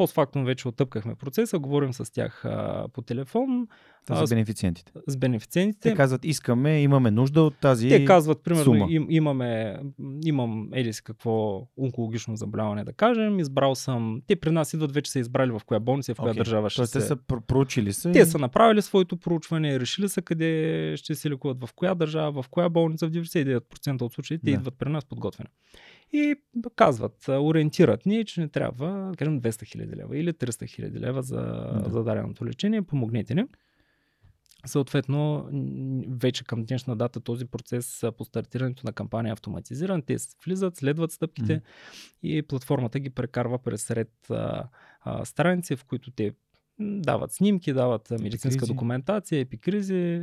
[0.00, 3.66] Постфактум вече оттъпкахме процеса, говорим с тях а, по телефон,
[4.06, 4.92] Това Аз- са бенефициентите.
[5.06, 5.88] с бенефициентите.
[5.88, 8.86] Те казват, искаме, имаме нужда от тази Те казват, примерно, сума.
[8.90, 9.78] им, имаме,
[10.24, 15.10] имам еди си какво онкологично заболяване да кажем, избрал съм, те при нас идват вече
[15.10, 16.38] са избрали в коя болница в коя Окей.
[16.38, 17.06] държава ще Тоест, те се...
[17.06, 18.12] са про- проучили се.
[18.12, 20.50] Те са направили своето проучване, решили са къде
[20.96, 24.56] ще се лекуват, в коя държава, в коя болница, в 99% от случаите те Да.
[24.56, 25.48] идват при нас подготвени.
[26.12, 26.34] И
[26.76, 31.22] казват, ориентират ни, че не трябва, да кажем, 200 хиляди лева или 300 хиляди лева
[31.22, 31.90] за, Да.
[31.90, 33.44] за даденото лечение, помогнете ни.
[34.66, 35.48] Съответно,
[36.08, 40.02] вече към днешна дата този процес по стартирането на кампания е автоматизиран.
[40.02, 41.62] Те влизат, следват стъпките Мгм.
[42.22, 44.68] и платформата ги прекарва през ред а,
[45.00, 46.32] а, страници, в които те
[46.80, 48.72] дават снимки, дават а, медицинска Епикризи.
[48.72, 50.20] документация, епикризи.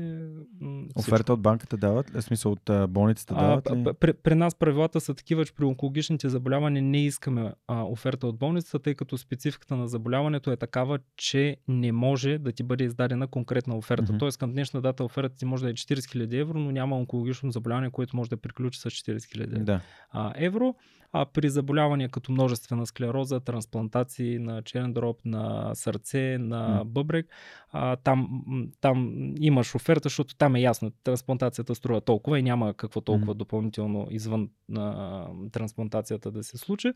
[0.81, 0.99] всичко.
[0.99, 3.83] Оферта от банката дават, в смисъл от а, болницата А, дават ли?
[3.83, 8.27] п- при, при нас правилата са такива, че при онкологичните заболявания не искаме а, оферта
[8.27, 12.83] от болницата, тъй като спецификата на заболяването е такава, че не може да ти бъде
[12.83, 14.03] издадена конкретна оферта.
[14.03, 14.17] Мгм.
[14.17, 17.51] Тоест към днешна дата офертата ти може да е 40 000 евро, но няма онкологично
[17.51, 19.81] заболяване, което може да приключи с 40 000 Да.
[20.11, 20.75] а, евро.
[21.13, 27.27] А при заболявания като множествена склероза, трансплантации на черен дроб, на сърце, на бъбрек,
[27.71, 28.43] а, там,
[28.81, 34.07] там имаш оферта, защото там е ясно, трансплантацията струва толкова и няма какво толкова допълнително
[34.11, 36.93] извън а, трансплантацията да се случи.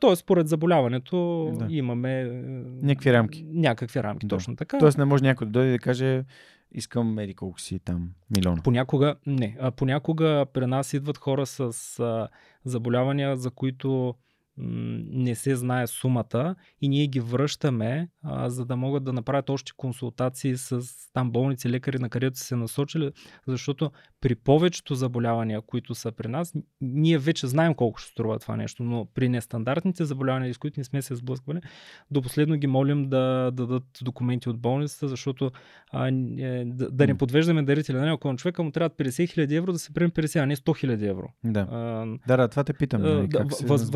[0.00, 1.66] Тоест, според заболяването да.
[1.70, 2.24] имаме
[2.82, 3.46] някакви рамки.
[3.52, 4.36] Някакви рамки, да.
[4.36, 4.78] точно така.
[4.78, 6.24] Тоест, не може някой да дойде и да каже
[6.72, 8.62] искам колко си там милиона.
[8.62, 9.56] Понякога, не.
[9.60, 11.60] А, понякога при нас идват хора с
[11.98, 12.28] а,
[12.64, 14.14] заболявания, за които
[14.56, 19.72] не се знае сумата и ние ги връщаме, а, за да могат да направят още
[19.76, 20.82] консултации с
[21.12, 23.12] там болници, лекари, на където са се насочили,
[23.46, 23.90] защото
[24.20, 28.82] при повечето заболявания, които са при нас, ние вече знаем колко ще струва това нещо,
[28.82, 31.60] но при нестандартните заболявания, с които не сме се сблъсквали,
[32.10, 35.50] до последно ги молим да, да дадат документи от болницата, защото
[35.92, 37.98] а, е, да, да не подвеждаме дарителя.
[37.98, 40.56] Нали, ако на човека му трябва 50 000 евро, да се приеме 50, а не
[40.56, 41.28] 100 000 евро.
[41.44, 43.02] Да, а, да, да, това те питам.
[43.02, 43.90] Нали, да, въз,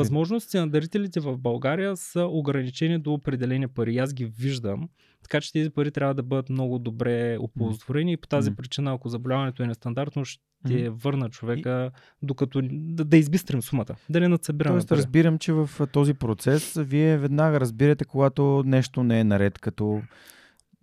[0.44, 3.98] възможностите на дарителите в България са ограничени до определени пари.
[3.98, 4.88] Аз ги виждам.
[5.22, 8.56] Така че тези пари трябва да бъдат много добре оползотворени и по тази mm.
[8.56, 10.88] причина, ако заболяването е нестандартно, ще mm.
[10.88, 11.90] върна човека,
[12.22, 14.74] докато да, да избистрим сумата, да не надсъбираме.
[14.74, 20.02] Тоест, разбирам, че в този процес вие веднага разбирате, когато нещо не е наред, като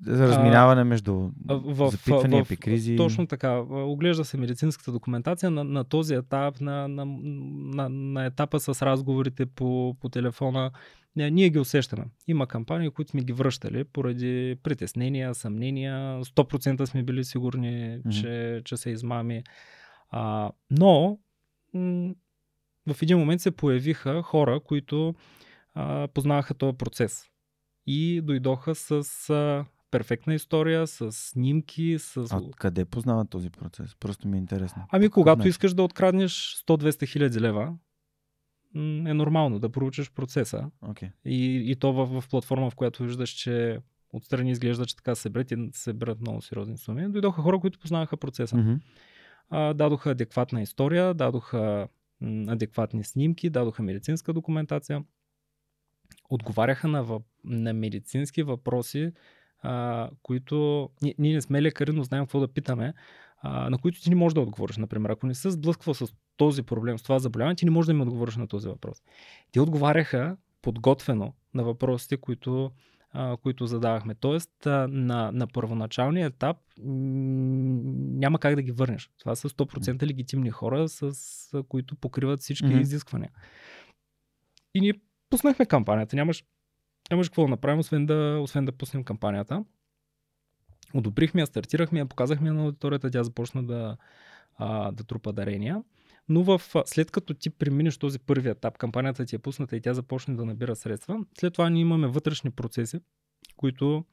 [0.08, 2.96] разминаване между в, запитвания, в, епикризи.
[2.96, 3.60] Точно така.
[3.70, 9.46] Оглежда се медицинската документация на, на този етап, на, на, на, на етапа с разговорите
[9.46, 10.72] по, по телефона.
[11.16, 12.06] Не, ние ги усещаме.
[12.28, 16.22] Има кампании, които сме ги връщали поради притеснения, съмнения.
[16.24, 18.22] 100% сме били сигурни, mm-hmm.
[18.22, 19.44] че, че са измами.
[20.10, 21.20] А, но
[21.74, 22.14] м-
[22.94, 25.16] в един момент се появиха хора, които
[25.74, 27.26] а, познаваха този процес
[27.88, 32.18] и дойдоха с а, перфектна история, с снимки, с...
[32.32, 33.96] А къде познават този процес?
[33.96, 34.84] Просто ми е интересно.
[34.92, 37.74] Ами когато искаш да откраднеш 100-200 хиляди лева,
[38.76, 40.72] е нормално да проучиш процеса.
[40.86, 41.12] Okay.
[41.26, 43.80] И, и то в, в платформа, в която виждаш, че
[44.14, 47.10] отстрани изглежда, че така се берат и се берат много сериозни суми.
[47.10, 48.56] Дойдоха хора, които познаваха процеса.
[48.56, 48.80] Mm-hmm.
[49.50, 51.88] А, дадоха адекватна история, дадоха
[52.22, 55.04] м, адекватни снимки, дадоха медицинска документация,
[56.30, 59.12] отговаряха на, на медицински въпроси,
[59.62, 62.94] а, които ние, ние не сме лекари, но знаем какво да питаме,
[63.42, 64.78] а, на които ти не можеш да отговориш.
[64.78, 67.94] Например, ако не се сблъсквал с този проблем, с това заболяване, ти не можеш да
[67.94, 68.98] ми отговориш на този въпрос.
[69.52, 72.72] Те отговаряха подготвено на въпросите, които,
[73.12, 74.16] а, които задавахме.
[74.16, 79.10] Тоест, а, на, на първоначалния етап няма как да ги върнеш.
[79.20, 82.82] Това са 100% легитимни хора, с, с които покриват всички mm-hmm.
[82.82, 83.32] изисквания.
[84.74, 84.94] И ние
[85.30, 86.16] пуснахме кампанията.
[86.16, 86.44] Нямаш
[87.12, 89.66] нямаше какво да направим, освен да, освен да пуснем кампанията.
[90.94, 93.98] Одобрихме я, стартирахме я, показахме я на аудиторията, тя започна да,
[94.58, 95.84] а, да трупа дарения.
[96.30, 99.94] Но в, след като ти преминеш този първи етап, кампанията ти е пусната и тя
[99.94, 103.00] започне да набира средства, след това ние имаме вътрешни процеси,
[103.58, 104.06] които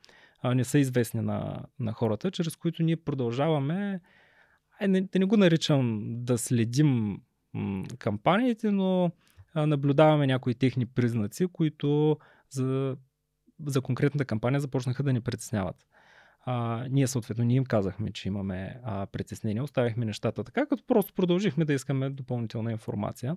[0.43, 4.01] а, не са известни на, на хората, чрез които ние продължаваме,
[4.81, 7.21] ай, не, да не го наричам да следим
[7.55, 9.13] м, кампаниите, но
[9.55, 12.19] а, наблюдаваме някои техни признаци, които
[12.51, 12.97] за,
[13.67, 15.87] за конкретната кампания започнаха да ни притесняват.
[16.41, 21.15] А, ние съответно ние им казахме, че имаме а, притеснения, оставихме нещата така, като просто
[21.15, 23.37] продължихме да искаме допълнителна информация.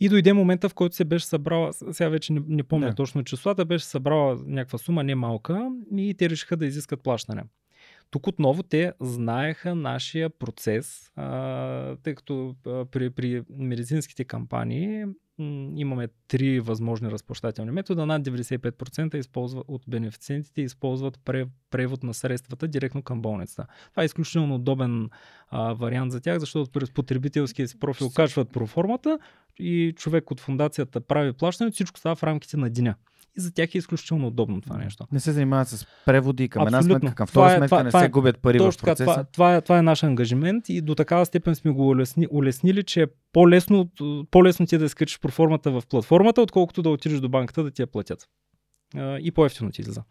[0.00, 2.96] И дойде момента, в който се беше събрала, сега вече не, не помня yeah.
[2.96, 7.44] точно числата, беше събрала някаква сума, не малка, и те решиха да изискат плащане.
[8.10, 15.04] Тук отново те знаеха нашия процес, а, тъй като а, при, при медицинските кампании
[15.38, 18.06] имаме три възможни разплащателни метода.
[18.06, 21.20] Над 95% използва, от бенефициентите използват
[21.70, 23.66] превод на средствата директно към болницата.
[23.90, 25.10] Това е изключително удобен
[25.48, 29.18] а, вариант за тях, защото през потребителския си профил качват проформата
[29.58, 32.94] и човек от фундацията прави плащане, всичко става в рамките на деня
[33.36, 35.06] и за тях е изключително удобно това нещо.
[35.12, 38.00] Не се занимават с преводи към една сметка, към втора е, сметка, това, не това,
[38.00, 38.94] се губят пари в процеса.
[38.96, 42.82] Това, това, е, това е наш ангажимент и до такава степен сме го улесни, улеснили,
[42.82, 43.90] че е по-лесно,
[44.30, 47.82] по-лесно ти е да изкачиш проформата в платформата, отколкото да отидеш до банката да ти
[47.82, 48.28] я платят.
[48.96, 50.02] И по-ефтино ти излиза.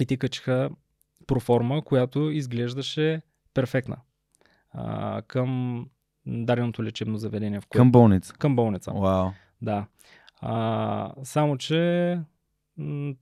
[0.00, 0.70] И ти качиха
[1.26, 3.22] проформа, която изглеждаше
[3.54, 3.96] перфектна
[5.26, 5.86] към
[6.26, 7.60] даденото лечебно заведение.
[7.60, 7.80] В което...
[7.80, 8.34] Към болница.
[8.34, 8.92] Към болница.
[8.92, 9.30] Вау.
[9.62, 9.86] Да.
[10.40, 12.18] А, само, че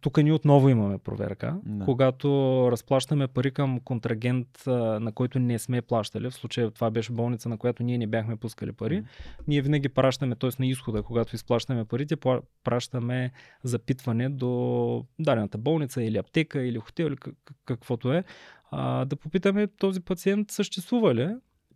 [0.01, 1.61] тук ние отново имаме проверка.
[1.65, 1.85] Да.
[1.85, 2.29] Когато
[2.73, 4.49] разплащаме пари към контрагент,
[5.01, 8.37] на който не сме плащали, в случая това беше болница, на която ние не бяхме
[8.37, 9.05] пускали пари,
[9.49, 10.51] ние винаги пращаме, т.е.
[10.59, 12.17] на изхода, когато изплащаме парите,
[12.65, 13.33] пращаме
[13.65, 17.17] запитване до дадената болница или аптека или хотел или
[17.65, 18.25] каквото е,
[18.71, 21.29] а, да попитаме този пациент съществува ли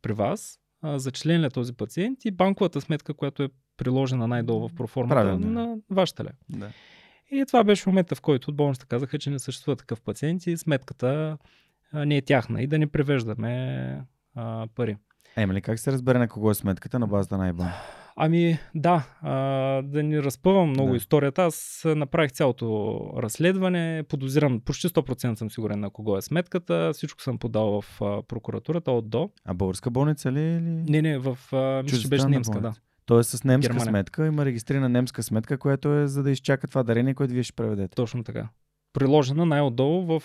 [0.02, 5.14] при вас а, зачисления този пациент и банковата сметка, която е приложена най-долу в проформата
[5.14, 5.50] Правилно.
[5.50, 6.30] на вашата ле.
[6.48, 6.70] Да.
[7.30, 10.56] И това беше момента, в който от болницата казаха, че не съществува такъв пациент и
[10.56, 11.38] сметката
[11.92, 14.04] а, не е тяхна и да не превеждаме
[14.34, 14.96] а, пари.
[15.36, 17.72] Ема ли как се разбере на кого е сметката на базата на IBAN?
[18.16, 19.32] Ами да, а,
[19.82, 20.92] да ни разпъвам много Да.
[20.92, 20.96] да.
[20.96, 21.42] историята.
[21.42, 22.66] Аз направих цялото
[23.16, 26.90] разследване, подозирам, почти 100% съм сигурен на кого е сметката.
[26.92, 27.98] Всичко съм подал в
[28.28, 29.30] прокуратурата от до.
[29.44, 30.40] А българска болница ли?
[30.40, 30.60] е Или...
[30.60, 31.38] Не, не, в
[31.84, 32.60] мисля, беше немска, да.
[32.60, 32.80] болница.
[33.06, 33.90] Тоест с немска Германия.
[33.90, 37.52] сметка, има регистрирана немска сметка, която е за да изчака това дарение, което вие ще
[37.52, 37.94] преведете.
[37.94, 38.48] Точно така.
[38.92, 40.22] Приложена най-отдолу в...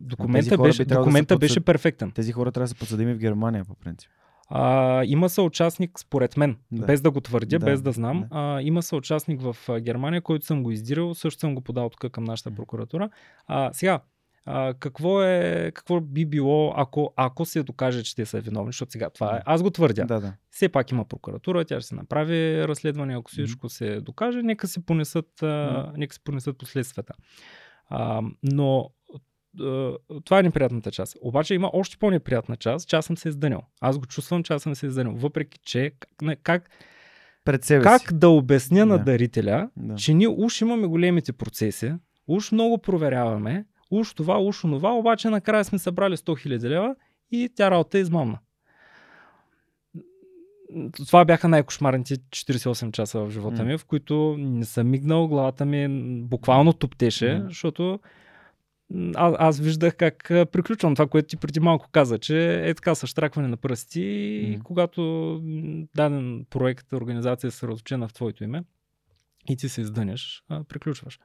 [0.00, 2.10] Документа, беше, да документа са подсъд- беше перфектен.
[2.10, 4.10] Тези хора трябва да са подсъдими в Германия, по принцип.
[4.52, 6.86] А, има съучастник, според мен, Да.
[6.86, 8.26] без да го твърдя, Да, без да знам, да.
[8.30, 12.24] А, има съучастник в Германия, който съм го издирал, също съм го подал тук към
[12.24, 13.10] нашата прокуратура.
[13.46, 14.00] А, сега,
[14.44, 18.92] а, какво, е, какво би било, ако, ако се докаже, че те са виновни, защото
[18.92, 20.04] сега това е, аз го твърдя.
[20.04, 20.32] Да, да.
[20.50, 24.86] Все пак има прокуратура, тя ще се направи разследване, ако всичко се докаже, нека се
[24.86, 27.14] понесат, а, нека се понесат последствията.
[27.88, 28.90] А, но
[30.24, 31.16] това е неприятната част.
[31.20, 33.60] Обаче има още по-неприятна част, че аз съм се издънил.
[33.80, 35.12] Аз го чувствам, че аз съм се издънил.
[35.12, 35.92] Въпреки, че
[36.42, 36.70] как,
[37.44, 38.06] Пред себе как си.
[38.12, 39.04] да обясня на Да.
[39.04, 39.94] дарителя, Да.
[39.94, 41.92] че ние уж имаме големите процеси,
[42.28, 46.94] уж много проверяваме, уж това, уж онова, обаче накрая сме събрали 100 000 лева
[47.30, 48.38] и тя работа е измамна.
[51.06, 55.88] Това бяха най-кошмарните 48 часа в живота ми, в които не съм мигнал, главата ми
[56.22, 57.44] буквално туптеше, М.
[57.48, 58.00] защото
[59.14, 63.48] а, аз виждах как приключвам това, което ти преди малко каза, че е така съштракване
[63.48, 64.64] на пръсти и М.
[64.64, 65.02] когато
[65.96, 68.62] даден проект, организация е съсредоточена в твоето име
[69.48, 71.18] и ти се издънеш, а, приключваш.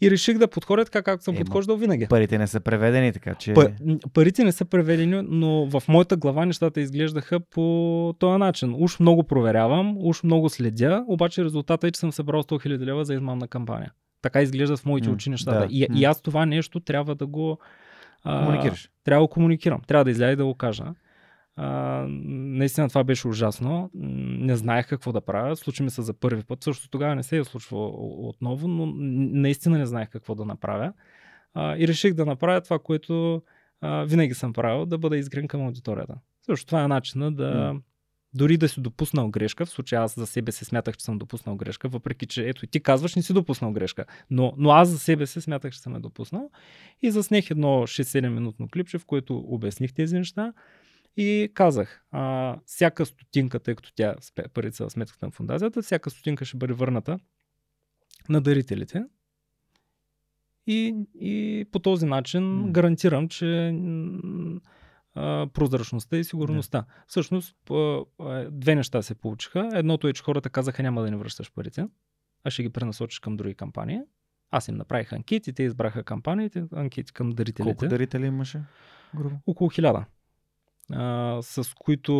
[0.00, 2.06] И реших да подходя така, както съм Ема, подхождал винаги.
[2.08, 3.54] Парите не са преведени, така че...
[3.54, 8.74] Па, м, парите не са преведени, но в моята глава нещата изглеждаха по този начин.
[8.74, 13.04] Уж много проверявам, уж много следя, обаче резултата е, че съм събрал 100 000 лева
[13.04, 13.92] за измамна кампания.
[14.26, 15.58] Така изглежда в моите очи нещата.
[15.58, 17.58] да, И, и аз това нещо трябва да го...
[18.24, 18.90] а, Комуникираш.
[19.04, 19.80] Трябва да го комуникирам.
[19.86, 20.84] Трябва да изляза и да го кажа.
[21.56, 21.68] А,
[22.08, 23.90] наистина това беше ужасно.
[23.94, 25.56] Не знаех какво да правя.
[25.56, 26.64] Случи ми се за първи път.
[26.64, 30.92] Също тогава не се е случвало отново, но наистина не знаех какво да направя.
[31.54, 33.42] А, и реших да направя това, което
[33.80, 36.14] а, винаги съм правил, да бъда изгрен към аудиторията.
[36.46, 37.72] Също това е начина да...
[37.74, 37.80] М.
[38.34, 41.56] Дори да си допуснал грешка, в случая аз за себе се смятах, че съм допуснал
[41.56, 44.04] грешка, въпреки че ето и ти казваш, не си допуснал грешка.
[44.30, 46.50] Но, но аз за себе се смятах, че съм я допуснал.
[47.02, 50.52] И заснех едно 6-7 минутно клипче, в което обясних тези неща.
[51.16, 56.44] И казах, а, всяка стотинка, тъй като тя са в сметката на фундацията, всяка стотинка
[56.44, 57.18] ще бъде върната
[58.28, 59.04] на дарителите.
[60.66, 63.74] И, и по този начин гарантирам, че
[65.16, 66.84] а, прозрачността и сигурността.
[67.06, 69.70] Всъщност, п- а, две неща се получиха.
[69.74, 71.88] Едното е, че хората казаха няма да ни връщаш парите,
[72.44, 74.00] а ще ги пренасочиш към други кампании.
[74.50, 77.76] Аз им направих анкети, те избраха кампаниите, анкети към дарителите.
[77.76, 78.62] Колко дарители имаше?
[79.16, 79.36] Грубо.
[79.46, 80.04] Около хиляда.
[81.42, 82.12] С които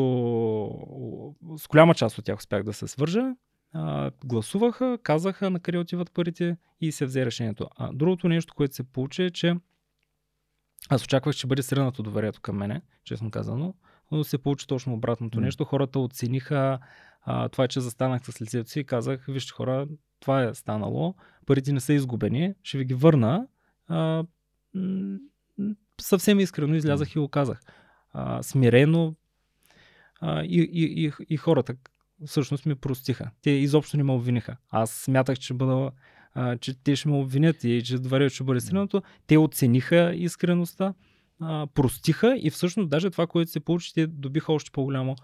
[1.57, 3.35] с голяма част от тях успях да се свържа.
[3.73, 7.69] А, гласуваха, казаха на къде отиват парите и се взе решението.
[7.77, 9.55] А другото нещо, което се получи е, че
[10.89, 13.75] аз очаквах, че бъде сринато доверието към мене, честно казано,
[14.11, 15.45] но се получи точно обратното М.
[15.45, 15.65] нещо.
[15.65, 16.79] Хората оцениха
[17.23, 19.87] а, това, че застанах с лицето си и казах, вижте хора,
[20.21, 21.15] това е станало,
[21.47, 23.47] парите не са изгубени, ще ви ги върна.
[23.89, 24.25] А,
[26.01, 27.63] съвсем искрено излязах и го казах.
[28.13, 29.15] А, смирено
[30.21, 31.75] а, и, и, и, и хората
[32.27, 33.31] всъщност ми простиха.
[33.43, 34.57] Те изобщо не ме обвиниха.
[34.71, 35.91] Аз смятах, че, бъда,
[36.37, 39.03] а, че те ще ме обвинят и че доверието ще бъде сринато.
[39.27, 40.95] Те оцениха искреността,
[41.41, 45.17] а, простиха и всъщност даже това, което се получи, те добиха още по-голямо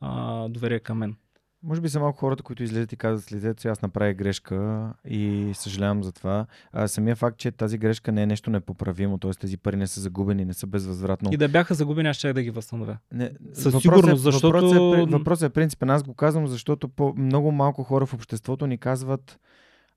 [0.00, 1.16] а, доверие към мен.
[1.62, 5.50] Може би са малко хората, които излезат и казват с лицето аз направих грешка и
[5.54, 6.46] съжалявам за това.
[6.72, 9.30] А, самия факт, че тази грешка не е нещо непоправимо, т.е.
[9.30, 11.30] тези пари не са загубени, не са безвъзвратно.
[11.32, 12.98] И да бяха загубени, аз ще да ги възстановя.
[13.12, 15.90] Не, Със сигурност, е, защото- Въпросът е, въпросът е принципен.
[15.90, 19.38] Аз го казвам, защото по- много малко хора в обществото ни казват...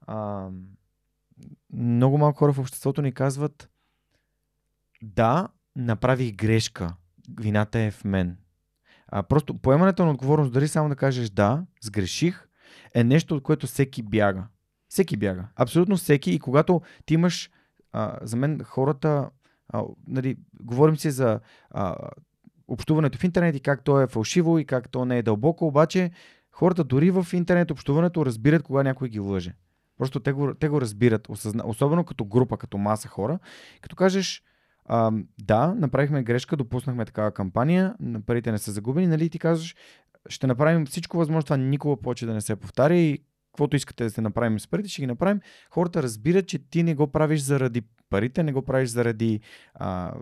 [0.08, 0.50] А,
[1.74, 3.70] много малко хора в обществото ни казват
[5.02, 6.96] да, направих грешка.
[7.40, 8.38] Вината е в мен.
[9.08, 12.48] А, просто поемането на отговорност, дали само да кажеш да, сгреших,
[12.94, 14.48] е нещо, от което всеки бяга.
[14.88, 15.48] Всеки бяга.
[15.56, 16.32] Абсолютно всеки.
[16.32, 17.52] И когато ти имаш,
[17.92, 19.30] а, за мен хората,
[19.70, 21.96] а, нали, говорим си за а,
[22.68, 26.12] общуването в интернет и как то е фалшиво и как то не е дълбоко, обаче
[26.52, 29.56] хората дори в интернет общуването разбират кога някой ги лъже.
[30.02, 33.40] Просто те го, те го разбират, осъзна, особено като група, като маса хора.
[33.82, 34.44] Като кажеш,
[34.86, 35.12] а,
[35.42, 37.96] да, направихме грешка, допуснахме такава кампания,
[38.26, 39.76] парите не са загубени, нали ти казваш,
[40.30, 44.10] ще направим всичко възможно това никога повече да не се повтаря и каквото искате да
[44.10, 45.42] се направим с парите, ще ги направим.
[45.72, 49.40] Хората разбират, че ти не го правиш заради парите, не го правиш заради
[49.74, 50.14] а,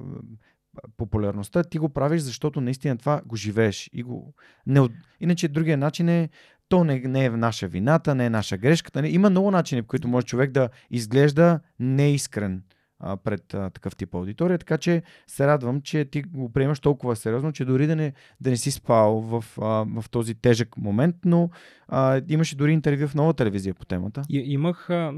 [0.97, 3.89] популярността, ти го правиш, защото наистина това го живееш.
[3.93, 4.33] И го...
[4.67, 4.89] Не,
[5.19, 6.29] иначе другия начин е
[6.69, 9.01] то не, не е наша вината, не е наша грешката.
[9.01, 9.09] Не.
[9.09, 12.63] Има много начини, по които може човек да изглежда неискрен
[12.99, 17.15] а, пред а, такъв тип аудитория, така че се радвам, че ти го приемаш толкова
[17.15, 21.15] сериозно, че дори да не, да не си спал в, а, в този тежък момент,
[21.25, 21.49] но
[21.87, 24.21] а, имаше дори интервю в нова телевизия по темата.
[24.29, 25.13] И, имах, а,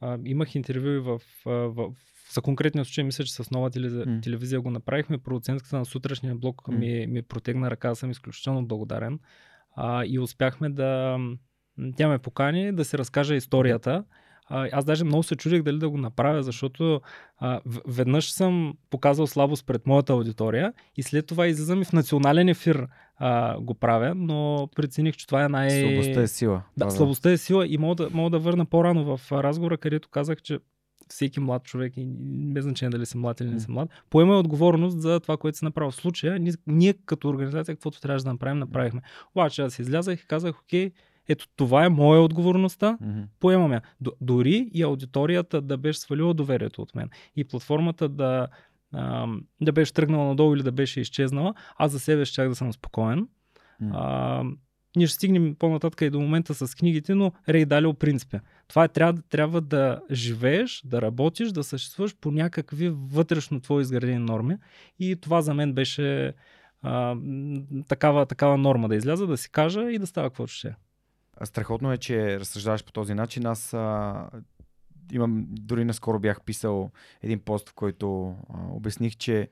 [0.00, 1.92] а, имах интервю в, в, в
[2.34, 4.22] за конкретния случай, мисля, че с нова телевизия, mm.
[4.22, 5.18] телевизия го направихме.
[5.18, 6.78] Продуцентката на сутрешния блок mm.
[6.78, 9.18] ми, ми протегна ръка, съм изключително благодарен.
[9.76, 11.18] А, и успяхме да...
[11.96, 14.04] Тя ме покани да се разкаже историята.
[14.46, 17.00] А, аз даже много се чудих дали да го направя, защото
[17.38, 22.48] а, веднъж съм показал слабост пред моята аудитория и след това излизам и в национален
[22.48, 22.86] ефир
[23.16, 25.70] а, го правя, но прецених, че това е най...
[25.70, 26.62] Слабостта е сила.
[26.76, 30.42] Да, слабостта е сила и мога да, мога да върна по-рано в разговора, където казах,
[30.42, 30.58] че
[31.08, 32.06] всеки млад човек, и
[32.52, 35.64] без значение дали съм млад или не съм млад, поема отговорност за това, което се
[35.64, 35.92] направи.
[35.92, 39.02] В случая, ние, ние като организация, каквото трябваше да направим, направихме.
[39.34, 40.90] Обаче аз излязах и казах, окей,
[41.28, 43.26] ето това е моя отговорността, mm-hmm.
[43.40, 43.82] поемам я.
[44.00, 48.48] Д- дори и аудиторията да беше свалила доверието от мен и платформата да,
[48.92, 49.26] а,
[49.60, 53.28] да беше тръгнала надолу или да беше изчезнала, аз за себе ще да съм спокоен.
[53.82, 53.90] Mm-hmm.
[53.92, 54.44] А,
[54.96, 58.38] ние ще стигнем по-нататък и до момента с книгите, но Рей Далио принципи.
[58.68, 64.18] Това е, трябва, трябва да живееш, да работиш, да съществуваш по някакви вътрешно твои изградени
[64.18, 64.56] норми.
[64.98, 66.34] И това за мен беше
[66.82, 67.16] а,
[67.88, 70.74] такава, такава норма да изляза, да си кажа и да става каквото ще.
[71.44, 73.46] Страхотно е, че разсъждаваш по този начин.
[73.46, 74.30] Аз а,
[75.12, 76.90] имам, дори наскоро бях писал
[77.22, 79.48] един пост, в който а, обясних, че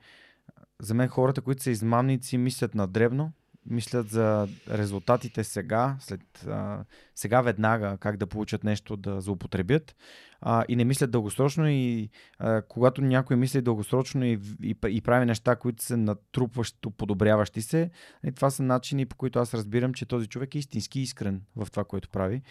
[0.81, 3.33] за мен хората, които са измамници, мислят на дребно,
[3.71, 6.85] мислят за резултатите сега, след, а,
[7.15, 9.95] сега веднага как да получат нещо да злоупотребят
[10.45, 15.27] а, и не мислят дългосрочно и а, когато някой мисли дългосрочно и, и, и прави
[15.27, 17.91] неща, които са натрупващо, подобряващи се,
[18.27, 21.71] и това са начини по които аз разбирам, че този човек е истински искрен в
[21.71, 22.43] това, което прави.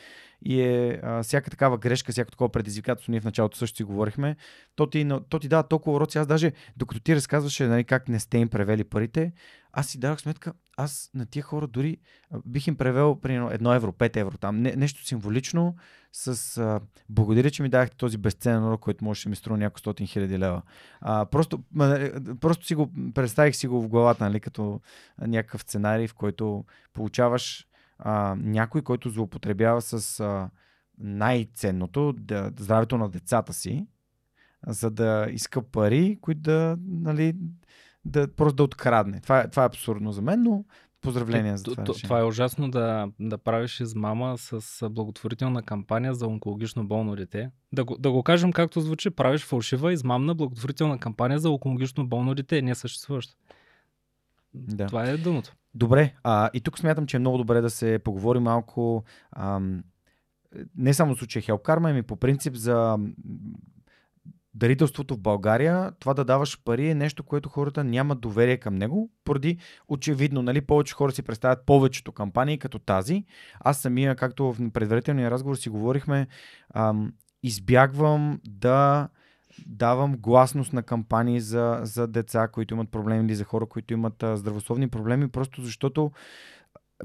[0.45, 4.35] И е а, всяка такава грешка, всяко такова предизвикателство, ние в началото също си говорихме,
[4.75, 8.19] то ти, то ти дава толкова уроци, аз даже докато ти разказваше нали, как не
[8.19, 9.33] сте им превели парите,
[9.73, 11.97] аз си дадох сметка, аз на тия хора дори
[12.45, 15.75] бих им превел при едно евро, 5 евро там, не, нещо символично
[16.11, 16.79] с а,
[17.09, 20.39] благодаря, че ми дадахте този безценен урок, който може да ми струва няколко стотин хиляди
[20.39, 20.61] лева.
[21.01, 22.09] А, просто, ма,
[22.41, 24.81] просто си го представих си го в главата, нали, като
[25.21, 27.67] някакъв сценарий, в който получаваш
[27.99, 30.49] а, някой, който злоупотребява с а,
[30.97, 33.87] най-ценното, да, здравето на децата си,
[34.67, 37.35] за да иска пари, които да, нали,
[38.05, 39.19] да просто да открадне.
[39.19, 40.65] Това, е, това е абсурдно за мен, но
[41.01, 41.83] поздравления за това.
[41.83, 47.49] Това е ужасно да, да правиш измама с благотворителна кампания за онкологично болно дете.
[47.73, 52.35] Да го, да го кажем както звучи, правиш фалшива измамна благотворителна кампания за онкологично болно
[52.35, 53.33] дете, не съществуващо.
[54.53, 54.87] Да.
[54.87, 55.53] Това е дъното.
[55.75, 59.83] Добре, а, и тук смятам, че е много добре да се поговори малко ам,
[60.75, 62.97] не само в случая Karma, ами по принцип за
[64.53, 69.11] дарителството в България, това да даваш пари е нещо, което хората нямат доверие към него,
[69.25, 69.57] поради
[69.87, 73.25] очевидно, нали, повече хора си представят повечето кампании като тази.
[73.59, 76.27] Аз самия, както в предварителния разговор си говорихме,
[76.73, 77.13] ам,
[77.43, 79.09] избягвам да
[79.65, 84.23] давам гласност на кампании за, за деца, които имат проблеми или за хора, които имат
[84.23, 86.11] а, здравословни проблеми, просто защото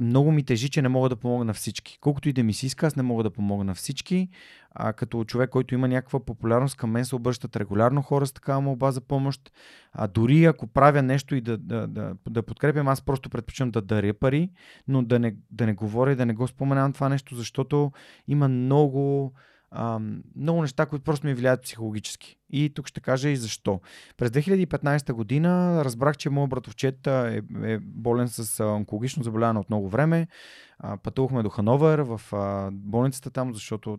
[0.01, 1.98] много ми тежи, че не мога да помогна на всички.
[2.01, 4.28] Колкото и да ми се иска, аз не мога да помогна на всички.
[4.70, 8.60] А, като човек, който има някаква популярност, към мен се обръщат регулярно хора с такава
[8.60, 9.52] молба за помощ.
[9.93, 13.82] А дори ако правя нещо и да, да, да, да подкрепям, аз просто предпочитам да
[13.82, 14.51] даря пари,
[14.89, 17.93] но да не, да не говоря и да не го споменавам това нещо, защото
[18.28, 19.32] има много
[19.77, 20.01] а,
[20.36, 22.36] много неща, които просто ми влияят психологически.
[22.51, 23.81] И тук ще кажа и защо.
[24.16, 29.89] През 2015 година разбрах, че моят братовчет е, е болен с онкологично заболяване от много
[29.89, 30.28] време.
[30.78, 33.98] А, пътувахме до Хановер в а, болницата там, защото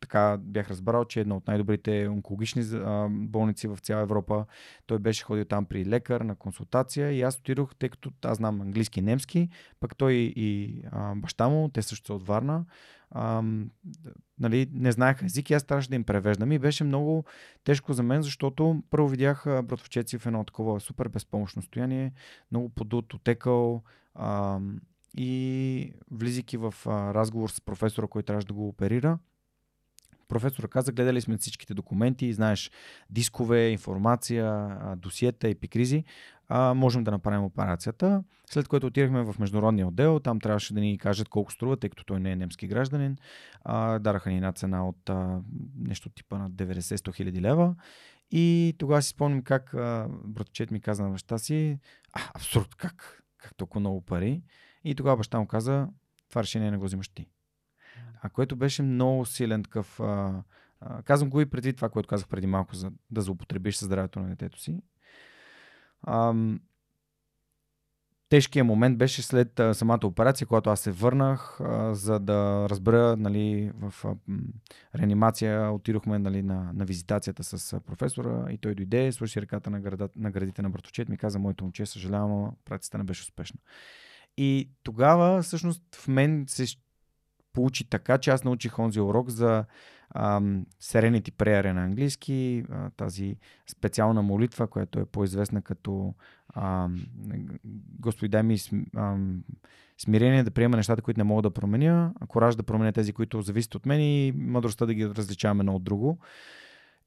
[0.00, 4.44] така бях разбрал, че е една от най-добрите онкологични а, болници в цяла Европа.
[4.86, 8.60] Той беше ходил там при лекар на консултация и аз отидох, тъй като аз знам
[8.60, 9.48] английски и немски,
[9.80, 12.64] пък той и а, баща му, те също са от Варна,
[13.10, 13.42] а,
[14.38, 16.52] нали, не знаеха език и аз трябваше да им превеждам.
[16.52, 17.24] И беше много
[17.64, 22.12] тежко за мен, защото първо видях братовчеци в едно такова супер безпомощно стояние,
[22.50, 23.82] много подут, отекал
[24.14, 24.60] а,
[25.16, 29.18] и влизайки в а, разговор с професора, който трябваше да го оперира,
[30.28, 32.70] професора каза, гледали сме всичките документи, знаеш,
[33.10, 36.04] дискове, информация, досиета, епикризи,
[36.48, 38.24] а, можем да направим операцията.
[38.50, 42.04] След което отидахме в международния отдел, там трябваше да ни кажат колко струва, тъй като
[42.04, 43.16] той не е немски гражданин.
[43.64, 45.40] А, дараха ни една цена от а,
[45.78, 47.74] нещо типа на 90-100 хиляди лева.
[48.30, 49.70] И тогава си спомням как
[50.24, 51.78] братовчет ми каза на баща си,
[52.12, 54.42] а, абсурд, как, как толкова много пари.
[54.84, 55.88] И тогава баща му каза,
[56.28, 57.26] това решение не го взимаш ти.
[58.22, 60.00] А което беше много силен такъв...
[60.00, 60.42] А,
[60.80, 64.20] а, казвам го и преди това, което казах преди малко, за да злоупотребиш със здравето
[64.20, 64.82] на детето си.
[66.06, 66.60] Ам,
[68.28, 73.16] тежкият момент беше след а, самата операция, когато аз се върнах, а, за да разбера,
[73.16, 74.14] нали, в а,
[74.98, 79.80] реанимация отидохме нали, на, на визитацията с а, професора и той дойде, свърши ръката на,
[79.80, 83.60] града, на градите на братовчет, ми каза, моето момче, съжалявам, операцията не беше успешна.
[84.36, 86.66] И тогава, всъщност, в мен се
[87.58, 89.64] получи така, че аз научих онзи урок за
[90.14, 93.36] ам, Serenity Prayer на английски, а, тази
[93.70, 96.14] специална молитва, която е по-известна като
[96.54, 97.06] ам,
[98.00, 98.58] Господи, дай ми
[98.96, 99.44] ам,
[99.98, 103.74] смирение да приема нещата, които не мога да променя, кораж да променя тези, които зависят
[103.74, 106.18] от мен и мъдростта да ги различаваме едно от друго.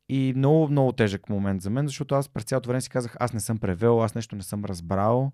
[0.09, 3.33] И много, много тежък момент за мен, защото аз през цялото време си казах, аз
[3.33, 5.31] не съм превел, аз нещо не съм разбрал.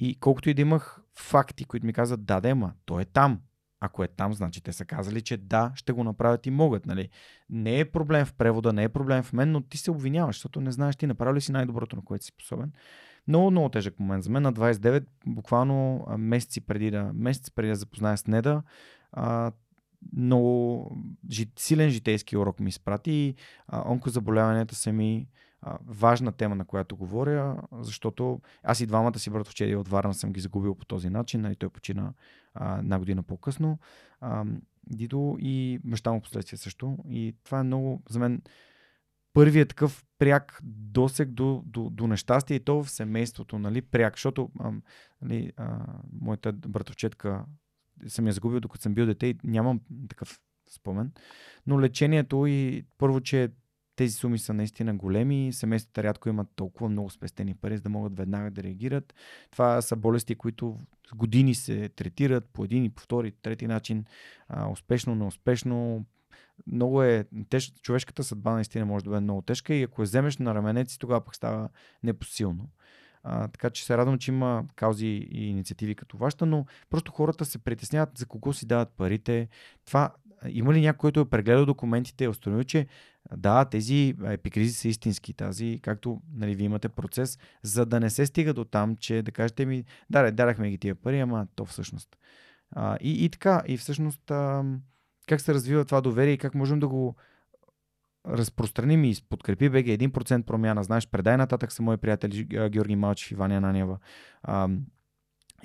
[0.00, 3.40] И колкото и да имах факти, които ми казват, да, да, ма, то е там.
[3.80, 6.86] Ако е там, значи те са казали, че да, ще го направят и могат.
[6.86, 7.08] Нали?
[7.50, 10.60] Не е проблем в превода, не е проблем в мен, но ти се обвиняваш, защото
[10.60, 12.72] не знаеш ти направи ли си най-доброто, на което си способен.
[13.28, 14.42] Много, много тежък момент за мен.
[14.42, 18.62] На 29, буквално месеци преди да, месец преди да запозная с Неда,
[19.12, 19.52] а,
[20.16, 20.90] много
[21.56, 23.34] силен житейски урок ми изпрати и
[23.86, 25.28] онкозаболяванията са ми
[25.86, 30.40] важна тема, на която говоря, защото аз и двамата си братовчеди от Варна съм ги
[30.40, 31.40] загубил по този начин.
[31.40, 32.12] Нали, той почина
[32.54, 33.78] а, една година по-късно.
[34.20, 34.44] А,
[34.90, 36.98] Дидо и баща му последствие също.
[37.08, 38.42] И това е много, за мен,
[39.32, 44.50] първият такъв пряк досек до, до, до нещастие и то в семейството, нали, пряк, защото
[44.60, 44.72] а,
[45.22, 45.78] нали, а,
[46.20, 47.44] моята братовчетка
[48.06, 50.40] съм я загубил докато съм бил дете и нямам такъв
[50.70, 51.12] спомен.
[51.66, 53.48] Но лечението и първо, че
[53.98, 58.16] тези суми са наистина големи, семействата рядко имат толкова много спестени пари, за да могат
[58.16, 59.14] веднага да реагират.
[59.50, 60.78] Това са болести, които
[61.14, 64.04] години се третират по един и по втори, трети начин,
[64.48, 66.04] а, успешно, неуспешно.
[66.66, 70.38] Много е теж, човешката съдба наистина може да бъде много тежка и ако я вземеш
[70.38, 71.68] на раменеци, тогава пък става
[72.02, 72.68] непосилно.
[73.22, 77.44] А, така че се радвам, че има каузи и инициативи като вашата, но просто хората
[77.44, 79.48] се притесняват за кого си дават парите.
[79.86, 80.12] Това
[80.48, 82.86] има ли някой, който е прегледал документите и е установил, че
[83.36, 88.26] да, тези епикризи са истински, тази, както нали, вие имате процес, за да не се
[88.26, 92.16] стига до там, че да кажете ми, да, дарахме ги тия пари, ама то всъщност.
[92.70, 94.64] А, и, и така, и всъщност а,
[95.28, 97.16] как се развива това доверие и как можем да го
[98.28, 100.84] разпространим и подкрепи БГ 1% промяна.
[100.84, 103.98] Знаеш, предай нататък са мои приятели Георги Малчев и Ваня Нанева.
[104.42, 104.68] А,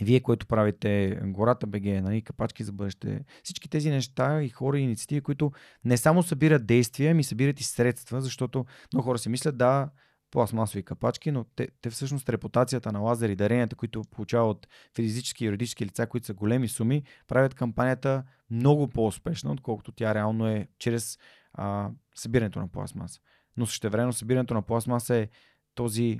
[0.01, 4.81] вие, което правите гората БГ, нали, капачки за бъдеще, всички тези неща и хора и
[4.81, 5.51] инициативи, които
[5.85, 9.89] не само събират действия, ми събират и средства, защото много хора си мислят, да,
[10.33, 15.43] пластмасови капачки, но те, те всъщност репутацията на лазер и даренията, които получават от физически
[15.43, 20.67] и юридически лица, които са големи суми, правят кампанията много по-успешна, отколкото тя реално е
[20.79, 21.17] чрез
[21.53, 23.19] а, събирането на пластмаса.
[23.57, 25.27] Но същевременно събирането на пластмаса е
[25.75, 26.19] този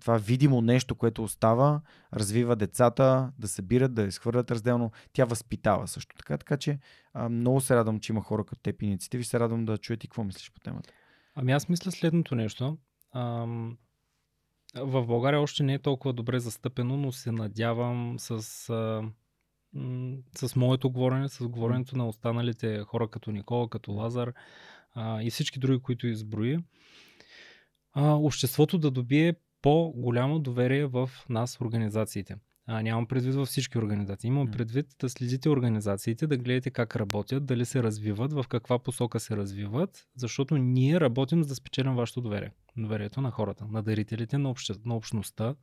[0.00, 1.80] това видимо нещо, което остава,
[2.12, 4.92] развива децата да събират, да изхвърлят разделно.
[5.12, 6.38] Тя възпитава също така.
[6.38, 6.78] Така че
[7.14, 9.24] а, много се радвам, че има хора като теб инициативи.
[9.24, 10.90] Се радвам да чуете какво мислиш по темата.
[11.34, 12.78] Ами аз мисля следното нещо.
[13.14, 13.78] Ам,
[14.76, 18.30] в България още не е толкова добре застъпено, но се надявам с,
[18.70, 19.02] а,
[20.36, 24.32] с моето говорене, с говоренето на останалите хора като Никола, като Лазар
[24.94, 26.58] а, и всички други, които изброи,
[27.92, 32.36] а, обществото да добие по-голямо доверие в нас, организациите.
[32.66, 34.28] А, нямам предвид във всички организации.
[34.28, 39.20] Имам предвид да следите организациите, да гледате как работят, дали се развиват, в каква посока
[39.20, 42.50] се развиват, защото ние работим за да спечелим вашето доверие.
[42.76, 45.54] Доверието на хората, на дарителите, на, обще, на общността.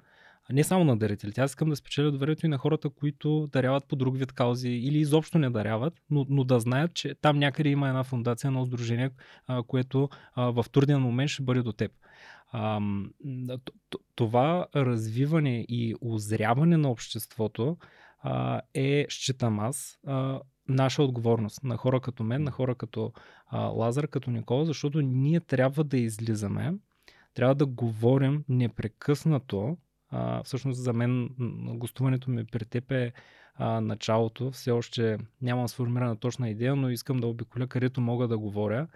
[0.51, 1.41] Не само на дарителите.
[1.41, 4.97] Аз искам да спечеля доверието и на хората, които даряват по друг вид каузи или
[4.97, 9.09] изобщо не даряват, но, но да знаят, че там някъде има една фундация, едно сдружение,
[9.47, 11.91] а, което а, в труден момент ще бъде до теб.
[12.51, 12.81] А,
[14.15, 17.77] това развиване и озряване на обществото
[18.21, 23.13] а, е, считам аз, а, наша отговорност на хора като мен, на хора като
[23.47, 26.73] а, Лазар, като Никола, защото ние трябва да излизаме,
[27.33, 29.77] трябва да говорим непрекъснато.
[30.09, 31.29] А, всъщност за мен
[31.77, 33.13] гостуването ми при теб е
[33.55, 34.51] а, началото.
[34.51, 38.87] Все още нямам сформирана точна идея, но искам да обиколя където мога да говоря.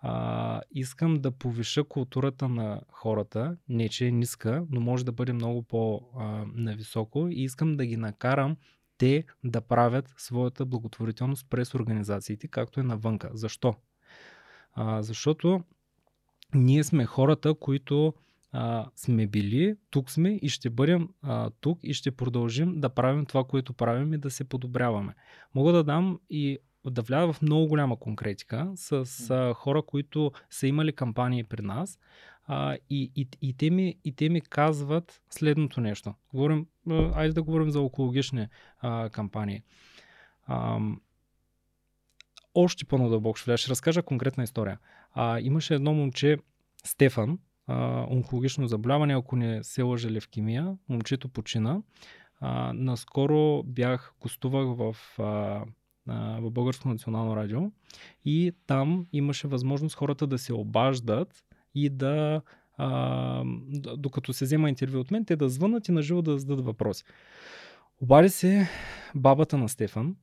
[0.00, 5.32] А, искам да повиша културата на хората, не че е ниска, но може да бъде
[5.32, 8.56] много по-нависоко и искам да ги накарам
[8.98, 13.30] те да правят своята благотворителност през организациите, както е навънка.
[13.32, 13.74] Защо?
[14.72, 15.62] А, защото
[16.54, 18.14] ние сме хората, които
[18.52, 23.26] а, сме били, тук сме и ще бъдем а, тук и ще продължим да правим
[23.26, 25.14] това, което правим и да се подобряваме.
[25.54, 30.66] Мога да дам и да вляза в много голяма конкретика с а, хора, които са
[30.66, 31.98] имали кампании при нас
[32.46, 36.14] а, и, и, и, те ми, и те ми казват следното нещо.
[36.34, 38.48] Говорим, а, айде да говорим за екологични
[38.80, 39.62] а, кампании.
[40.46, 40.80] А,
[42.54, 44.78] още по-надълбоко ще Ще разкажа конкретна история.
[45.12, 46.38] А, имаше едно момче,
[46.84, 50.76] Стефан, а, онкологично заболяване, ако не се лъжа левкемия.
[50.88, 51.82] Момчето почина.
[52.40, 55.64] А, наскоро бях, гостувах в, а,
[56.14, 57.60] в Българско национално радио
[58.24, 61.44] и там имаше възможност хората да се обаждат
[61.74, 62.42] и да
[62.76, 63.42] а,
[63.96, 67.04] докато се взема интервю от мен, те да звънат и наживо да зададат въпроси.
[68.00, 68.68] Обади се
[69.14, 70.16] бабата на Стефан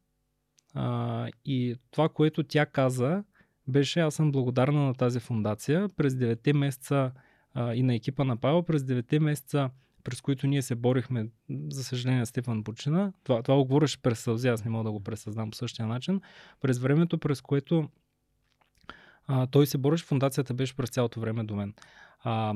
[0.74, 3.24] а, и това, което тя каза,
[3.68, 5.90] беше аз съм благодарна на тази фундация.
[5.90, 7.12] През 9 месеца
[7.54, 9.70] а, и на екипа на Павел през 9 месеца,
[10.06, 11.28] през които ние се борихме,
[11.70, 13.14] за съжаление Стефан почина.
[13.24, 16.22] Това, това го говореше през сълзи, аз не мога да го пресъздам по същия начин.
[16.62, 17.90] През времето, през което
[19.28, 21.74] а, той се бореше, фундацията беше през цялото време до мен.
[22.28, 22.54] А,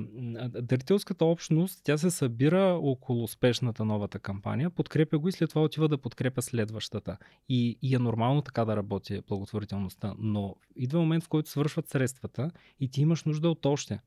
[0.61, 5.87] дарителската общност, тя се събира около успешната новата кампания, подкрепя го и след това отива
[5.87, 7.17] да подкрепя следващата.
[7.49, 10.13] И, и е нормално така да работи благотворителността.
[10.17, 13.99] Но идва момент, в който свършват средствата и ти имаш нужда от още.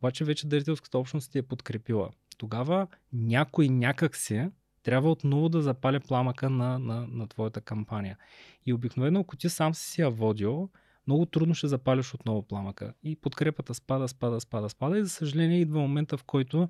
[0.00, 2.10] Обаче вече дарителската общност ти е подкрепила.
[2.38, 4.50] Тогава някой някак си
[4.82, 8.18] трябва отново да запаля пламъка на, на, на твоята кампания.
[8.66, 10.68] И обикновено, ако ти сам си я водил,
[11.06, 12.94] много трудно ще запалиш отново пламъка.
[13.02, 14.98] И подкрепата спада, спада, спада, спада.
[14.98, 16.68] И за съжаление идва момента, в който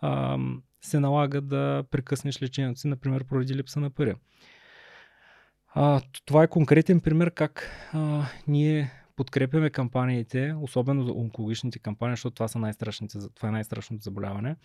[0.00, 0.38] а,
[0.80, 4.14] се налага да прекъснеш лечението си, например, поради липса на пари.
[5.74, 12.34] А, това е конкретен пример как а, ние подкрепяме кампаниите, особено за онкологичните кампании, защото
[12.34, 14.56] това, са най-страшните, това е най-страшното заболяване.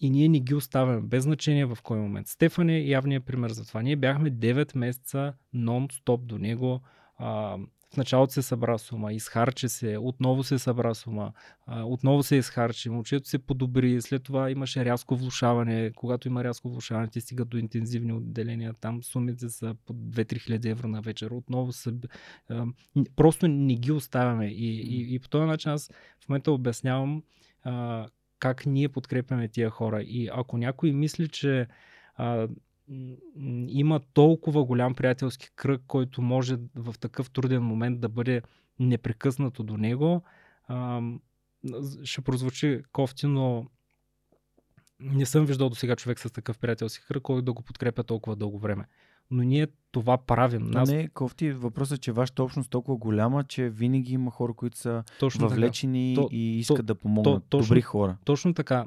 [0.00, 2.26] И ние не ги оставяме, без значение в кой момент.
[2.26, 3.82] Стефан е явният пример за това.
[3.82, 6.80] Ние бяхме 9 месеца нон-стоп до него.
[7.18, 7.58] А,
[7.92, 11.32] в началото се събра сума, изхарчи се, отново се събра сума,
[11.66, 16.68] а, отново се изхарчи, момчето се подобри, след това имаше рязко влушаване, когато има рязко
[16.68, 21.30] влушаване, ти стига до интензивни отделения, там сумите са по 2-3 хиляди евро на вечер,
[21.30, 21.94] отново са,
[22.48, 22.66] а,
[23.16, 25.90] просто не ги оставяме и, и, и по този начин аз
[26.24, 27.22] в момента обяснявам
[27.62, 28.06] а,
[28.38, 31.66] как ние подкрепяме тия хора и ако някой мисли, че
[32.14, 32.48] а,
[33.68, 38.42] има толкова голям приятелски кръг, който може в такъв труден момент да бъде
[38.78, 40.22] непрекъснато до него.
[40.68, 41.02] А,
[42.04, 43.66] ще прозвучи кофти, но
[45.00, 48.36] не съм виждал до сега човек с такъв приятелски кръг, който да го подкрепя толкова
[48.36, 48.84] дълго време
[49.30, 49.66] но ние
[50.00, 50.62] това правим.
[50.62, 50.90] Нас...
[50.90, 54.78] Не, кофти, въпросът е, че вашата общност е толкова голяма, че винаги има хора, които
[54.78, 56.26] са точно въвлечени така.
[56.30, 57.42] и искат то, да помогнат.
[57.42, 58.16] То, точно, Добри хора.
[58.24, 58.86] Точно така.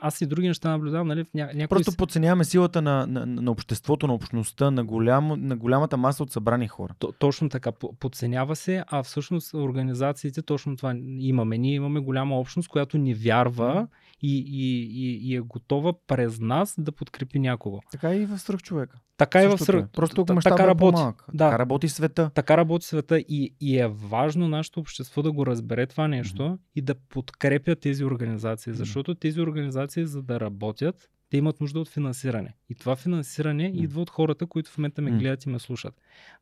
[0.00, 1.08] Аз и други неща наблюдавам.
[1.08, 1.50] Нали, ня...
[1.54, 1.66] някои...
[1.66, 6.32] Просто подценяваме силата на, на, на обществото, на общността, на, голям, на голямата маса от
[6.32, 6.94] събрани хора.
[6.98, 7.72] То, точно така.
[7.72, 11.58] Подценява се, а всъщност организациите точно това имаме.
[11.58, 13.88] Ние имаме голяма общност, която ни вярва
[14.22, 17.80] и, и, и, и е готова през нас да подкрепи някого.
[17.92, 18.98] Така и в страх човека.
[19.16, 19.88] Така и в сръх.
[19.88, 20.94] Просто ако така работи.
[20.94, 21.24] По-малък.
[21.34, 21.44] Да.
[21.44, 22.30] Така работи света.
[22.34, 26.58] Така работи света и, и е важно нашето общество да го разбере това нещо mm-hmm.
[26.74, 31.88] и да подкрепя тези организации, защото тези организации, за да работят, те имат нужда от
[31.88, 32.54] финансиране.
[32.68, 33.74] И това финансиране mm.
[33.74, 35.94] идва от хората, които в момента ме гледат и ме слушат.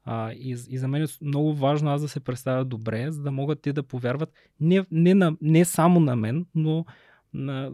[0.05, 3.30] А, и, и за мен е много важно аз да се представя добре, за да
[3.30, 6.84] могат те да повярват не, не, на, не само на мен, но
[7.34, 7.72] на,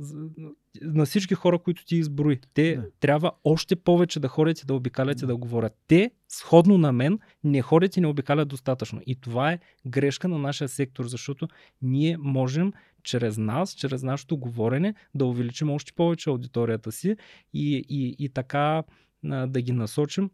[0.82, 2.38] на всички хора, които ти изброи.
[2.54, 2.86] Те да.
[3.00, 5.72] трябва още повече да ходят и да обикалят и да говорят.
[5.86, 9.00] Те, сходно на мен, не ходят и не обикалят достатъчно.
[9.06, 11.48] И това е грешка на нашия сектор, защото
[11.82, 12.72] ние можем
[13.02, 17.16] чрез нас, чрез нашето говорене, да увеличим още повече аудиторията си
[17.54, 18.82] и, и, и така
[19.24, 20.30] да ги насочим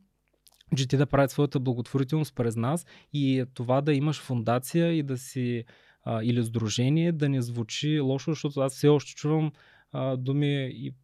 [0.76, 5.18] че те да правят своята благотворителност през нас и това да имаш фундация и да
[5.18, 5.64] си
[6.05, 9.52] а, или сдружение да не звучи лошо, защото аз все още чувам
[9.93, 10.94] а, думи и,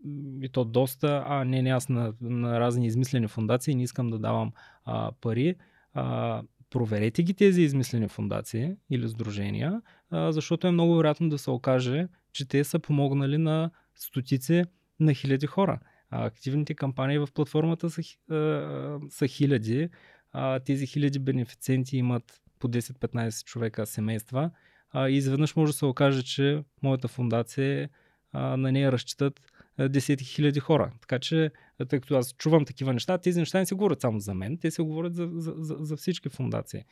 [0.43, 4.19] и то доста, а не, не аз на, на разни измислени фундации не искам да
[4.19, 4.53] давам
[4.85, 5.55] а, пари.
[5.95, 11.51] А, проверете ги тези измислени фундации или сдружения, а, защото е много вероятно да се
[11.51, 14.65] окаже, че те са помогнали на стотици
[15.01, 15.79] на хиляди хора.
[16.11, 19.89] А, активните кампании в платформата са, а, са хиляди.
[20.33, 24.51] А, тези хиляди бенефициенти имат по 10-15 човека семейства.
[24.99, 27.89] А, изведнъж може да се окаже, че моята фундация
[28.33, 29.41] а, на нея разчитат
[29.79, 30.93] десетки хиляди хора.
[31.01, 31.51] Така че,
[31.89, 34.71] тъй като аз чувам такива неща, тези неща не се говорят само за мен, те
[34.71, 36.85] се говорят за, за, за, за всички фундации.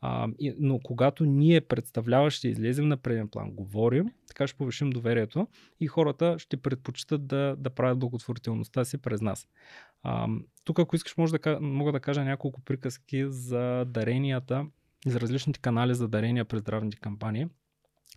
[0.00, 5.46] А, и, но когато ние представляващи излезем на преден план, говорим, така ще повишим доверието
[5.80, 9.48] и хората ще предпочитат да, да правят благотворителността си през нас.
[10.02, 10.28] А,
[10.64, 14.66] тук, ако искаш, може да, мога да кажа няколко приказки за даренията,
[15.06, 17.46] за различните канали за дарения през здравните кампании.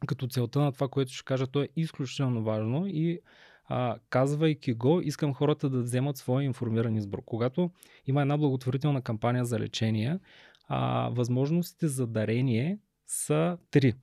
[0.07, 3.19] Като целта на това, което ще кажа, то е изключително важно и
[3.65, 7.21] а, казвайки го, искам хората да вземат своя информиран избор.
[7.25, 7.71] Когато
[8.07, 10.19] има една благотворителна кампания за лечение,
[10.67, 13.93] а, възможностите за дарение са три.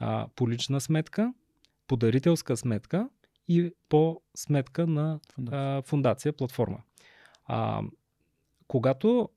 [0.00, 1.34] А, по лична сметка,
[1.86, 3.08] подарителска сметка
[3.48, 6.78] и по сметка на фундация, а, фундация платформа.
[7.46, 7.82] А,
[8.68, 9.28] когато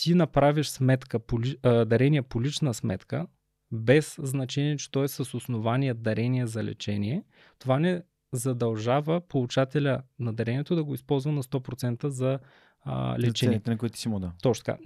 [0.00, 1.20] ти направиш сметка,
[1.62, 3.26] а, дарение по лична сметка,
[3.72, 7.24] без значение, че той е с основание дарение за лечение,
[7.58, 8.02] това не
[8.32, 12.38] задължава получателя на дарението да го използва на 100% за
[12.82, 13.60] а, лечение.
[13.64, 14.32] За на които си му да.
[14.42, 14.78] Точно така.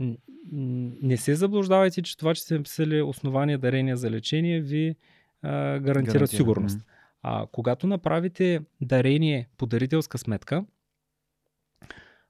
[1.02, 4.96] Не се заблуждавайте, че това, че сте написали основание дарение за лечение, ви
[5.42, 6.26] а, гарантира Гарантира.
[6.26, 6.80] сигурност.
[7.22, 10.64] А, когато направите дарение по дарителска сметка,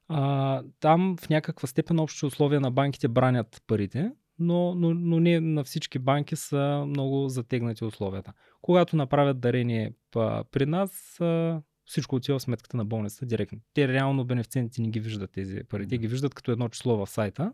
[0.07, 5.39] а, там в някаква степен общи условия на банките бранят парите, но, но, но не
[5.39, 8.33] на всички банки са много затегнати условията.
[8.61, 9.93] Когато направят дарение
[10.51, 11.19] при нас,
[11.85, 13.59] всичко отива в сметката на болницата директно.
[13.73, 15.87] Те реално бенефициентите не ги виждат тези пари.
[15.87, 17.53] Те ги виждат като едно число в сайта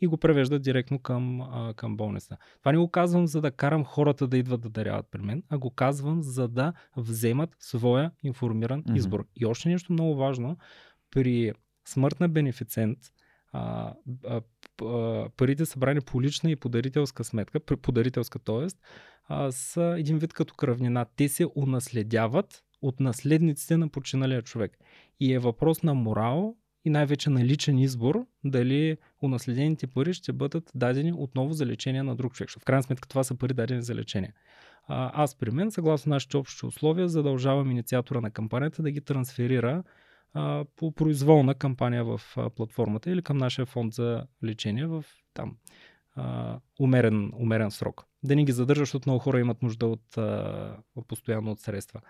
[0.00, 1.42] и го превеждат директно към,
[1.76, 2.36] към болницата.
[2.60, 5.58] Това не го казвам за да карам хората да идват да даряват при мен, а
[5.58, 8.96] го казвам за да вземат своя информиран mm-hmm.
[8.96, 9.26] избор.
[9.36, 10.56] И още нещо много важно,
[11.10, 11.52] при
[11.84, 12.98] смърт на бенефициент,
[13.52, 13.94] а,
[14.28, 14.40] а,
[15.36, 18.68] парите събрани по лична и подарителска сметка, подарителска т.е.
[19.52, 21.06] са един вид като кръвнина.
[21.16, 24.78] Те се унаследяват от наследниците на починалия човек.
[25.20, 30.70] И е въпрос на морал и най-вече на личен избор дали унаследените пари ще бъдат
[30.74, 32.50] дадени отново за лечение на друг човек.
[32.50, 34.32] В крайна сметка това са пари дадени за лечение.
[34.86, 39.82] А, аз при мен, съгласно нашите общи условия, задължавам инициатора на кампанията да ги трансферира
[40.34, 45.04] а, по произволна кампания в а, платформата или към нашия фонд за лечение в
[45.34, 45.56] там
[46.16, 48.04] а, умерен, умерен срок.
[48.22, 50.76] Да ни ги задържа, защото много хора имат нужда от, а,
[51.08, 52.00] постоянно от средства.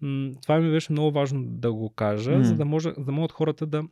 [0.00, 2.42] М- това ми беше много важно да го кажа, mm.
[2.42, 3.84] за да, може, да могат хората да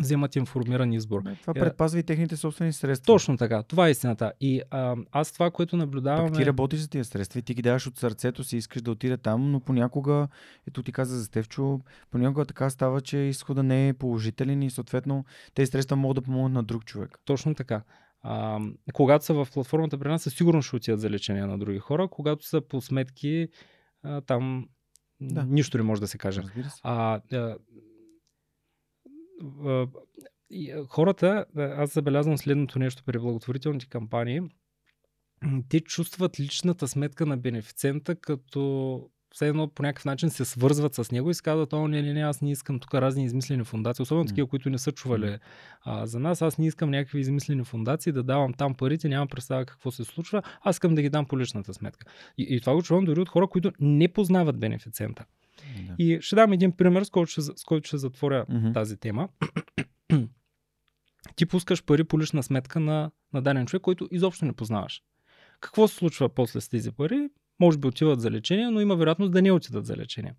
[0.00, 1.22] вземат информиран избор.
[1.40, 3.06] Това предпазва и техните собствени средства.
[3.06, 3.62] Точно така.
[3.62, 4.32] Това е истината.
[4.40, 6.32] И а, аз това, което наблюдавам.
[6.32, 9.16] ти работиш за тия средства и ти ги даваш от сърцето си, искаш да отиде
[9.16, 10.28] там, но понякога,
[10.68, 11.80] ето ти каза за Стевчо,
[12.10, 16.52] понякога така става, че изхода не е положителен и съответно тези средства могат да помогнат
[16.52, 17.18] на друг човек.
[17.24, 17.82] Точно така.
[18.22, 18.60] А,
[18.92, 22.08] когато са в платформата при нас, със сигурност ще отидат за лечение на други хора.
[22.08, 23.48] Когато са по сметки,
[24.02, 24.68] а, там
[25.20, 25.44] да.
[25.44, 26.42] нищо не може да се каже.
[26.82, 27.56] А, а,
[30.88, 34.40] хората, аз забелязвам следното нещо при благотворителните кампании,
[35.68, 41.10] те чувстват личната сметка на бенефициента като все едно по някакъв начин се свързват с
[41.10, 44.02] него и си казват, о, не, не, не, аз не искам тук разни измислени фундации,
[44.02, 44.28] особено mm.
[44.28, 45.38] такива, които не са чували
[45.80, 49.64] а, за нас, аз не искам някакви измислени фундации да давам там парите, няма представа
[49.64, 52.06] какво се случва, аз искам да ги дам по личната сметка.
[52.38, 55.24] И, и това го чувам дори от хора, които не познават бенефициента.
[55.86, 55.94] Да.
[55.98, 58.74] И ще дам един пример, с който ще, с който ще затворя mm-hmm.
[58.74, 59.28] тази тема.
[61.36, 65.02] Ти пускаш пари по лична сметка на, на даден човек, който изобщо не познаваш.
[65.60, 67.28] Какво се случва после с тези пари?
[67.60, 70.34] Може би отиват за лечение, но има вероятност да не отидат за лечение.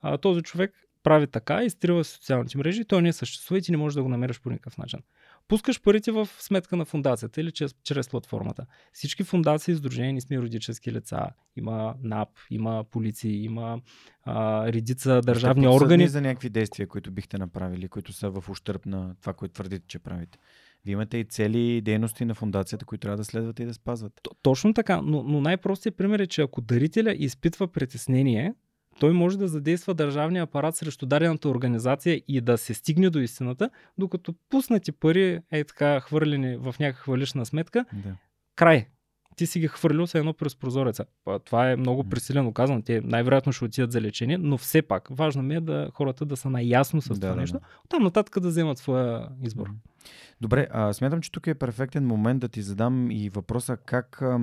[0.00, 3.94] А, този човек прави така, изтрива социалните мрежи, той не съществува и ти не можеш
[3.94, 5.00] да го намериш по никакъв начин
[5.48, 8.66] пускаш парите в сметка на фундацията или чрез, чрез платформата.
[8.92, 11.26] Всички фундации, издружени сме юридически лица.
[11.56, 13.80] Има НАП, има полиции, има
[14.22, 16.08] а, редица държавни Ще органи.
[16.08, 19.98] за някакви действия, които бихте направили, които са в ущърп на това, което твърдите, че
[19.98, 20.38] правите.
[20.84, 24.22] Вие имате и цели дейности на фундацията, които трябва да следвате и да спазвате.
[24.42, 28.54] Точно така, но, но най-простият пример е, че ако дарителя изпитва притеснение,
[29.00, 33.70] той може да задейства държавния апарат срещу дадената организация и да се стигне до истината,
[33.98, 38.16] докато пуснати пари е така хвърлени в някаква лична сметка, да.
[38.56, 38.86] край.
[39.36, 41.04] Ти си ги хвърлил се едно през прозореца.
[41.44, 42.82] Това е много пресилено казано.
[42.82, 46.36] Те най-вероятно ще отидат за лечение, но все пак важно ми е да хората да
[46.36, 47.58] са наясно с да, това да, нещо.
[47.58, 47.66] Да.
[47.88, 49.70] Там нататък да вземат своя избор.
[50.40, 54.22] Добре, а, смятам, че тук е перфектен момент да ти задам и въпроса как.
[54.22, 54.40] А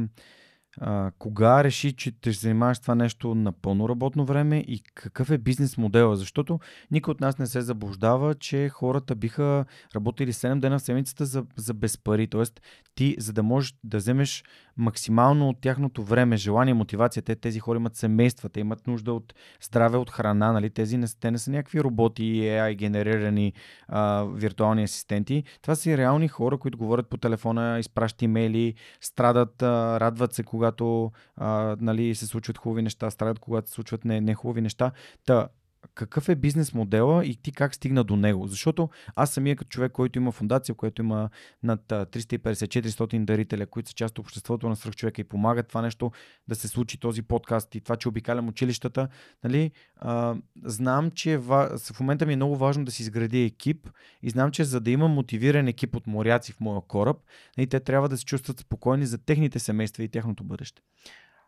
[0.81, 5.31] а, кога реши, че ще се занимаваш това нещо на пълно работно време и какъв
[5.31, 6.15] е бизнес модела?
[6.15, 6.59] Защото
[6.91, 11.45] никой от нас не се заблуждава, че хората биха работили 7 дена в седмицата за,
[11.55, 12.27] за без пари.
[12.27, 12.61] Тоест,
[12.95, 14.43] ти, за да можеш да вземеш
[14.77, 19.33] максимално от тяхното време, желание, мотивация, те, тези хора имат семейства, те имат нужда от
[19.61, 20.69] здраве, от храна, нали?
[20.69, 23.53] Тези не, те не са някакви роботи, AI генерирани
[23.87, 25.43] а, виртуални асистенти.
[25.61, 30.43] Това са и реални хора, които говорят по телефона, изпращат имейли, страдат, а, радват се,
[30.43, 34.91] когато а, нали, се случват хубави неща, страдат, когато се случват не, не хубави неща.
[35.25, 35.47] Та,
[35.95, 38.47] какъв е бизнес модела и ти как стигна до него.
[38.47, 41.29] Защото аз самия като човек, който има фундация, който има
[41.63, 46.11] над 350-400 дарителя, които са част от обществото на свръхчовека и помагат това нещо
[46.47, 49.07] да се случи този подкаст и това, че обикалям училищата,
[49.43, 53.89] нали, а, знам, че в, в момента ми е много важно да си изгради екип
[54.21, 57.17] и знам, че за да има мотивиран екип от моряци в моя кораб,
[57.57, 60.81] нали, те трябва да се чувстват спокойни за техните семейства и тяхното бъдеще.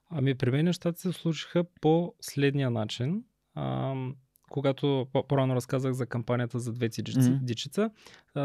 [0.09, 3.23] Ами при мен нещата се случиха по следния начин
[4.49, 7.45] когато по-рано разказах за кампанията за две mm-hmm.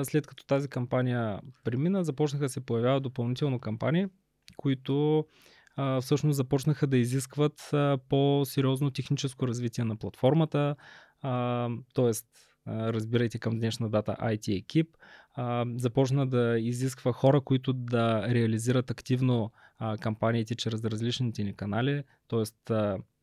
[0.05, 4.07] след като тази кампания премина, започнаха да се появяват допълнително кампании,
[4.57, 5.25] които
[5.77, 10.77] а, всъщност започнаха да изискват а, по-сериозно техническо развитие на платформата,
[11.95, 12.11] т.е.
[12.67, 14.97] разбирайте към днешна дата IT екип,
[15.35, 22.03] а, започна да изисква хора, които да реализират активно а, кампаниите чрез различните ни канали,
[22.29, 22.75] т.е.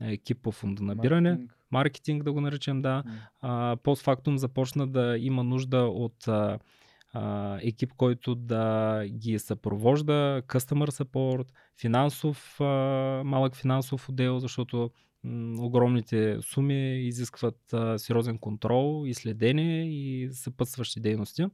[0.02, 1.30] екип по фондонабиране.
[1.30, 3.04] Маркетинг маркетинг да го наречем, да.
[3.42, 6.60] А, постфактум започна да има нужда от а,
[7.14, 11.48] а, екип, който да ги съпровожда, customer support,
[11.82, 12.64] финансов, а,
[13.26, 14.92] малък финансов отдел, защото
[15.60, 21.46] огромните суми изискват а, сериозен контрол и следение и съпътстващи дейности.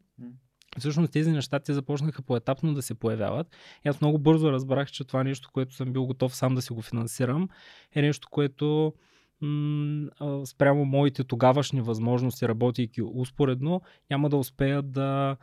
[0.79, 3.47] Всъщност тези неща те започнаха поетапно да се появяват.
[3.85, 6.73] И аз много бързо разбрах, че това нещо, което съм бил готов сам да си
[6.73, 7.49] го финансирам,
[7.95, 8.93] е нещо, което
[10.45, 15.37] спрямо моите тогавашни възможности, работейки успоредно, няма да успея да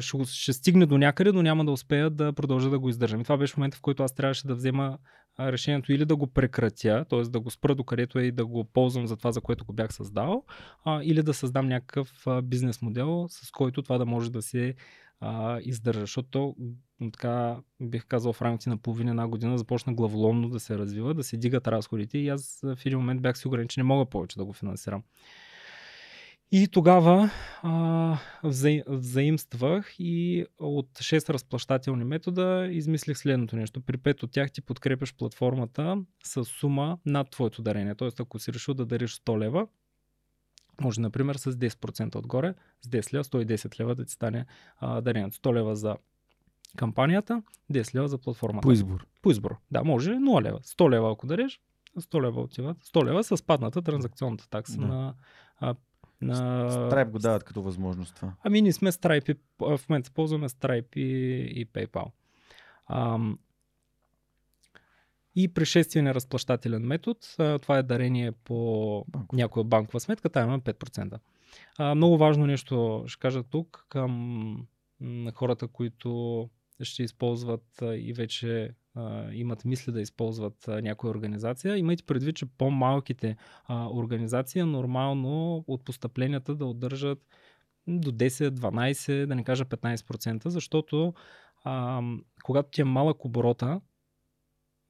[0.00, 3.20] ще, ще стигне до някъде, но няма да успея да продължа да го издържам.
[3.20, 4.98] И това беше момента, в който аз трябваше да взема
[5.40, 7.22] решението или да го прекратя, т.е.
[7.22, 9.72] да го спра до където е и да го ползвам за това, за което го
[9.72, 10.44] бях създал,
[10.84, 14.74] а, или да създам някакъв бизнес модел, с който това да може да се
[15.20, 16.00] а, издържа.
[16.00, 16.56] Защото
[17.12, 21.24] така бих казал в рамките на половина една година започна главоломно да се развива, да
[21.24, 24.44] се дигат разходите и аз в един момент бях сигурен, че не мога повече да
[24.44, 25.02] го финансирам.
[26.52, 27.30] И тогава
[27.62, 33.80] а, вза, взаимствах и от 6 разплащателни метода измислих следното нещо.
[33.80, 37.94] При 5 от тях ти подкрепяш платформата с сума над твоето дарение.
[37.94, 39.66] Тоест, ако си решил да дариш 100 лева,
[40.80, 44.46] може, например, с 10% отгоре, с 10 лева, 110 лева да ти стане
[44.78, 45.36] а, дарението.
[45.36, 45.96] 100 лева за
[46.76, 48.66] кампанията, 10 лева за платформата.
[48.66, 49.06] По избор.
[49.22, 49.56] По избор.
[49.70, 50.58] Да, може 0 лева.
[50.58, 51.60] 100 лева, ако дариш,
[51.98, 52.76] 100 лева отиват.
[52.78, 54.86] 100 лева с падната транзакционната такса да.
[54.86, 55.14] на
[55.58, 55.74] а,
[56.20, 56.70] на...
[56.70, 58.32] Stripe го дават като възможност това.
[58.44, 62.10] Ами ние сме Stripe, в момента ползваме Stripe и, и PayPal.
[62.86, 63.38] Ам,
[65.36, 67.20] и пришествие разплащателен метод,
[67.62, 69.36] това е дарение по Банков.
[69.36, 71.18] някоя банкова сметка, там има 5%.
[71.78, 74.66] А, много важно нещо ще кажа тук към
[75.34, 76.50] хората, които
[76.82, 78.74] ще използват и вече
[79.32, 81.76] имат мисли да използват някоя организация.
[81.76, 83.36] Имайте предвид, че по-малките
[83.70, 87.18] организации нормално от постъпленията да удържат
[87.86, 91.14] до 10, 12, да не кажа 15%, защото
[91.64, 92.02] а,
[92.42, 93.80] когато ти е малък оборота,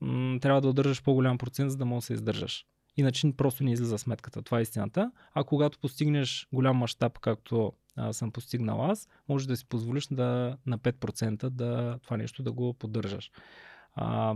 [0.00, 2.66] м- трябва да удържаш по-голям процент, за да можеш да се издържаш.
[2.96, 4.42] Иначе просто не излиза сметката.
[4.42, 5.12] Това е истината.
[5.34, 10.56] А когато постигнеш голям мащаб, както а, съм постигнал аз, може да си позволиш да,
[10.66, 13.30] на 5% да, това нещо да го поддържаш.
[13.94, 14.34] А,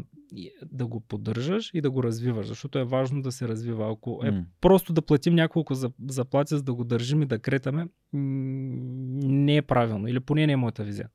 [0.63, 3.93] да го поддържаш и да го развиваш, защото е важно да се развива.
[3.93, 4.45] Ако е mm.
[4.61, 5.75] просто да платим няколко
[6.09, 10.09] заплати, за да го държим и да кретаме, не е правилно.
[10.09, 11.09] Или поне не е моята визия.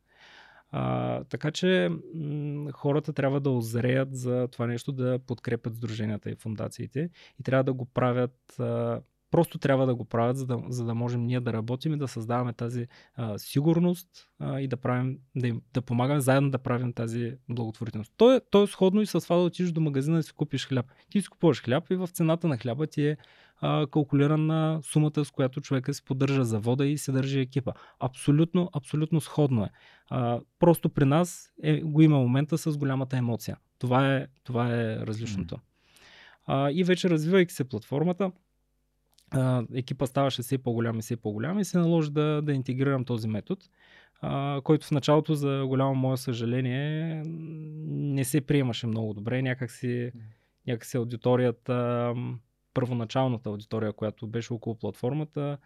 [0.72, 6.36] А, така че м- хората трябва да озреят за това нещо, да подкрепят сдруженията и
[6.36, 7.10] фундациите
[7.40, 10.96] и трябва да го правят а, Просто трябва да го правят, за да, за да
[10.96, 14.08] можем ние да работим и да създаваме тази а, сигурност
[14.40, 18.14] а, и да, правим, да, им, да помагаме заедно да правим тази благотворителност.
[18.18, 20.68] То е, то е сходно и с това да отидеш до магазина да си купиш
[20.68, 20.86] хляб.
[21.10, 23.18] Ти си купуваш хляб и в цената на хляба ти е
[23.62, 27.72] а, калкулирана сумата, с която човека си поддържа завода и се държи екипа.
[28.00, 29.70] Абсолютно, абсолютно сходно е.
[30.10, 33.58] А, просто при нас е, го има момента с голямата емоция.
[33.80, 35.60] Това е, това е различното.
[36.46, 38.32] А, и вече развивайки се платформата,
[39.74, 43.62] екипа ставаше все по-голям и все по-голям и се наложи да, да интегрирам този метод,
[44.22, 49.42] а, който в началото, за голямо мое съжаление, не се приемаше много добре.
[49.42, 50.12] Някакси,
[50.68, 52.14] някакси аудиторията,
[52.74, 55.58] първоначалната аудитория, която беше около платформата,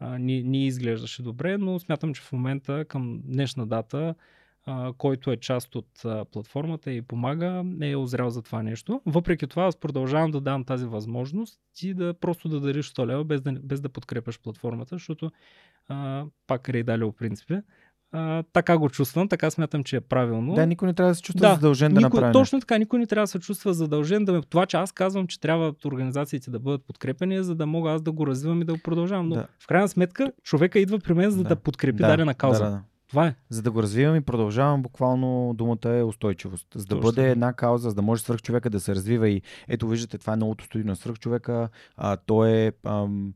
[0.00, 4.14] ни, ни изглеждаше добре, но смятам, че в момента към днешна дата
[4.66, 9.00] а, който е част от а, платформата и помага, е озрял за това нещо.
[9.06, 13.24] Въпреки това, аз продължавам да давам тази възможност ти да просто да дариш 100 лева
[13.24, 15.30] без да, без да подкрепяш платформата, защото
[15.88, 17.54] а, пак Рейдалио принципи.
[18.12, 20.54] А, така го чувствам, така смятам, че е правилно.
[20.54, 22.32] Да, никой не трябва да се чувства да, задължен да никой, направи.
[22.32, 22.66] Точно нещо.
[22.66, 24.24] така, никой не трябва да се чувства задължен.
[24.24, 24.42] Да ме...
[24.42, 28.12] Това, че аз казвам, че трябва организациите да бъдат подкрепени, за да мога аз да
[28.12, 29.28] го развивам и да го продължавам.
[29.28, 29.46] Но да.
[29.58, 32.64] в крайна сметка, човека идва при мен, за да, да подкрепи да, дадена кауза.
[32.64, 32.82] Да, да.
[33.10, 33.34] Това е.
[33.48, 36.66] За да го развивам и продължавам, буквално думата е устойчивост.
[36.74, 37.02] За да Точно.
[37.02, 40.32] бъде една кауза, за да може свърх човека да се развива и ето виждате, това
[40.32, 41.68] е новото студио на свърх човека.
[41.96, 43.34] А, то е ам,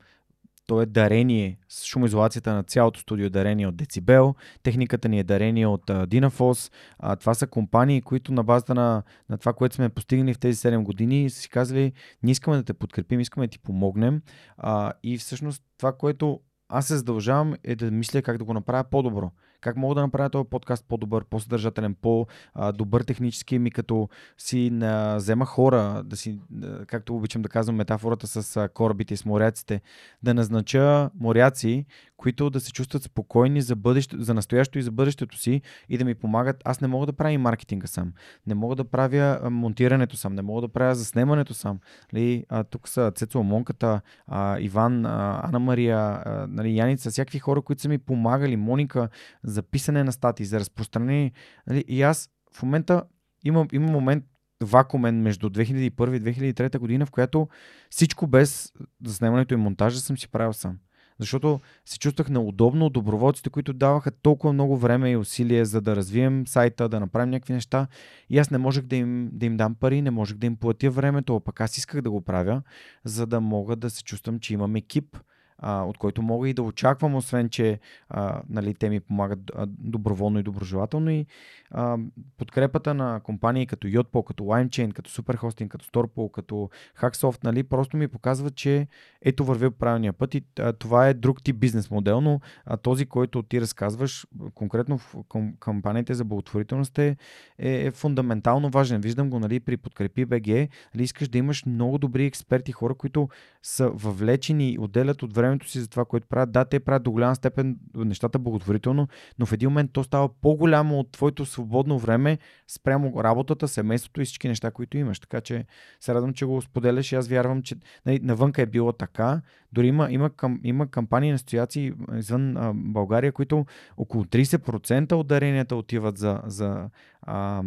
[0.66, 4.34] то е дарение с шумоизолацията на цялото студио, дарение от Децибел.
[4.62, 5.90] Техниката ни е дарение от.
[5.90, 10.58] А, това са компании, които на базата на, на това, което сме постигнали в тези
[10.58, 11.92] 7 години, са си казали,
[12.22, 14.22] ние искаме да те подкрепим, искаме да ти помогнем.
[14.56, 18.84] А, и всъщност това, което аз се задължавам е да мисля как да го направя
[18.84, 19.30] по-добро.
[19.64, 23.58] Как мога да направя този подкаст по-добър, по-съдържателен, по-добър технически?
[23.58, 24.08] Ми, като
[24.38, 26.38] си на, взема хора, да си,
[26.86, 29.80] както обичам да казвам метафората с корабите и с моряците,
[30.22, 31.86] да назнача моряци,
[32.24, 36.04] които да се чувстват спокойни за, бъдеще, за настоящето и за бъдещето си и да
[36.04, 36.62] ми помагат.
[36.64, 38.12] Аз не мога да правя и маркетинга сам.
[38.46, 40.34] Не мога да правя монтирането сам.
[40.34, 41.78] Не мога да правя заснемането сам.
[42.12, 47.38] Нали, а, тук са Цецо Монката, а, Иван, а, Ана Мария, а, нали, Яница, всякакви
[47.38, 48.56] хора, които са ми помагали.
[48.56, 49.08] Моника,
[49.42, 51.32] за писане на статии, за разпространение.
[51.66, 53.02] Нали, и аз в момента
[53.44, 54.24] имам, имам момент
[54.62, 57.48] вакуумен между 2001 и 2003 година, в която
[57.90, 58.72] всичко без
[59.04, 60.78] заснемането и монтажа съм си правил сам.
[61.20, 65.96] Защото се чувствах неудобно от доброволците, които даваха толкова много време и усилие за да
[65.96, 67.86] развием сайта, да направим някакви неща.
[68.30, 70.90] И аз не можех да им, да им дам пари, не можех да им платя
[70.90, 72.62] времето, а пък аз исках да го правя,
[73.04, 75.16] за да мога да се чувствам, че имам екип,
[75.58, 77.78] а, от който мога и да очаквам, освен че
[78.08, 81.10] а, нали, те ми помагат доброволно и доброжелателно.
[81.10, 81.26] И
[81.70, 81.98] а,
[82.38, 86.70] подкрепата на компании като Yotpo, като LimeChain, като Superhosting, като Storpo, като
[87.00, 88.86] Hacksoft, нали, просто ми показва, че
[89.22, 92.76] ето вървя по правилния път и а, това е друг тип бизнес модел, но а,
[92.76, 95.14] този, който ти разказваш, конкретно в
[95.60, 97.16] кампаниите за благотворителност е,
[97.58, 99.00] е, е фундаментално важен.
[99.00, 100.46] Виждам го нали, при Подкрепи БГ.
[100.94, 103.28] Нали, искаш да имаш много добри експерти, хора, които
[103.62, 106.52] са въвлечени и отделят от време времето си за това, което правят.
[106.52, 109.08] Да, те правят до голяма степен нещата благотворително,
[109.38, 112.38] но в един момент то става по-голямо от твоето свободно време
[112.68, 115.20] спрямо работата, семейството и всички неща, които имаш.
[115.20, 115.64] Така че
[116.00, 117.76] се радвам, че го споделяш и аз вярвам, че
[118.06, 119.40] нали, навънка е било така.
[119.72, 123.66] Дори има, има, кам, има кампании на асоциации извън а, България, които
[123.96, 126.90] около 30% от даренията отиват за, за
[127.22, 127.62] а,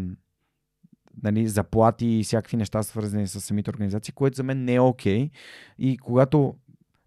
[1.23, 5.25] нали, заплати и всякакви неща, свързани с самите организации, което за мен не е окей.
[5.25, 5.31] Okay.
[5.79, 6.55] И когато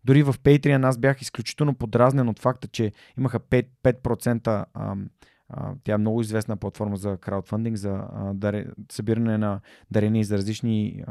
[0.05, 5.09] дори в Patreon аз бях изключително подразнен от факта, че имаха 5%, 5% ам,
[5.53, 8.05] а, тя е много известна платформа за краудфандинг, за
[8.93, 9.61] събиране на
[9.91, 11.05] дарения за различни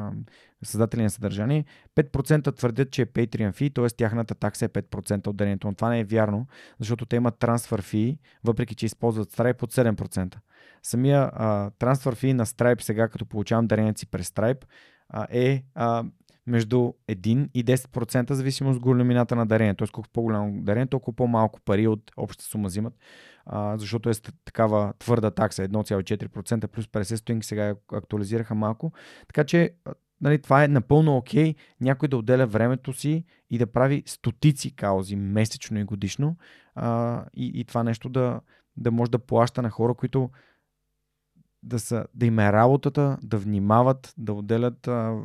[0.63, 1.65] създатели на съдържание.
[1.95, 3.87] 5% твърдят, че е Patreon fee, т.е.
[3.87, 5.67] тяхната такса е 5% от дарението.
[5.67, 6.47] Но това не е вярно,
[6.79, 10.35] защото те имат трансфер fee, въпреки че използват Stripe от 7%.
[10.83, 11.31] Самия
[11.79, 14.63] трансфер fee на Stripe сега, като получавам дарението си през Stripe,
[15.09, 16.03] а, е а,
[16.49, 19.73] между 1 и 10% зависимост от големината на дарение.
[19.73, 22.93] Тоест, колко по-голямо дарение, толкова по-малко пари от общата сума взимат,
[23.45, 24.13] а, защото е
[24.45, 28.91] такава твърда такса, 1,4% плюс 50 стотинки, сега актуализираха малко.
[29.27, 29.73] Така че
[30.21, 34.76] нали, това е напълно окей okay, някой да отделя времето си и да прави стотици
[34.76, 36.35] каузи месечно и годишно
[36.76, 38.41] а, и, и това нещо да,
[38.77, 40.30] да може да плаща на хора, които
[41.63, 45.21] да, са, да им е работата, да внимават, да отделят а,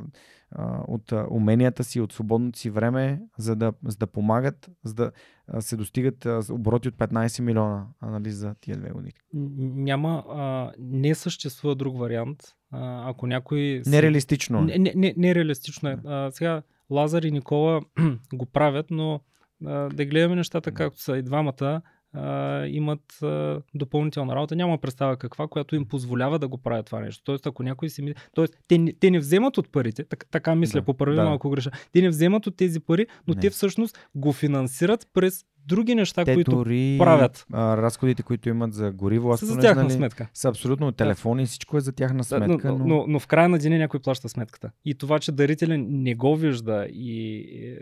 [0.89, 5.12] от уменията си, от свободното си време, за да, за да помагат, за да
[5.60, 9.12] се достигат обороти от 15 милиона нали, за тия две години.
[9.59, 12.43] Няма, а, не съществува друг вариант.
[12.70, 13.82] А, ако някой...
[13.86, 14.62] Нереалистично.
[14.62, 15.98] Не, не, не, нереалистично е.
[16.05, 17.81] А, сега Лазар и Никола
[18.35, 19.20] го правят, но
[19.66, 21.16] а, да гледаме нещата както са.
[21.16, 21.82] И двамата
[22.14, 24.56] а, имат а, допълнителна работа.
[24.56, 27.24] Няма представа каква, която им позволява да го правят това нещо.
[27.24, 28.20] Тоест, ако някой си мисли.
[28.34, 31.24] Тоест, те, те не вземат от парите, так, така мисля, да, поправи да.
[31.24, 31.70] малко греша.
[31.92, 33.40] Те не вземат от тези пари, но не.
[33.40, 37.46] те всъщност го финансират през други неща, Те които дори правят.
[37.52, 40.28] А, разходите, които имат за гориво, аз са за тяхна нали, сметка.
[40.34, 42.68] са абсолютно телефони, всичко е за тяхна Да, сметка.
[42.68, 42.84] но, но...
[42.86, 44.70] но, но в края на деня някой плаща сметката.
[44.84, 47.78] И това, че дарителя не го вижда и е,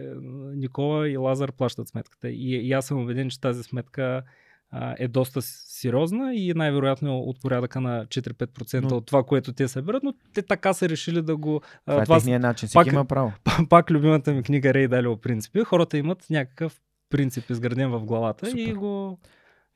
[0.54, 2.28] Никола и Лазар плащат сметката.
[2.28, 4.22] И, и аз съм убеден, че тази сметка
[4.70, 9.52] а, е доста сериозна и най-вероятно е от порядъка на 4-5% Но- от това, което
[9.52, 11.60] те съберат, но те така са решили да го...
[11.86, 13.32] Това е това с- техният начин, пак- всеки има право.
[13.68, 15.60] пак любимата ми книга Рей Далио принципи.
[15.60, 16.80] Хората имат някакъв
[17.12, 18.74] принцип изграден в главата и Супер.
[18.74, 19.18] го,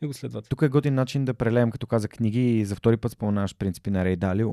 [0.02, 0.48] и го следват.
[0.48, 3.90] Тук е готин начин да прелеем, като каза книги и за втори път споменаваш принципи
[3.90, 4.52] на Рей Далио.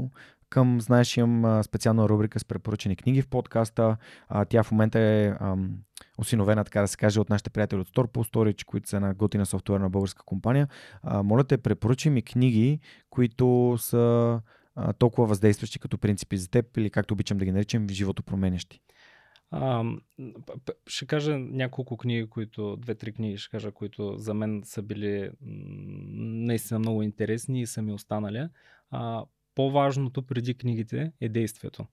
[0.49, 3.97] Към, знаеш, имам специална рубрика с препоръчени книги в подкаста.
[4.29, 5.77] А, тя в момента е ам,
[6.17, 9.45] осиновена, така да се каже, от нашите приятели от Storpool Storage, които са една готина
[9.45, 10.67] софтуерна българска компания.
[11.03, 12.79] А, моля те, препоръчи ми книги,
[13.09, 14.39] които са
[14.75, 18.79] а, толкова въздействащи като принципи за теб или както обичам да ги наричам, животопроменящи.
[20.87, 26.79] Ще кажа няколко книги, които, две-три книги ще кажа, които за мен са били наистина
[26.79, 28.47] много интересни и са ми останали.
[28.91, 29.25] А,
[29.55, 31.85] по-важното преди книгите е действието.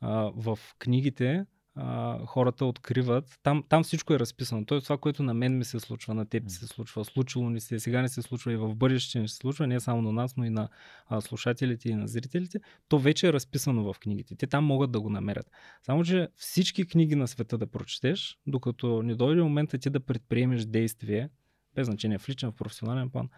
[0.00, 1.46] А, в книгите
[1.76, 4.66] а, хората откриват, там, там всичко е разписано.
[4.66, 7.80] Тоест това, което на мен ми се случва, на теб се случва, случило ни се,
[7.80, 10.44] сега не се случва и в бъдеще не се случва, не само на нас, но
[10.44, 10.68] и на
[11.06, 14.34] а, слушателите и на зрителите, то вече е разписано в книгите.
[14.36, 15.50] Те там могат да го намерят.
[15.82, 20.64] Само, че всички книги на света да прочетеш, докато не дойде момента ти да предприемеш
[20.64, 21.28] действие,
[21.74, 23.28] без значение в личен, в професионален план,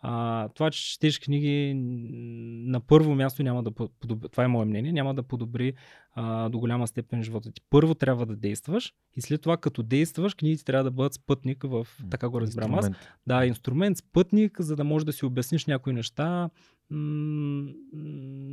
[0.00, 1.72] а, това, че четеш книги
[2.66, 5.72] на първо място няма да по- подобри, това е мое мнение, няма да подобри
[6.14, 7.62] а, до голяма степен живота ти.
[7.70, 11.86] Първо трябва да действаш и след това като действаш, книгите трябва да бъдат спътник в,
[12.10, 12.90] така го разбирам аз,
[13.26, 16.50] да, инструмент, спътник, за да можеш да си обясниш някои неща,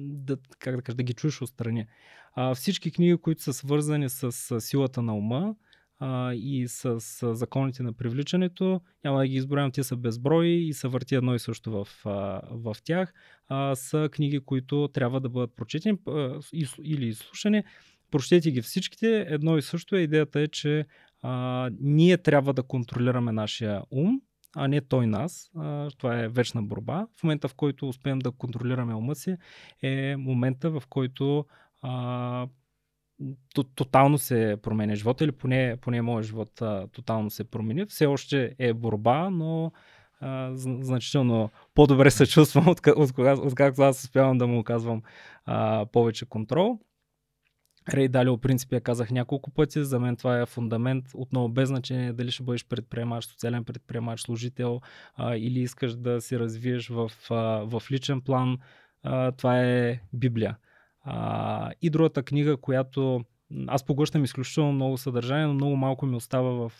[0.07, 1.85] да, как да кажа, да ги чуеш отстрани.
[2.35, 5.55] А, всички книги, които са свързани с, с силата на ума
[6.05, 10.73] а, и с, с законите на привличането, няма да ги изброявам, те са безброй и
[10.73, 13.13] са върти едно и също в, а, в тях,
[13.47, 16.39] а, са книги, които трябва да бъдат прочетени а,
[16.83, 17.63] или изслушани.
[18.11, 19.99] Прочетете ги всичките, едно и също е.
[19.99, 20.85] Идеята е, че
[21.21, 24.21] а, ние трябва да контролираме нашия ум,
[24.55, 25.51] а не той нас.
[25.55, 27.07] А, това е вечна борба.
[27.19, 29.35] В момента, в който успеем да контролираме ума си,
[29.81, 31.45] е момента, в който
[31.81, 32.47] а,
[33.75, 37.85] тотално се променя живота или поне, поне моят живот а, тотално се промени.
[37.85, 39.71] Все още е борба, но
[40.19, 45.01] а, зн- значително по-добре се чувствам, от, от, от както аз успявам да му оказвам
[45.45, 46.79] а, повече контрол.
[47.93, 49.83] Рей Далио принципи я казах няколко пъти.
[49.83, 51.05] За мен това е фундамент.
[51.13, 54.81] Отново без значение дали ще бъдеш предприемач, социален предприемач, служител
[55.15, 57.35] а, или искаш да се развиеш в, а,
[57.65, 58.57] в личен план.
[59.03, 60.57] А, това е Библия.
[61.03, 63.23] А, и другата книга, която
[63.67, 66.71] аз поглъщам изключително много съдържание, но много малко ми остава в,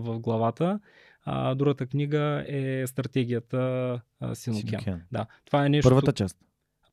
[0.00, 0.80] в главата.
[1.24, 4.00] А, другата книга е стратегията.
[4.34, 5.02] Синокеан.
[5.12, 5.88] Да, това е нещо.
[5.88, 6.38] Първата част.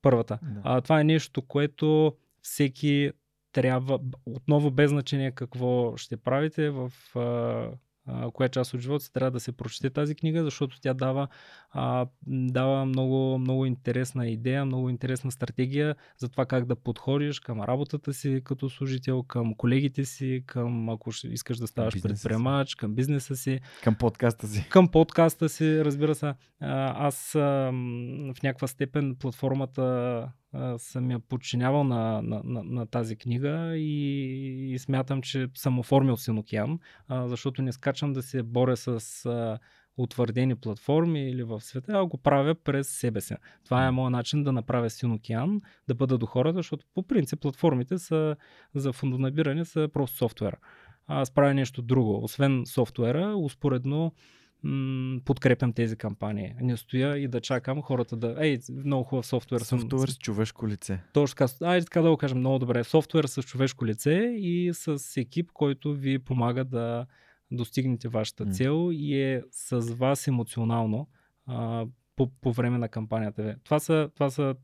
[0.01, 0.39] Първата.
[0.41, 0.61] Да.
[0.63, 3.11] А, това е нещо, което всеки
[3.51, 7.69] трябва, отново без значение какво ще правите, в а,
[8.07, 11.27] а, коя част от живота си трябва да се прочете тази книга, защото тя дава,
[11.71, 17.61] а, дава много, много интересна идея, много интересна стратегия за това как да подходиш към
[17.61, 23.35] работата си като служител, към колегите си, към ако искаш да ставаш предприемач, към бизнеса
[23.35, 24.69] си Към подкаста си.
[24.69, 26.33] към подкаста си, разбира се.
[26.59, 27.39] Аз а,
[28.35, 30.27] в някаква степен платформата
[30.77, 36.17] съм я подчинявал на, на, на, на тази книга и, и смятам, че съм оформил
[36.17, 39.59] Синокеан, а, защото не скачам да се боря с а,
[39.97, 43.35] утвърдени платформи или в света, а го правя през себе си.
[43.65, 47.97] Това е моят начин да направя Синокеан, да бъда до хората, защото по принцип платформите
[47.97, 48.35] са
[48.75, 50.57] за фондонабиране са просто софтуер.
[51.07, 52.23] Аз правя нещо друго.
[52.23, 54.13] Освен софтуера, успоредно
[54.65, 56.53] м- подкрепям тези кампании.
[56.61, 58.35] Не стоя и да чакам хората да...
[58.39, 59.59] Ей, много хубав софтуер.
[59.59, 60.99] Софтуер с човешко лице.
[61.13, 61.65] Точно така.
[61.65, 62.83] Айде така да го кажем много добре.
[62.83, 67.05] Софтуер с човешко лице и с екип, който ви помага да
[67.51, 71.07] достигнете вашата цел и е с вас емоционално
[71.45, 71.85] а,
[72.15, 73.53] по, по време на кампанията ви.
[73.63, 74.55] Това са, това са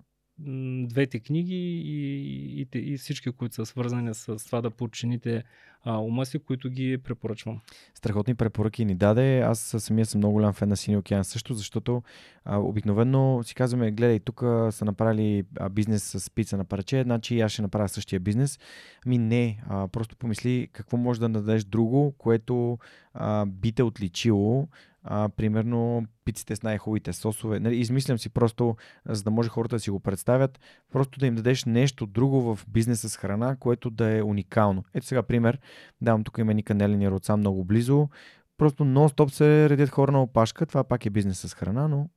[0.88, 5.44] двете книги и, и, и всички, които са свързани с това да подчините
[5.84, 7.60] а, ума си, които ги препоръчвам.
[7.96, 9.40] страхотни препоръки ни даде.
[9.40, 12.04] Аз самия съм много голям фен на Синия океан също, защото
[12.46, 14.40] а, обикновено си казваме, гледай, тук
[14.70, 18.60] са направили а, бизнес с пица на парче, значи аз ще направя същия бизнес.
[19.06, 22.78] Ами не, а, просто помисли какво може да дадеш друго, което
[23.14, 24.68] а, би те отличило.
[25.04, 27.60] А, примерно пиците с най-хубавите сосове.
[27.60, 28.76] Нали, измислям си просто,
[29.06, 30.60] а, за да може хората да си го представят,
[30.92, 34.84] просто да им дадеш нещо друго в бизнеса с храна, което да е уникално.
[34.94, 35.60] Ето сега пример,
[36.02, 38.10] давам тук има ни канелени роца много близо.
[38.58, 40.66] просто нон-стоп се редят хора на опашка.
[40.66, 42.10] Това пак е бизнес с храна, но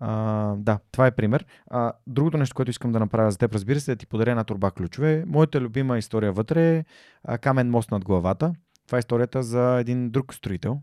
[0.00, 1.46] А, да, това е пример.
[1.66, 4.30] А, другото нещо, което искам да направя за теб, разбира се, е да ти подаря
[4.30, 5.24] една турба ключове.
[5.26, 6.84] Моята любима история вътре е
[7.38, 8.54] камен мост над главата.
[8.86, 10.80] Това е историята за един друг строител,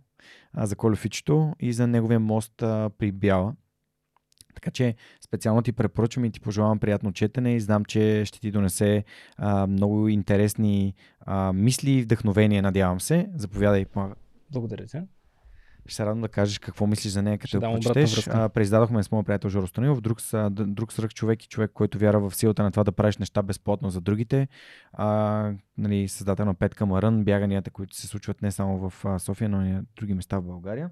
[0.57, 2.53] за Колюфичето и за неговия мост
[2.98, 3.53] при Бяла.
[4.56, 4.95] Така че
[5.26, 9.03] специално ти препоръчвам и ти пожелавам приятно четене и знам, че ще ти донесе
[9.38, 13.30] а, много интересни а, мисли и вдъхновения, надявам се.
[13.36, 13.86] Заповядай.
[14.52, 15.02] Благодаря ти.
[15.91, 18.26] Ще се радвам да кажеш какво мислиш за нея, като я прочетеш.
[18.30, 22.35] Преиздадохме с моят приятел Жоро Станилов, друг, друг сръх човек и човек, който вяра в
[22.35, 24.47] силата на това да правиш неща безплатно за другите.
[24.93, 29.65] А, нали, създател на Петка Марън, бяганията, които се случват не само в София, но
[29.65, 30.89] и на други места в България.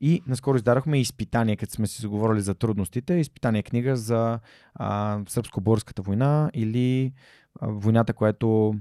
[0.00, 3.14] И наскоро издадохме изпитание, като сме си заговорили за трудностите.
[3.14, 4.38] Изпитание книга за
[4.74, 7.12] а, сръбско-българската война или
[7.60, 8.74] а, войната, която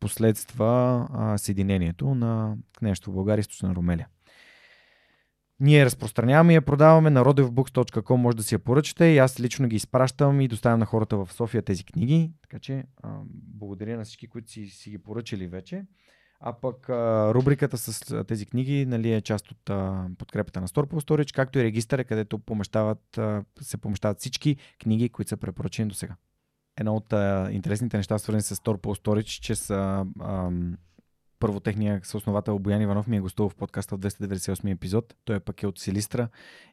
[0.00, 4.08] последства а, съединението на княжество в България, източна Румелия.
[5.62, 9.68] Ние разпространяваме и я продаваме на rodevbooks.com, може да си я поръчате и аз лично
[9.68, 12.32] ги изпращам и доставям на хората в София тези книги.
[12.42, 15.84] Така че а, благодаря на всички, които си, си ги поръчали вече.
[16.40, 20.86] А пък а, рубриката с тези книги нали, е част от а, подкрепата на Store
[20.86, 25.94] Storage, както и регистъра, където помещават, а, се помещават всички книги, които са препоръчени до
[25.94, 26.16] сега.
[26.80, 30.50] Едно от а, интересните неща, свързани с Store Storage, че са а,
[31.42, 35.14] първо техния съосновател Боян Иванов ми е гостувал в подкаста в 298 епизод.
[35.24, 36.28] Той е пък е от Силистра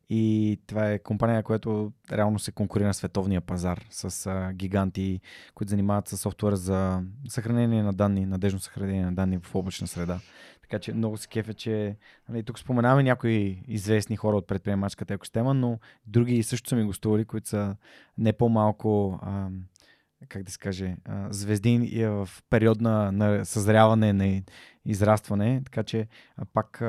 [0.10, 5.22] и това е компания, която реално се конкурира на световния пазар с гиганти,
[5.56, 10.20] които занимават с софтуер за съхранение на данни, надежно съхранение на данни в облачна среда.
[10.62, 11.96] Така че много се кефе, че
[12.30, 17.26] нали, тук споменаваме някои известни хора от предприемачката екосистема, но други също са ми гостували,
[17.26, 17.76] които са
[18.18, 19.50] не по-малко а,
[20.28, 20.96] как да се каже,
[21.30, 24.42] звезди е в период на, на съзряване, на
[24.86, 26.08] израстване, така че
[26.54, 26.82] пак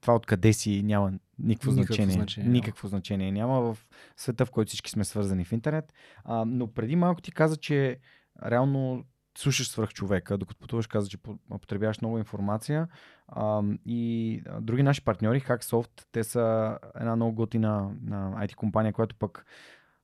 [0.00, 2.14] това откъде си няма никакво, никакво значение.
[2.14, 2.50] значение.
[2.50, 3.78] Никакво значение няма в
[4.16, 5.92] света, в който всички сме свързани в интернет.
[6.24, 7.98] А, но преди малко ти каза, че
[8.46, 9.04] реално
[9.38, 11.18] слушаш свръх човека, докато пътуваш, каза, че
[11.60, 12.88] потребяваш много информация.
[13.28, 19.46] А, и други наши партньори, Hacksoft, те са една много готина IT компания, която пък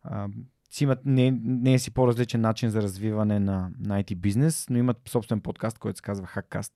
[0.02, 0.28] а,
[0.72, 4.78] си имат не, не е си по-различен начин за развиване на, на IT бизнес, но
[4.78, 6.72] имат собствен подкаст, който се казва Hackcast.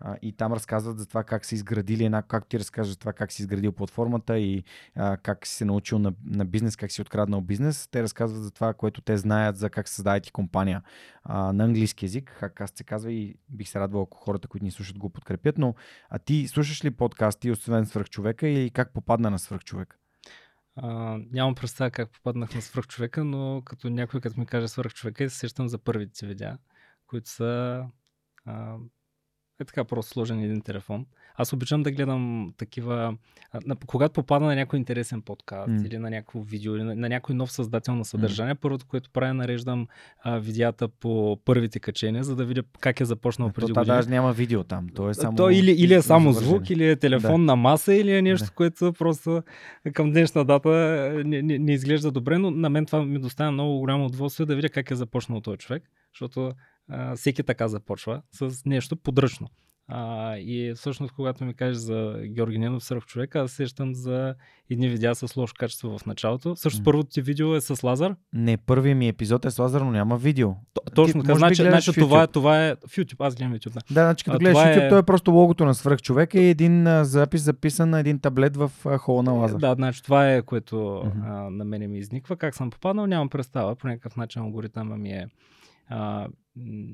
[0.00, 3.12] А, и там разказват за това как си изградили една, как ти разкажеш за това
[3.12, 4.64] как си изградил платформата и
[4.96, 7.88] а, как си се научил на, на бизнес, как си откраднал бизнес.
[7.90, 10.82] Те разказват за това, което те знаят за как създават и компания
[11.24, 12.38] а, на английски язик.
[12.42, 15.58] Hackcast се казва и бих се радвал, ако хората, които ни слушат, го подкрепят.
[15.58, 15.74] Но
[16.10, 19.96] а ти слушаш ли подкасти, освен свръхчовека или как попадна на свръхчовека?
[21.30, 25.68] Нямам представа как попаднах на свръхчовека, но като някой като ми каже свръхчовека, се сещам
[25.68, 26.58] за първите видеа,
[27.06, 27.84] които са
[28.44, 28.76] а,
[29.60, 31.06] е така просто сложен един телефон.
[31.40, 33.16] Аз обичам да гледам такива...
[33.52, 35.86] А, когато попада на някой интересен подкаст mm.
[35.86, 38.58] или на някакво видео, или на, на някой нов създател на съдържание, mm.
[38.58, 39.86] първото, което правя, нареждам
[40.22, 43.86] а, видеята по първите качения, за да видя как е започнал преди години.
[43.86, 44.88] даже няма видео там.
[44.94, 45.36] То е само...
[45.36, 47.52] То или, или е само звук, или е телефон да.
[47.52, 48.52] на маса, или е нещо, да.
[48.52, 49.42] което просто
[49.92, 50.68] към днешна дата
[51.24, 54.56] не, не, не изглежда добре, но на мен това ми доставя много голямо удоволствие да
[54.56, 55.82] видя как е започнал този човек,
[56.14, 56.52] защото
[56.88, 59.48] а, всеки така започва с нещо подръчно.
[59.90, 64.34] А, и всъщност, когато ми кажеш за Георги Ненов, сърф човек, аз сещам за
[64.70, 66.56] едни видеа с лошо качество в началото.
[66.56, 66.84] Също mm.
[66.84, 68.14] първото ти видео е с Лазар?
[68.32, 70.50] Не, първият ми епизод е с Лазар, но няма видео.
[70.74, 71.34] Т- точно така.
[71.34, 73.26] Значи, значи това, е, това е в YouTube.
[73.26, 73.72] Аз гледам YouTube.
[73.72, 74.88] Да, да значи като гледаш YouTube, е...
[74.88, 78.56] то е просто логото на свръх човек и един а, запис записан на един таблет
[78.56, 79.58] в а, хола на Лазар.
[79.58, 81.46] Да, значи това е което mm-hmm.
[81.46, 82.36] а, на мене ми изниква.
[82.36, 83.76] Как съм попаднал, нямам представа.
[83.76, 85.28] По някакъв начин алгоритъма ми е
[85.88, 86.28] а,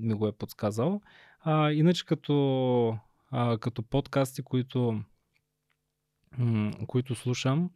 [0.01, 1.01] ми го е подсказал.
[1.45, 2.99] А, иначе като,
[3.31, 5.01] а, като подкасти, които,
[6.87, 7.71] които слушам,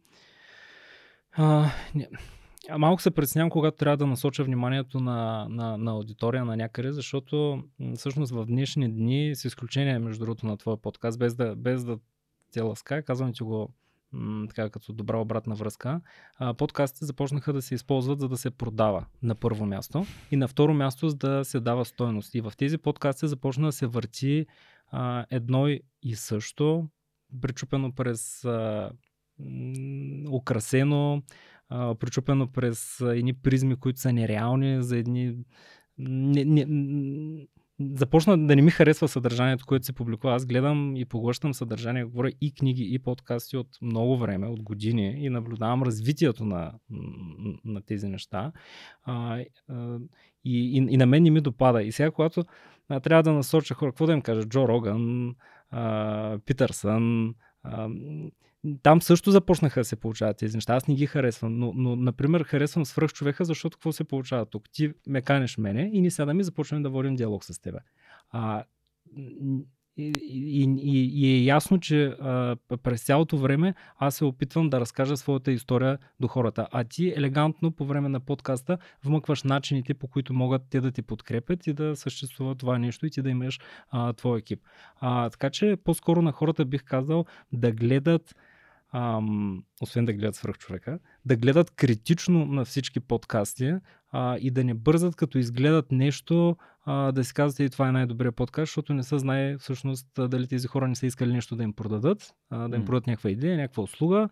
[1.31, 2.09] а, не,
[2.77, 7.63] малко се притеснявам, когато трябва да насоча вниманието на, на, на аудитория на някъде, защото
[7.95, 11.97] всъщност в днешни дни, с изключение между другото на твоя подкаст, без да, без да
[12.51, 13.73] те ласка, казвам ти го
[14.49, 16.01] така като добра обратна връзка,
[16.57, 20.73] подкастите започнаха да се използват за да се продава на първо място и на второ
[20.73, 22.35] място за да се дава стоеност.
[22.35, 24.45] И в тези подкасти започна да се върти
[24.91, 25.67] а, едно
[26.03, 26.89] и също,
[27.41, 28.91] причупено през а,
[30.31, 31.21] украсено,
[31.69, 35.35] а, причупено през едни призми, които са нереални, за едни
[35.97, 36.65] не, не,
[37.79, 40.33] започна да не ми харесва съдържанието, което се публикува.
[40.33, 45.15] Аз гледам и поглъщам съдържание, говоря и книги, и подкасти от много време, от години
[45.25, 46.73] и наблюдавам развитието на,
[47.65, 48.51] на тези неща.
[49.03, 49.47] А, и,
[50.45, 51.83] и, и на мен не ми допада.
[51.83, 52.43] И сега, когато
[52.89, 54.43] а, трябва да насоча хора, какво да им кажа?
[54.43, 55.35] Джо Роган,
[55.71, 57.89] а, Питърсън, а,
[58.83, 60.75] там също започнаха да се получават тези неща.
[60.75, 64.69] Аз не ги харесвам, но, но например, харесвам свръх човека, защото какво се получава тук?
[64.71, 67.79] Ти ме канеш мене и ни сядаме и започваме да водим диалог с тебе.
[68.31, 68.63] А,
[69.97, 74.79] и, и, и, и е ясно, че а, през цялото време аз се опитвам да
[74.79, 76.67] разкажа своята история до хората.
[76.71, 81.01] А ти елегантно по време на подкаста вмъкваш начините, по които могат те да ти
[81.01, 83.59] подкрепят и да съществува това нещо и ти да имаш
[83.89, 84.59] а, твой екип.
[84.99, 88.35] А, така че по-скоро на хората бих казал да гледат
[88.93, 93.73] ам, освен да гледат свръх човека, да гледат критично на всички подкасти
[94.11, 97.91] а, и да не бързат като изгледат нещо, а, да си казват и това е
[97.91, 101.63] най-добрият подкаст, защото не са знае всъщност дали тези хора не са искали нещо да
[101.63, 104.29] им продадат, а, да им продадат някаква идея, някаква услуга,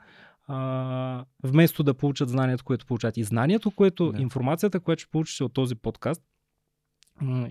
[0.48, 3.18] а, вместо да получат знанието, което получат.
[3.18, 4.22] И знанието, което, да.
[4.22, 6.24] информацията, която ще получите от този подкаст,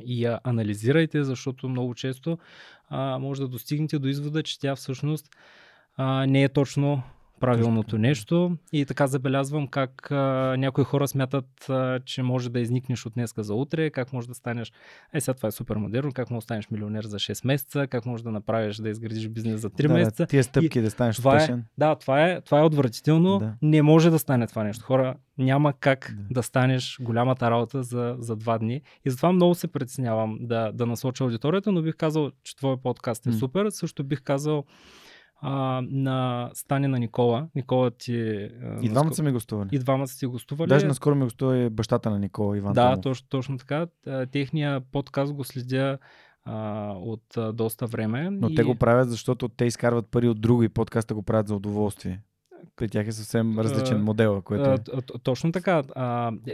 [0.04, 2.38] и я анализирайте, защото много често
[2.88, 5.28] а, може да достигнете до извода, че тя всъщност
[5.96, 7.02] а, не е точно
[7.40, 8.56] правилното нещо.
[8.72, 13.42] И така забелязвам как а, някои хора смятат, а, че може да изникнеш от днеска
[13.42, 14.72] за утре, как може да станеш,
[15.12, 18.06] е сега това е супер модерно, как може да станеш милионер за 6 месеца, как
[18.06, 20.26] може да направиш да изградиш бизнес за 3 да, месеца.
[20.26, 21.58] Тия стъпки и да станеш това успешен.
[21.58, 23.38] Е, да, това е, това е отвратително.
[23.38, 23.54] Да.
[23.62, 24.84] Не може да стане това нещо.
[24.84, 28.80] Хора, няма как да, да станеш голямата работа за, за два дни.
[29.04, 33.26] И затова много се преценявам да, да насоча аудиторията, но бих казал, че твой подкаст
[33.26, 33.66] е м супер.
[33.70, 34.64] Също бих казал,
[35.40, 37.48] а, на стане на Никола.
[37.54, 38.20] Никола ти...
[38.62, 39.68] А, и двамата са ми гостували.
[39.72, 40.68] И двамата са ти гостували.
[40.68, 43.86] Даже наскоро ми гостува и бащата на Никола, Иван Да, точно, точно така.
[44.32, 45.98] Техния подкаст го следя
[46.44, 48.30] а, от а, доста време.
[48.30, 48.54] Но и...
[48.54, 52.22] те го правят, защото те изкарват пари от друго и подкаста го правят за удоволствие
[52.76, 54.42] при тях е съвсем различен модел.
[54.42, 54.76] Което е.
[55.22, 55.82] Точно така.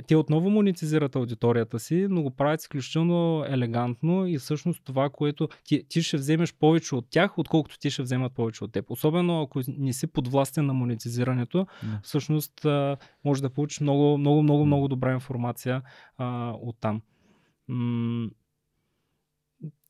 [0.06, 5.84] те отново монетизират аудиторията си, но го правят изключително елегантно и всъщност това, което ти,
[5.88, 8.90] ти ще вземеш повече от тях, отколкото ти ще вземат повече от теб.
[8.90, 12.00] Особено ако не си подвластен на монетизирането, да.
[12.02, 12.66] всъщност
[13.24, 15.82] може да получиш много, много, много, много добра информация
[16.62, 17.00] от там.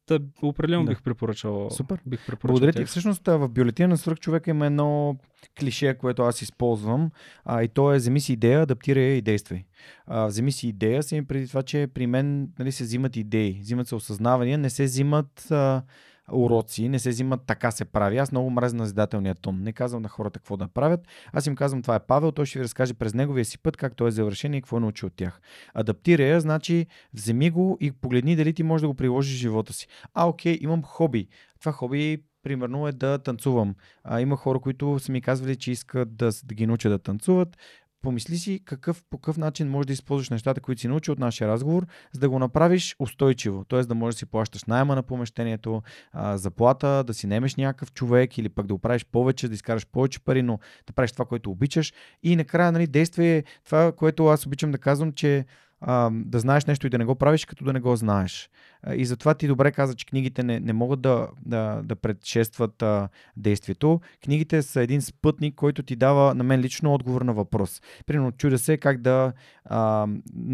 [0.06, 0.90] Та, определено да.
[0.90, 1.70] бих препоръчал.
[1.70, 1.98] Супер.
[2.06, 2.84] Бих препоръчал Благодаря ти.
[2.84, 5.16] Всъщност в бюлетина на свръх човека има едно
[5.60, 7.10] клише, което аз използвам.
[7.44, 9.64] А, и то е вземи си идея, адаптирай и действай.
[10.06, 13.88] А, вземи си идея, си преди това, че при мен нали, се взимат идеи, взимат
[13.88, 15.82] се осъзнавания, не се взимат а,
[16.32, 18.18] уроци, не се взимат така се прави.
[18.18, 19.62] Аз много мразя назидателния тон.
[19.62, 21.00] Не казвам на хората какво да правят.
[21.32, 23.96] Аз им казвам това е Павел, той ще ви разкаже през неговия си път как
[23.96, 25.40] той е завършен и какво е научил от тях.
[25.74, 29.72] Адаптирай я, значи вземи го и погледни дали ти можеш да го приложиш в живота
[29.72, 29.86] си.
[30.14, 31.28] А, окей, имам хоби.
[31.60, 33.74] Това хоби примерно е да танцувам.
[34.04, 37.56] А, има хора, които са ми казвали, че искат да, да ги научат да танцуват
[38.02, 41.48] помисли си какъв, по какъв начин можеш да използваш нещата, които си научи от нашия
[41.48, 43.64] разговор, за да го направиш устойчиво.
[43.64, 43.82] Т.е.
[43.82, 48.38] да можеш да си плащаш найема на помещението, а, заплата, да си немеш някакъв човек
[48.38, 51.50] или пък да го правиш повече, да изкараш повече пари, но да правиш това, което
[51.50, 51.92] обичаш.
[52.22, 55.44] И накрая, нали, действие, това, което аз обичам да казвам, че
[55.80, 58.50] а, да знаеш нещо и да не го правиш, като да не го знаеш.
[58.96, 63.08] И затова ти добре каза, че книгите не, не могат да, да, да предшестват а,
[63.36, 64.00] действието.
[64.24, 67.82] Книгите са един спътник, който ти дава на мен лично отговор на въпрос.
[68.06, 69.32] Примерно, чудя се как да
[69.64, 70.06] а,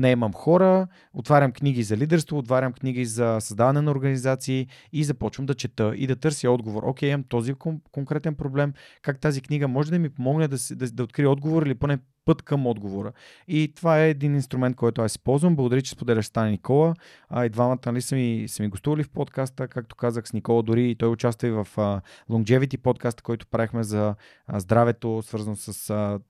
[0.05, 5.55] имам хора, отварям книги за лидерство, отварям книги за създаване на организации и започвам да
[5.55, 6.82] чета и да търся отговор.
[6.82, 7.55] Окей, имам този
[7.92, 8.72] конкретен проблем,
[9.02, 11.98] как тази книга може да ми помогне да, да, да открия отговор или поне
[12.28, 13.12] път към отговора.
[13.48, 15.56] И това е един инструмент, който аз използвам.
[15.56, 16.94] Благодаря, че споделяш Стани Никола.
[17.28, 20.62] А, и двамата нали, са, ми, са ми гостували в подкаста, както казах с Никола,
[20.62, 22.01] дори и той участва и в а,
[22.31, 24.15] Longevity подкаста, който правихме за
[24.55, 26.20] здравето, свързано с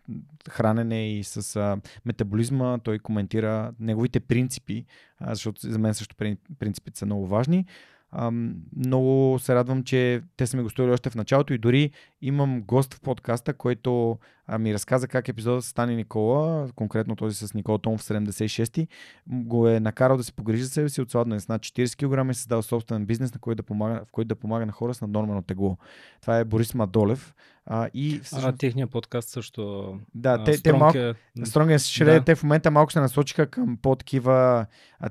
[0.51, 2.79] хранене и с метаболизма.
[2.79, 4.85] Той коментира неговите принципи,
[5.21, 6.17] защото за мен също
[6.59, 7.67] принципите са много важни.
[8.77, 11.91] Много се радвам, че те са ми гостували още в началото и дори
[12.23, 17.37] имам гост в подкаста, който а, ми разказа как епизодът с Стани Никола, конкретно този
[17.37, 18.89] с Никола Том в 76-ти,
[19.27, 22.35] го е накарал да се погрижи за себе си от сладна над 40 кг и
[22.35, 25.43] създал собствен бизнес, на който да помага, в който да помага на хора с наднормено
[25.43, 25.77] тегло.
[26.21, 27.35] Това е Борис Мадолев.
[27.71, 28.55] А, и всъщност...
[28.55, 29.95] а, техния подкаст също.
[30.15, 30.99] Да, те, те малко.
[31.45, 32.25] Стронг Шред, да.
[32.25, 34.67] те в момента малко се насочиха към по-такива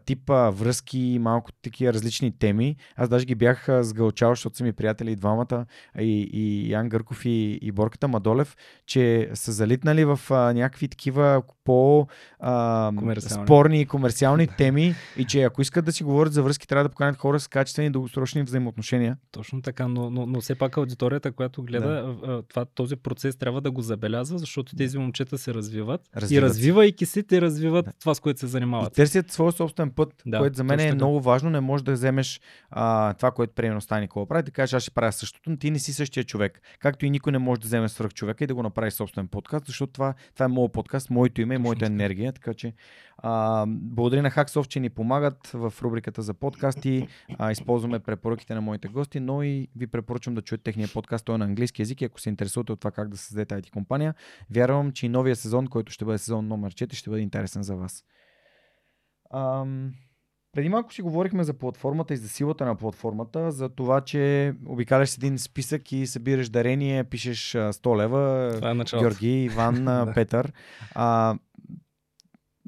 [0.05, 2.75] типа връзки, малко такива различни теми.
[2.95, 5.65] Аз даже ги бях сгълчал, защото са ми приятели и двамата,
[5.99, 11.41] и, и Ян Гърков и, и Борката Мадолев, че са залитнали в а, някакви такива
[11.63, 12.07] по
[12.39, 13.45] а, Комерциални.
[13.45, 16.89] спорни и комерциални теми и че ако искат да си говорят за връзки, трябва да
[16.89, 19.17] поканят хора с качествени дългосрочни взаимоотношения.
[19.31, 22.43] Точно така, но, но, но все пак аудиторията, която гледа, да.
[22.43, 26.01] това, този процес трябва да го забелязва, защото тези момчета се развиват.
[26.15, 27.91] Развиват и развивайки се, те развиват да.
[27.99, 28.93] това, с което се занимават.
[28.93, 30.95] И търсят своя собствен път, Да, което за мен е така.
[30.95, 31.49] много важно.
[31.49, 34.91] Не можеш да вземеш а, това, което примерно стане Никола прави, да кажеш, аз ще
[34.91, 36.61] правя същото, но ти не си същия човек.
[36.87, 39.65] Както и никой не може да вземе свръх човека и да го направи собствен подкаст,
[39.65, 42.33] защото това, това е моят подкаст, моето име и моята енергия.
[42.33, 42.73] Така че
[43.17, 47.07] а, благодаря на Hacksoft, че ни помагат в рубриката за подкасти.
[47.37, 51.25] А, използваме препоръките на моите гости, но и ви препоръчвам да чуете техния подкаст.
[51.25, 53.71] Той е на английски язик и ако се интересувате от това как да създадете IT
[53.71, 54.15] компания,
[54.51, 57.75] вярвам, че и новия сезон, който ще бъде сезон номер 4, ще бъде интересен за
[57.75, 58.03] вас.
[59.33, 59.91] Ам,
[60.57, 65.15] преди малко си говорихме за платформата и за силата на платформата, за това, че обикаляш
[65.15, 69.09] един списък и събираш дарение, пишеш а, 100 лева, Това е началото.
[69.09, 70.51] Георги, Иван, Петър.
[70.95, 71.35] А,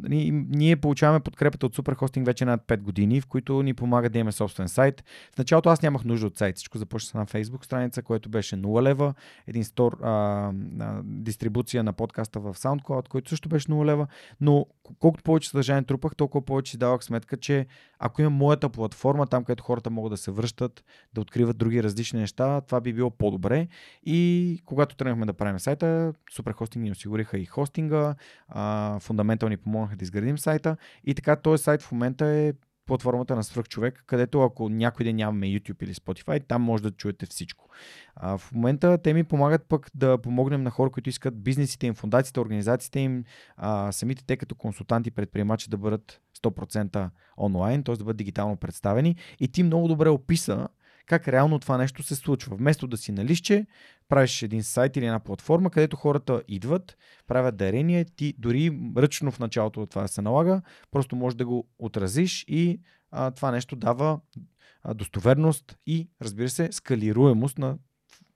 [0.03, 4.19] ни- ние получаваме подкрепата от Superhosting вече над 5 години, в които ни помага да
[4.19, 5.03] имаме собствен сайт.
[5.35, 6.55] В началото аз нямах нужда от сайт.
[6.55, 9.13] Всичко започна с една Facebook страница, което беше 0 лева,
[9.47, 10.09] един стор, а,
[10.79, 14.07] а, дистрибуция на подкаста в SoundCloud, който също беше 0 лева.
[14.41, 14.65] Но
[14.99, 17.65] колкото повече съдържание трупах, толкова повече си давах сметка, че
[17.99, 22.19] ако имам моята платформа, там където хората могат да се връщат, да откриват други различни
[22.19, 23.67] неща, това би било по-добре.
[24.03, 28.15] И когато тръгнахме да правим сайта, Superhosting ни осигуриха и хостинга,
[28.47, 29.57] а, Fundamental ни
[29.89, 32.53] помогнаха да изградим сайта и така този сайт в момента е
[32.85, 37.25] платформата на свръхчовек, където ако някой ден нямаме YouTube или Spotify, там може да чуете
[37.25, 37.69] всичко.
[38.15, 41.93] А, в момента те ми помагат пък да помогнем на хора, които искат бизнесите им,
[41.93, 43.23] фундациите, организациите им,
[43.57, 47.95] а, самите те като консултанти, предприемачи да бъдат 100% онлайн, т.е.
[47.95, 49.15] да бъдат дигитално представени.
[49.39, 50.67] И ти много добре описа
[51.09, 52.55] как реално това нещо се случва.
[52.55, 53.65] Вместо да си на лище,
[54.09, 59.39] правиш един сайт или една платформа, където хората идват, правят дарения, ти дори ръчно в
[59.39, 60.61] началото от това се налага,
[60.91, 62.81] просто можеш да го отразиш и
[63.11, 64.19] а, това нещо дава
[64.83, 67.77] а, достоверност и, разбира се, скалируемост на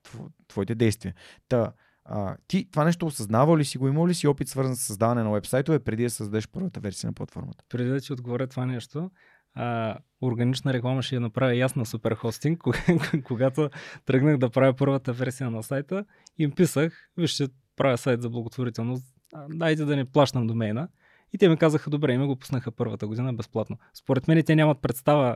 [0.07, 1.13] тв- твоите действия.
[1.49, 1.73] Та,
[2.05, 5.23] а, ти това нещо осъзнавал ли си го, имал ли си опит свързан с създаване
[5.23, 7.63] на вебсайтове преди да създадеш първата версия на платформата?
[7.69, 9.11] Преди да ти отговоря това нещо,
[9.55, 13.69] а, органична реклама ще я направя и аз на Superhosting, кога- когато
[14.05, 16.05] тръгнах да правя първата версия на сайта,
[16.37, 19.15] им писах, вижте, правя сайт за благотворителност,
[19.49, 20.87] дайте да не плащам домейна.
[21.33, 23.77] И те ми казаха, добре, и ме го пуснаха първата година безплатно.
[23.93, 25.35] Според мен те нямат представа,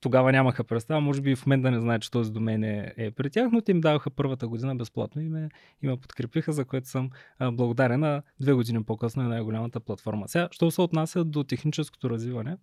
[0.00, 2.92] тогава нямаха представа, може би и в момента да не знаят, че този домен е,
[2.96, 5.48] е при тях, но те им даваха първата година безплатно и ме,
[5.82, 7.10] и ме подкрепиха, за което съм
[7.52, 8.22] благодарен.
[8.40, 10.28] Две години по-късно е най-голямата платформа.
[10.28, 12.56] Сега, що се отнася до техническото развиване,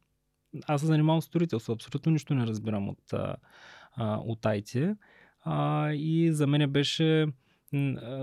[0.68, 3.36] аз се занимавам с строителство, абсолютно нищо не разбирам от, а,
[4.18, 4.96] от IT.
[5.44, 7.28] А, и за мен беше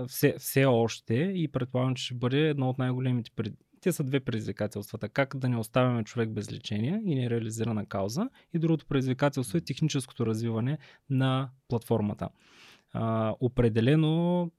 [0.07, 3.53] все, все още и предполагам, че ще бъде едно от най-големите пред...
[3.81, 5.09] Те са две предизвикателствата.
[5.09, 8.29] Как да не оставяме човек без лечение и нереализирана кауза.
[8.53, 10.77] И другото предизвикателство е техническото развиване
[11.09, 12.29] на платформата.
[12.93, 14.51] А, определено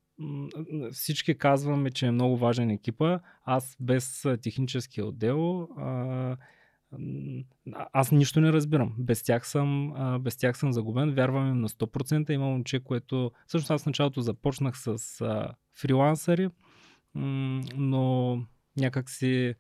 [0.93, 3.19] всички казваме, че е много важен екипа.
[3.45, 6.37] Аз без техническия отдел а,
[7.93, 8.95] аз нищо не разбирам.
[8.99, 11.15] Без тях съм, без тях съм загубен.
[11.15, 12.31] Вярвам им на 100%.
[12.31, 13.33] Има момче, което...
[13.47, 16.49] Всъщност аз в началото започнах с а, фрилансъри,
[17.15, 18.39] но
[18.77, 19.55] някак си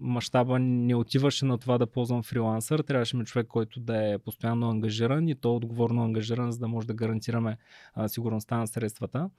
[0.00, 2.80] мащаба не отиваше на това да ползвам фрилансър.
[2.80, 6.86] Трябваше ми човек, който да е постоянно ангажиран и то отговорно ангажиран, за да може
[6.86, 7.58] да гарантираме
[7.94, 9.30] а, сигурността на средствата.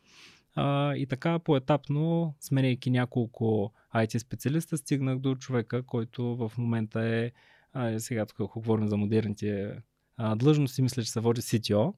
[0.56, 7.32] А, и така поетапно, сменяйки няколко IT специалиста, стигнах до човека, който в момента е,
[7.74, 9.82] а, сега тук ако говорим за модерните
[10.18, 11.94] а, длъжности, мисля, че се води CTO.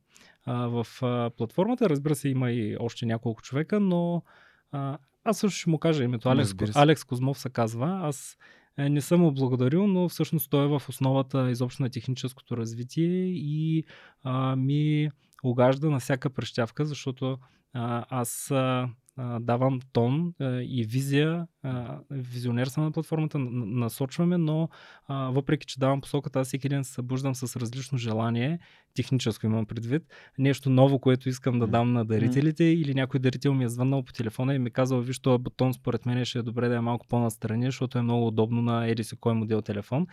[0.46, 4.24] А, в а, платформата, разбира се, има и още няколко човека, но
[4.72, 6.30] а, аз също ще му кажа името.
[6.30, 6.80] Алекс, Разбира се.
[6.80, 8.00] Алекс Козмов се казва.
[8.04, 8.38] Аз
[8.78, 13.26] е, не съм му благодарил, но всъщност той е в основата изобщо на техническото развитие
[13.26, 13.84] и
[14.24, 15.10] а, ми
[15.44, 17.38] огажда на всяка прещявка, защото
[17.74, 18.90] а, аз а,
[19.40, 24.70] давам тон а, и визия, а, визионер съм на платформата, насочваме, но
[25.08, 28.60] а, въпреки, че давам посоката, аз всеки ден се събуждам с различно желание,
[28.94, 30.04] техническо имам предвид,
[30.38, 34.14] нещо ново, което искам да дам на дарителите или някой дарител ми е звъннал по
[34.14, 36.82] телефона и ми е казал, виж, този бутон според мен ще е добре да е
[36.82, 40.08] малко по-настрани, защото е много удобно на еди си кой модел телефон.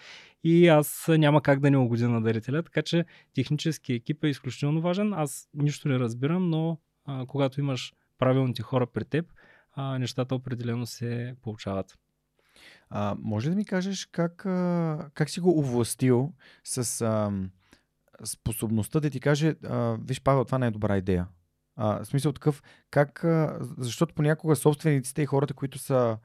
[0.44, 3.05] И аз няма как да не угодя на дарителя, така че
[3.35, 5.12] технически екип е изключително важен.
[5.14, 6.78] Аз нищо не разбирам, но
[7.09, 9.32] а, когато имаш правилните хора при теб,
[9.72, 11.98] а, нещата определено се получават.
[12.90, 16.32] А, може да ми кажеш как, а, как си го овластил
[16.64, 17.32] с а,
[18.24, 21.26] способността да ти каже, а, виж Павел, това не е добра идея.
[21.76, 26.18] А, в смисъл такъв, как, а, защото понякога собствениците и хората, които са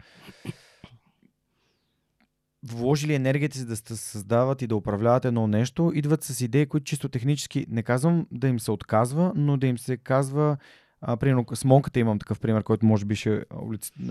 [2.64, 7.10] вложили енергията си да създават и да управляват едно нещо, идват с идеи, които чисто
[7.10, 10.58] технически, не казвам да им се отказва, но да им се казва,
[11.02, 13.46] а, примерно с Монката имам такъв пример, който може би ще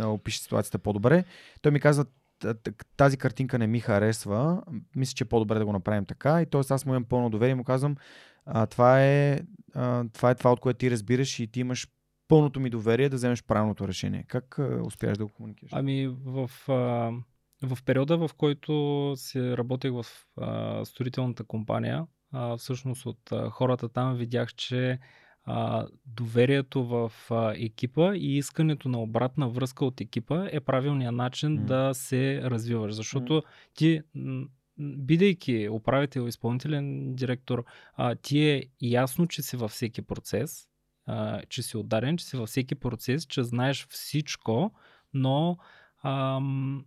[0.01, 1.25] опише ситуацията по-добре.
[1.63, 2.05] Той ми казва,
[2.97, 4.63] тази картинка не ми харесва,
[4.97, 6.61] мисля, че е по-добре да го направим така и т.е.
[6.71, 7.97] аз му имам пълно доверие и му казвам,
[8.47, 9.41] а, това, е,
[9.75, 11.89] а, това е това, от което ти разбираш и ти имаш
[12.29, 14.25] пълното ми доверие да вземеш правилното решение.
[14.29, 15.73] Как а, успяш да го комуникираш?
[15.75, 17.13] Ами в, а,
[17.63, 20.07] в периода, в който си работех в
[20.41, 24.99] а, строителната компания, а, всъщност от а, хората там видях, че
[25.45, 31.59] а, доверието в а, екипа и искането на обратна връзка от екипа е правилният начин
[31.59, 31.65] mm.
[31.65, 32.95] да се развиваш.
[32.95, 33.45] Защото mm.
[33.75, 34.01] ти,
[34.79, 37.65] бидейки управител, изпълнителен директор,
[37.95, 40.69] а, ти е ясно, че си във всеки процес,
[41.07, 44.73] а, че си отдарен, че си във всеки процес, че знаеш всичко,
[45.15, 45.57] но
[46.05, 46.85] ам,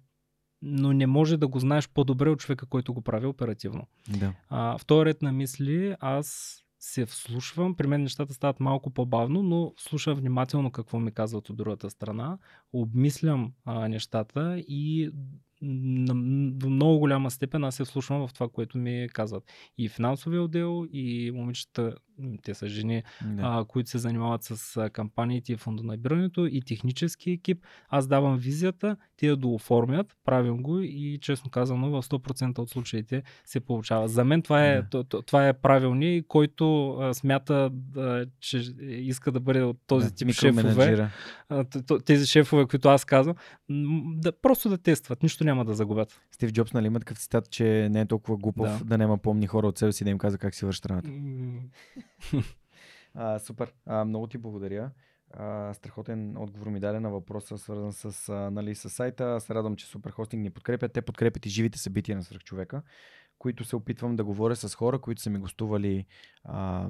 [0.65, 3.87] но не може да го знаеш по-добре от човека, който го прави оперативно.
[4.09, 4.33] Да.
[4.49, 7.75] А, в този ред на мисли аз се вслушвам.
[7.75, 12.37] При мен нещата стават малко по-бавно, но слушам внимателно какво ми казват от другата страна.
[12.73, 15.11] Обмислям а, нещата и
[15.61, 19.43] до много голяма степен аз се вслушвам в това, което ми казват.
[19.77, 21.95] И финансовия отдел, и момичета,
[22.43, 23.41] те са жени, да.
[23.45, 27.63] а, които се занимават с а, кампаниите и фондонабирането, и технически екип.
[27.89, 33.23] Аз давам визията, те да дооформят, правим го и честно казано в 100% от случаите
[33.45, 34.07] се получава.
[34.07, 35.03] За мен това е, да.
[35.03, 40.31] това е правилният, който а, смята, да, че иска да бъде от този да, тип
[40.31, 41.09] шефове.
[42.05, 43.35] Тези шефове, които аз казвам,
[44.17, 46.21] да, просто да тестват, нищо няма да загубят.
[46.31, 49.47] Стив Джобс, нали има такъв цитат, че не е толкова глупав да, да няма помни
[49.47, 51.09] хора от себе си да им каза как си върши работа.
[53.13, 53.73] а, супер.
[53.85, 54.91] А, много ти благодаря.
[55.33, 59.39] А, страхотен отговор ми даде на въпроса, свързан с, а, нали, с сайта.
[59.39, 60.93] Се радвам, че Супер Хостинг ни подкрепят.
[60.93, 62.81] Те подкрепят и живите събития на свръхчовека,
[63.39, 66.05] които се опитвам да говоря с хора, които са ми гостували
[66.43, 66.89] а,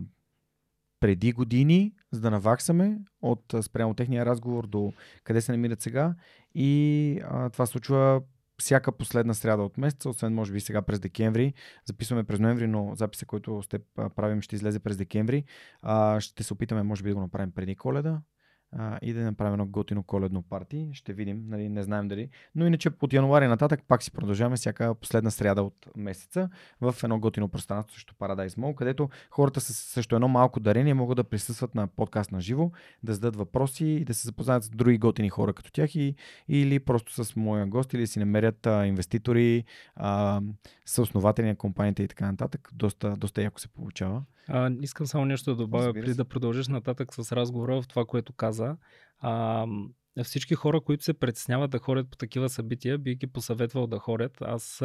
[0.99, 6.15] преди години, за да наваксаме от спрямо техния разговор до къде се намират сега.
[6.55, 8.21] И а, това случва
[8.57, 11.53] всяка последна сряда от месеца, освен може би сега през декември.
[11.85, 13.79] Записваме през ноември, но записа, който сте
[14.15, 15.43] правим, ще излезе през декември.
[15.81, 18.21] А, ще се опитаме, може би, да го направим преди коледа
[18.77, 20.89] а, и да направим едно готино коледно парти.
[20.93, 22.29] Ще видим, нали, не знаем дали.
[22.55, 26.49] Но иначе от януари нататък пак си продължаваме всяка последна сряда от месеца
[26.81, 31.15] в едно готино пространство също Paradise Mall, където хората с също едно малко дарение могат
[31.15, 32.71] да присъстват на подкаст на живо,
[33.03, 36.15] да зададат въпроси и да се запознаят с други готини хора като тях и,
[36.47, 39.63] или просто с моя гост или си намерят а, инвеститори,
[39.95, 40.41] а,
[40.85, 42.69] съоснователи на компанията и така нататък.
[42.73, 44.23] Доста, доста яко се получава.
[44.47, 48.33] А, искам само нещо да добавя, преди да продължиш нататък с разговора в това, което
[48.33, 48.64] каза.
[49.19, 49.65] А,
[50.23, 54.37] всички хора, които се притесняват да ходят по такива събития, би ги посъветвал да ходят.
[54.41, 54.81] Аз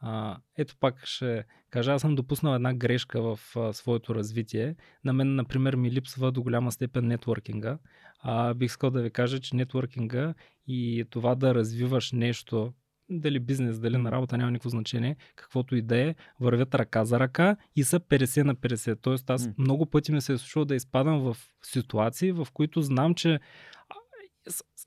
[0.00, 4.76] а, ето пак ще кажа, аз съм допуснал една грешка в а, своето развитие.
[5.04, 7.78] На мен, например, ми липсва до голяма степен нетворкинга.
[8.20, 10.34] А, бих искал да ви кажа, че нетворкинга
[10.66, 12.72] и това да развиваш нещо
[13.10, 17.20] дали бизнес, дали на работа, няма никакво значение, каквото и да е, вървят ръка за
[17.20, 18.98] ръка и са 50 на 50.
[19.02, 19.54] Тоест аз mm.
[19.58, 23.40] много пъти ми се е случило да изпадам в ситуации, в които знам, че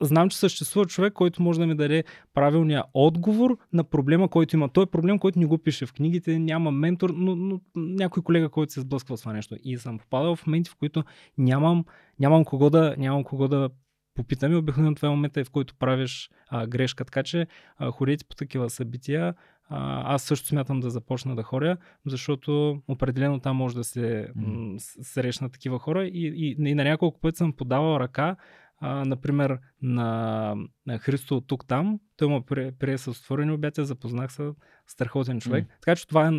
[0.01, 2.03] знам, че съществува човек, който може да ми даде
[2.33, 4.69] правилния отговор на проблема, който има.
[4.69, 8.49] Той е проблем, който не го пише в книгите, няма ментор, но, но някой колега,
[8.49, 9.55] който се сблъсква с това нещо.
[9.63, 11.03] И съм попадал в моменти, в които
[11.37, 11.85] нямам,
[12.19, 13.69] нямам, кого, да, нямам кого да
[14.15, 14.55] попитаме.
[14.55, 17.05] Обикновено това е момента, в който правиш а, грешка.
[17.05, 17.47] Така че
[17.77, 19.33] а, ходете по такива събития.
[19.69, 24.77] А, аз също смятам да започна да хоря, защото определено там може да се mm.
[25.01, 28.35] срещна такива хора и, и, и на няколко пъти съм подавал ръка,
[28.77, 30.55] а, например, на,
[30.85, 31.99] на Христо тук там.
[32.17, 34.51] Той му прие, прие с отворени обятия, запознах се
[34.87, 35.65] страхотен човек.
[35.65, 35.69] Mm.
[35.81, 36.31] Така че това е,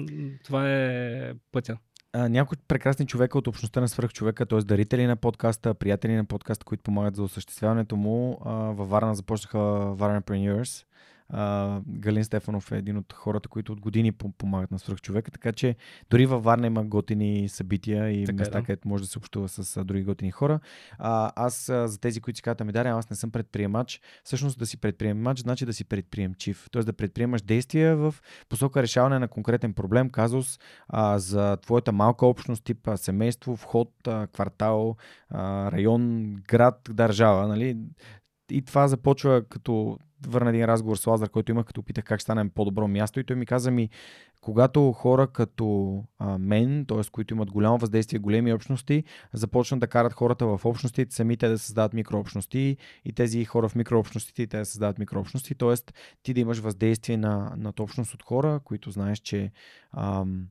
[0.45, 1.79] това е пътя
[2.15, 4.59] някои прекрасни човека от общността на свръхчовека, т.е.
[4.59, 8.39] дарители на подкаста, приятели на подкаста, които помагат за осъществяването му.
[8.45, 10.85] А, във Варна започнаха Varnapreneurs,
[11.33, 15.77] а, Галин Стефанов е един от хората, които от години помагат на свръхчовека, така че
[16.11, 18.67] дори във Варна има готини събития и така, е, места, да.
[18.67, 20.61] където може да се общува с а, други готини хора.
[20.99, 24.01] А, аз а, за тези, които си казват, ами даря, аз не съм предприемач.
[24.25, 26.69] Всъщност да си предприемач значи да си предприемчив.
[26.73, 26.83] Т.е.
[26.83, 28.15] да предприемаш действия в
[28.49, 33.93] посока решаване на конкретен проблем, казус а, за твоята малка общност, тип а, семейство, вход,
[34.07, 34.97] а, квартал,
[35.31, 37.49] а, район, град, държава.
[37.49, 37.77] Нали?
[38.53, 42.51] И това започва като върна един разговор с Лазар, който имах, като питах как станем
[42.51, 43.89] по-добро място и той ми каза ми,
[44.41, 47.01] когато хора като а, мен, т.е.
[47.13, 51.93] които имат голямо въздействие, големи общности, започнат да карат хората в общностите, самите да създават
[51.93, 55.75] микрообщности и тези хора в микрообщностите, те да създават микрообщности, т.е.
[56.23, 59.53] ти да имаш въздействие на, на общност от хора, които знаеш, че
[59.93, 60.47] ам,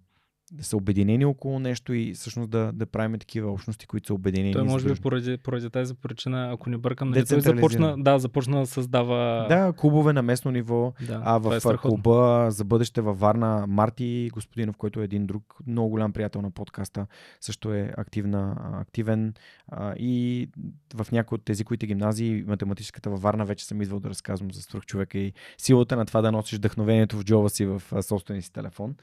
[0.52, 4.54] да са обединени около нещо и всъщност да, да правим такива общности, които са обединени.
[4.54, 8.60] Той може би поради, поради тази причина, ако не бъркам, нали, той започна, да, започна
[8.60, 9.46] да създава...
[9.50, 14.30] Да, клубове на местно ниво, да, а в е клуба за бъдеще във Варна Марти
[14.34, 17.08] Господинов, който е един друг много голям приятел на подкаста,
[17.42, 19.34] също е активна, активен
[19.68, 20.48] а, и
[20.94, 24.80] в някои от тези, които гимназии, математическата във Варна, вече съм идвал да разказвам за
[24.80, 28.96] човека и силата на това да носиш вдъхновението в джоба си в собствения си телефон.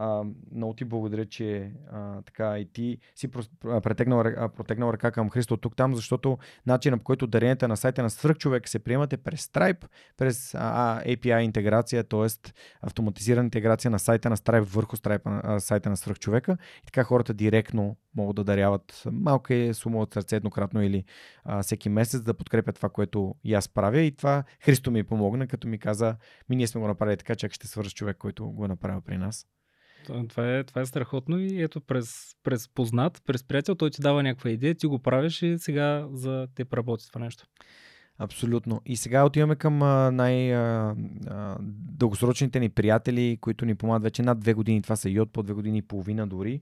[0.00, 3.28] А, много ти благодаря, че а, така и ти си
[3.82, 4.22] претегнал,
[4.56, 8.68] протегнал ръка към Христо тук там, защото начинът по който даренията на сайта на Свръхчовек
[8.68, 9.84] се приемате през Stripe,
[10.16, 12.50] през а, API интеграция, т.е.
[12.82, 17.34] автоматизирана интеграция на сайта на Stripe върху Stripe, а, сайта на Свръхчовека и така хората
[17.34, 21.04] директно могат да даряват малка е сума от сърце еднократно или
[21.44, 25.46] а, всеки месец да подкрепят това, което и аз правя и това Христо ми помогна,
[25.46, 26.16] като ми каза,
[26.48, 29.18] ми ние сме го направили така, че ще свърши човек, който го е направил при
[29.18, 29.46] нас.
[30.04, 34.22] Това е, това е страхотно и ето през, през познат, през приятел, той ти дава
[34.22, 37.46] някаква идея, ти го правиш и сега за те работи това нещо.
[38.18, 38.82] Абсолютно.
[38.86, 39.78] И сега отиваме към
[40.16, 44.82] най-дългосрочните ни приятели, които ни помагат вече над две години.
[44.82, 46.60] Това са и от по две години и половина дори,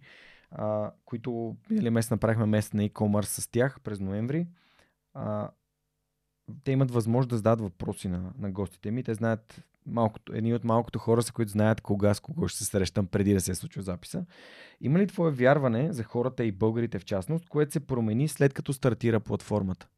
[1.04, 4.46] които минали месец направихме месец на e-commerce с тях през ноември.
[6.64, 9.02] Те имат възможност да зададат въпроси на, на гостите ми.
[9.02, 12.64] Те знаят малкото, едни от малкото хора са, които знаят кога с кого ще се
[12.64, 14.26] срещам преди да се случва записа.
[14.80, 18.72] Има ли твое вярване за хората и българите в частност, което се промени след като
[18.72, 19.88] стартира платформата?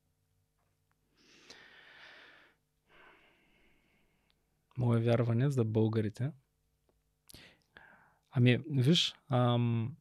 [4.78, 6.30] Мое вярване за българите.
[8.30, 9.96] Ами, виж, ам,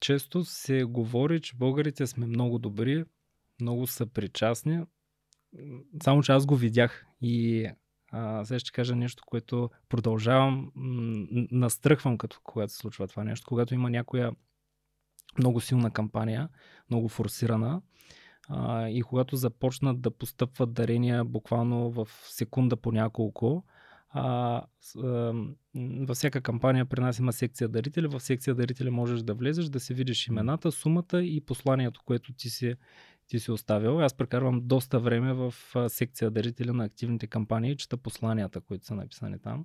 [0.00, 3.04] често се говори, че българите сме много добри,
[3.60, 4.84] много са причастни,
[6.02, 7.66] само, че аз го видях и
[8.12, 10.72] а, сега ще кажа нещо, което продължавам,
[11.52, 13.46] настръхвам като когато се случва това нещо.
[13.48, 14.32] Когато има някоя
[15.38, 16.48] много силна кампания,
[16.90, 17.82] много форсирана,
[18.48, 23.64] а, и когато започнат да постъпват дарения буквално в секунда по няколко,
[24.10, 24.62] а,
[24.96, 25.32] а,
[25.76, 28.06] във всяка кампания при нас има секция дарители.
[28.06, 32.50] В секция дарители можеш да влезеш, да си видиш имената, сумата и посланието, което ти
[32.50, 32.74] си
[33.28, 34.00] ти си оставил.
[34.00, 35.54] Аз прекарвам доста време в
[35.88, 39.64] секция дарители на активните кампании, чета посланията, които са написани там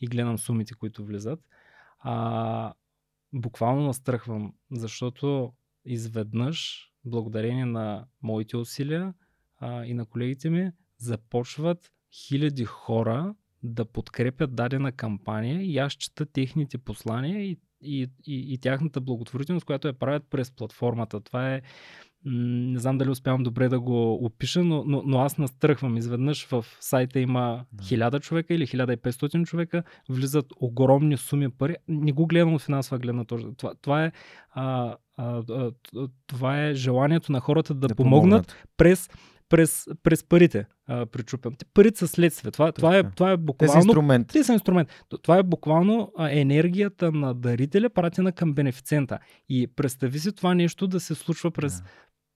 [0.00, 1.40] и гледам сумите, които влизат.
[1.98, 2.74] А,
[3.32, 5.52] буквално настръхвам, защото
[5.84, 9.14] изведнъж, благодарение на моите усилия
[9.58, 16.26] а, и на колегите ми, започват хиляди хора да подкрепят дадена кампания и аз чета
[16.26, 21.20] техните послания и, и, и, и тяхната благотворителност, която я правят през платформата.
[21.20, 21.62] Това е
[22.24, 25.96] не знам дали успявам добре да го опиша, но, но, но аз настръхвам.
[25.96, 31.76] Изведнъж в сайта има 1000 човека или 1500 човека, влизат огромни суми пари.
[31.88, 33.48] Не го гледам от финансова гледна точка.
[33.56, 34.12] Това, това, е,
[34.50, 35.70] а, а, а,
[36.26, 39.08] това е желанието на хората да, да помогнат, помогнат през
[39.48, 41.54] през, през парите а, причупям.
[41.74, 42.50] Парите са следствие.
[42.50, 43.72] Това, това, е, това е буквално...
[43.74, 44.28] Те са инструмент.
[44.28, 44.88] Те са инструмент.
[45.22, 49.18] Това е буквално а, енергията на дарителя, пратена към бенефициента.
[49.48, 51.82] И представи си това нещо да се случва през,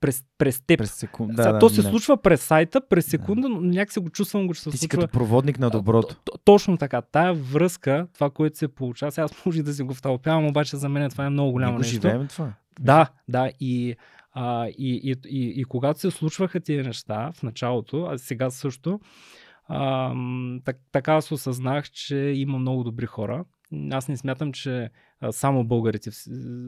[0.02, 0.78] през, през теб.
[0.78, 1.42] През секунда.
[1.42, 1.90] Да, то да, се не.
[1.90, 3.48] случва през сайта, през секунда, да.
[3.48, 4.98] но някак се го чувствам, го, че се Ти случва.
[4.98, 6.16] Ти като проводник на доброто.
[6.44, 7.02] Точно така.
[7.02, 10.88] Тая връзка, това, което се получава, сега аз може да си го втълпявам, обаче за
[10.88, 11.92] мен това е много голямо нещо.
[11.92, 12.52] живеем това.
[12.80, 13.50] Да, да.
[13.60, 13.96] И,
[14.32, 19.00] а, и, и, и, и когато се случваха тези неща в началото, а сега също,
[19.68, 20.14] а,
[20.64, 23.44] так, така аз осъзнах, че има много добри хора.
[23.90, 24.90] Аз не смятам, че
[25.30, 26.10] само българите.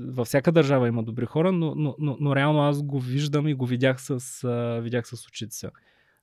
[0.08, 3.54] Във всяка държава има добри хора, но, но, но, но реално аз го виждам и
[3.54, 5.66] го видях с, видях с очите си.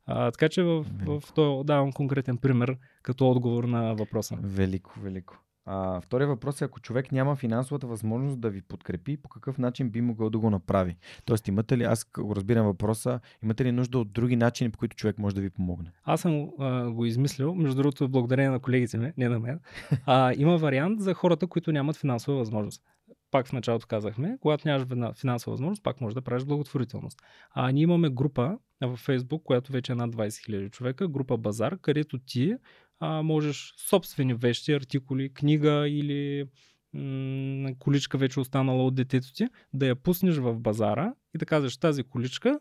[0.05, 4.37] А, така че в, в, в това давам конкретен пример като отговор на въпроса.
[4.41, 5.37] Велико, велико.
[5.65, 9.90] А, втория въпрос е, ако човек няма финансовата възможност да ви подкрепи, по какъв начин
[9.90, 10.98] би могъл да го направи?
[11.25, 14.95] Тоест, имате ли, аз го разбирам въпроса, имате ли нужда от други начини, по които
[14.95, 15.91] човек може да ви помогне?
[16.03, 19.59] Аз съм а, го измислил, между другото, благодарение на колегите ми, не на мен.
[20.06, 22.83] А, има вариант за хората, които нямат финансова възможност.
[23.31, 24.88] Пак в началото казахме, когато нямаш
[25.19, 27.22] финансова възможност, пак можеш да правиш благотворителност.
[27.51, 31.77] А ние имаме група в Facebook, която вече е над 20 000 човека, група Базар,
[31.81, 32.56] където ти
[33.01, 36.45] а, можеш собствени вещи, артикули, книга или
[36.93, 41.77] м- количка вече останала от детето ти, да я пуснеш в базара и да казваш
[41.77, 42.59] тази количка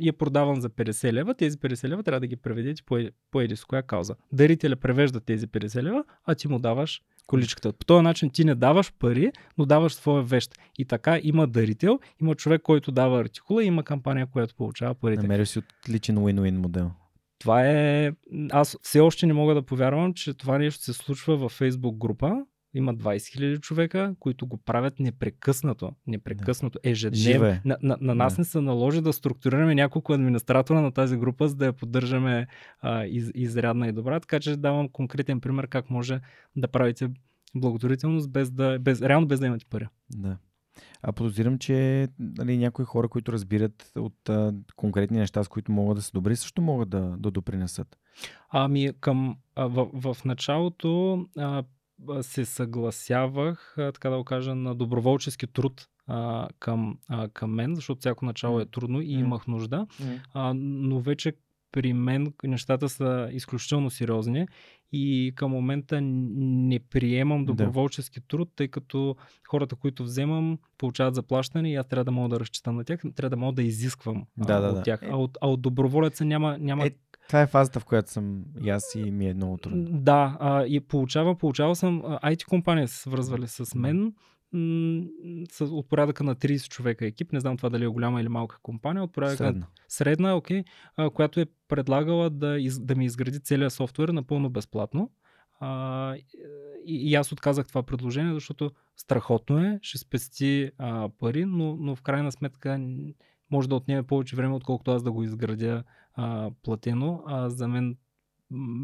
[0.00, 2.98] я продавам за 50 лева, тези 50 лева трябва да ги преведете по,
[3.30, 4.14] по еди с коя кауза.
[4.32, 7.72] Дарителя превежда тези 50 лева, а ти му даваш количката.
[7.72, 10.54] По този начин ти не даваш пари, но даваш своя вещ.
[10.78, 15.22] И така има дарител, има човек, който дава артикула и има кампания, която получава парите.
[15.22, 16.90] Намери си отличен win-win модел.
[17.38, 18.12] Това е...
[18.50, 22.44] Аз все още не мога да повярвам, че това нещо се случва във Facebook група.
[22.74, 25.92] Има 20 000 човека, които го правят непрекъснато.
[26.06, 27.60] Непрекъснато, ежедневно.
[27.64, 28.40] На, на, на нас Да.
[28.40, 32.46] не се наложи да структурираме няколко администратора на тази група, за да я поддържаме
[32.80, 34.20] а, из, изрядна и добра.
[34.20, 36.20] Така че давам конкретен пример как може
[36.56, 37.10] да правите
[37.54, 39.86] благотворителност без да, без, реално без да имате пари.
[40.10, 40.38] Да.
[41.02, 45.96] А подозирам, че нали, някои хора, които разбират от а, конкретни неща, с които могат
[45.96, 47.98] да са добри, също могат да, да допринесат.
[48.50, 51.64] Ами към, а, в, в началото а,
[52.22, 57.74] се съгласявах, а, така да го кажа, на доброволчески труд а, към, а, към мен,
[57.74, 59.86] защото всяко начало е трудно и имах нужда.
[60.34, 61.32] А, но вече
[61.72, 64.46] при мен нещата са изключително сериозни
[64.92, 67.52] и към момента не приемам Да.
[67.52, 69.16] доброволчески труд, тъй като
[69.48, 73.30] хората, които вземам, получават заплащане и аз трябва да мога да разчитам на тях, трябва
[73.30, 74.82] да мога да изисквам а, Да, да, от да.
[74.82, 75.02] тях.
[75.02, 75.08] Е.
[75.10, 76.90] А, от, а от доброволеца няма, няма Е,
[77.26, 79.88] Това е фазата, в която съм и аз и ми е много трудно.
[79.90, 84.12] да, а, и получавам, получавал съм, IT компания се свързвали с мен,
[84.52, 85.04] м-
[85.50, 88.58] с, от порядъка на 30 човека екип, не знам това дали е голяма или малка
[88.62, 89.66] компания, от порядъка на Средно.
[89.88, 90.64] средна, окей,
[90.96, 95.10] а, която е предлагала да, из, да ми изгради целият софтуер напълно безплатно.
[95.60, 96.14] А,
[96.86, 101.96] и, и аз отказах това предложение, защото страхотно е, ще спести а, пари, но, но
[101.96, 102.80] в крайна сметка
[103.50, 107.22] може да отнеме повече време, отколкото аз да го изградя а, платено.
[107.26, 107.96] А за мен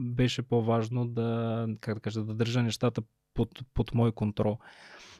[0.06, 3.02] беше по-важно да, как да кажа, да държа нещата
[3.34, 4.58] под, под мой контрол.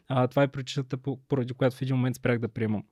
[0.08, 2.82] А, това е причината, по- поради която в един момент спрях да приемам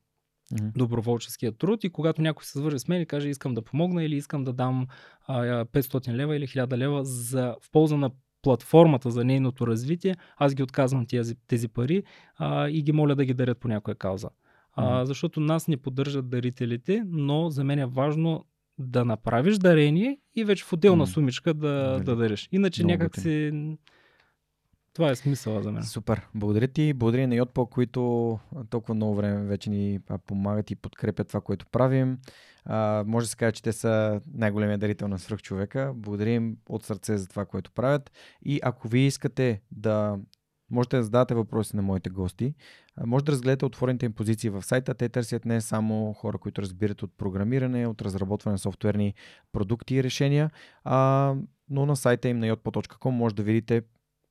[0.52, 0.68] Мгм.
[0.76, 4.16] доброволческия труд и когато някой се свърже с мен и каже искам да помогна или
[4.16, 4.86] искам да дам
[5.26, 8.10] а, 500 лева или 1000 лева за, в полза на
[8.42, 12.02] платформата за нейното развитие, аз ги отказвам тези, тези пари
[12.36, 14.28] а, и ги моля да ги дарят по някоя кауза.
[14.73, 18.44] А, защото нас не поддържат дарителите, но за мен е важно
[18.78, 22.49] да направиш дарение и вече в отделна сумичка да, да дариш.
[22.52, 23.52] Иначе някак си...
[24.95, 25.83] Това е смисъла за мен.
[25.83, 26.29] Супер.
[26.35, 26.93] Благодаря ти.
[26.93, 28.39] Благодаря на Йотпо, които
[28.71, 32.19] толкова много време вече ни помагат и подкрепят това, което правим.
[32.65, 35.93] А, може да се каже, че те са най-големия дарител на свръхчовека.
[35.95, 38.12] Благодаря им от сърце за това, което правят.
[38.45, 40.19] И ако вие искате да
[40.71, 42.55] можете да зададете въпроси на моите гости,
[43.07, 44.95] може да разгледате отворените им позиции в сайта.
[44.95, 49.15] Те търсят не само хора, които разбират от програмиране, от разработване на софтуерни
[49.53, 50.51] продукти и решения,
[50.85, 51.35] а,
[51.71, 53.83] но на сайта им на yotpo.com може да видите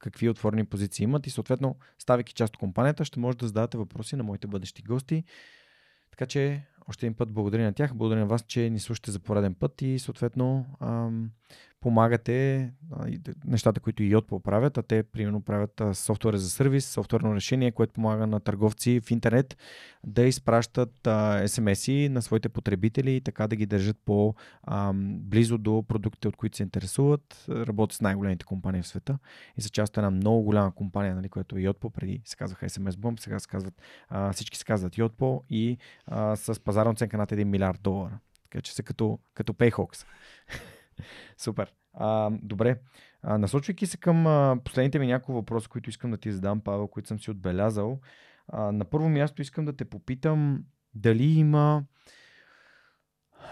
[0.01, 4.15] какви отворени позиции имат и съответно, ставайки част от компанията, ще може да зададете въпроси
[4.15, 5.23] на моите бъдещи гости.
[6.11, 9.19] Така че, още един път благодаря на тях, благодаря на вас, че ни слушате за
[9.19, 11.31] пореден път и съответно ам,
[11.81, 12.69] помагате
[13.45, 17.71] нещата, които и Yotpo правят, а те примерно правят а, софтуер за сервис, софтуерно решение,
[17.71, 19.57] което помага на търговци в интернет
[20.03, 24.35] да изпращат SMS-и на своите потребители и така да ги държат по
[24.67, 27.45] ам, близо до продуктите, от които се интересуват.
[27.49, 29.17] Работят с най-големите компании в света
[29.57, 32.69] и са част от една много голяма компания, нали, която е Yotpo, преди се казваха
[32.69, 33.81] SMS Bomb, сега се казват,
[34.31, 35.77] всички се казват Yotpo и
[36.35, 38.19] с пазарна оценка над 1 милиард долара.
[38.43, 40.05] Така че са като, като Payhawks.
[41.38, 41.73] Супер.
[41.93, 42.80] А, добре.
[43.21, 46.88] А, насочвайки се към а, последните ми няколко въпроса, които искам да ти задам, Павел,
[46.88, 47.99] които съм си отбелязал.
[48.47, 50.63] А, на първо място искам да те попитам
[50.93, 51.83] дали има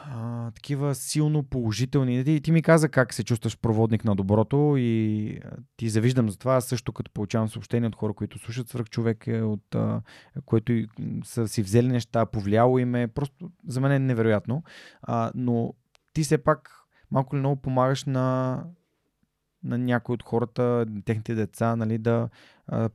[0.06, 2.26] а, такива силно положителни.
[2.26, 5.40] Ти, ти ми каза как се чувстваш проводник на доброто и
[5.78, 6.56] ти завиждам за това.
[6.56, 10.02] Аз също като получавам съобщения от хора, които слушат свръх човек, от а,
[10.45, 10.74] които
[11.24, 13.08] са си взели неща, повлияло им е.
[13.08, 14.64] Просто за мен е невероятно.
[15.02, 15.74] А, но
[16.14, 16.72] ти все пак
[17.12, 18.64] малко ли много помагаш на,
[19.64, 22.30] на някои от хората, техните деца, нали, да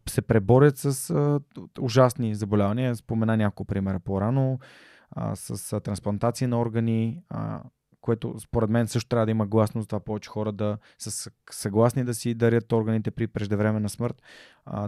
[0.09, 1.41] се преборят с
[1.81, 2.97] ужасни заболявания.
[2.97, 4.59] Спомена няколко примера по-рано
[5.35, 7.23] с трансплантация на органи,
[8.01, 12.05] което според мен също трябва да има гласност, това повече хора да са съ- съгласни
[12.05, 14.23] да си дарят органите при преждевременна смърт.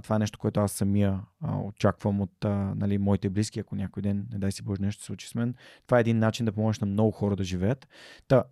[0.03, 1.21] Това е нещо, което аз самия
[1.65, 5.29] очаквам от нали, моите близки, ако някой ден, не дай си Боже, нещо се случи
[5.29, 5.55] с мен.
[5.87, 7.89] Това е един начин да помогнеш на много хора да живеят.
[8.29, 8.45] Та,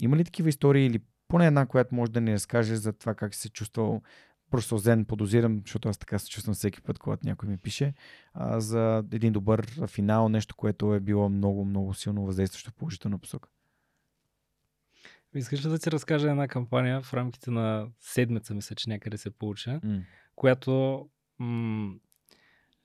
[0.00, 3.34] има ли такива истории или поне една, която може да ни разкаже за това как
[3.34, 4.02] се чувствал
[4.50, 7.94] просто зен подозирам, защото аз така се чувствам всеки път, когато някой ми пише,
[8.34, 13.18] а, за един добър финал, нещо, което е било много, много силно въздействащо в положителна
[13.18, 13.48] посока.
[15.34, 19.70] Искаш да ти разкажа една кампания в рамките на седмица, мисля, че някъде се получи,
[19.70, 20.02] М.
[20.34, 21.94] която м-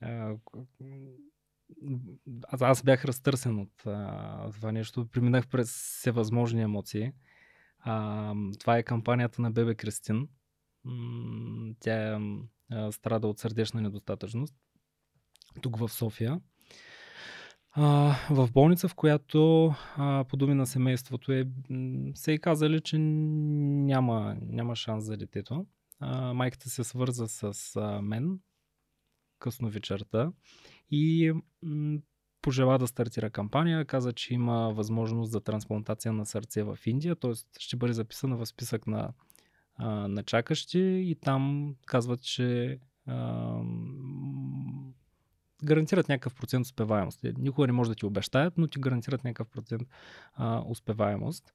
[0.01, 0.35] а,
[2.47, 5.07] аз, аз бях разтърсен от а, това нещо.
[5.11, 7.11] Преминах през всевъзможни емоции.
[7.79, 10.27] А, това е кампанията на Бебе Кристин.
[11.79, 12.19] Тя
[12.71, 14.55] а, страда от сърдечна недостатъчност.
[15.61, 16.41] Тук в София.
[17.71, 21.45] А, в болница, в която а, по думи на семейството е,
[22.15, 25.65] се е казали, че няма, няма шанс за детето.
[25.99, 28.39] А, майката се свърза с а, мен
[29.43, 30.31] късно вечерта
[30.91, 31.33] и
[32.41, 33.85] пожела да стартира кампания.
[33.85, 37.31] Каза, че има възможност за трансплантация на сърце в Индия, т.е.
[37.59, 39.13] ще бъде записана в списък на,
[39.75, 43.57] а, на чакащи и там казват, че а,
[45.63, 47.23] гарантират някакъв процент успеваемост.
[47.37, 49.81] Никога не може да ти обещаят, но ти гарантират някакъв процент
[50.33, 51.53] а, успеваемост.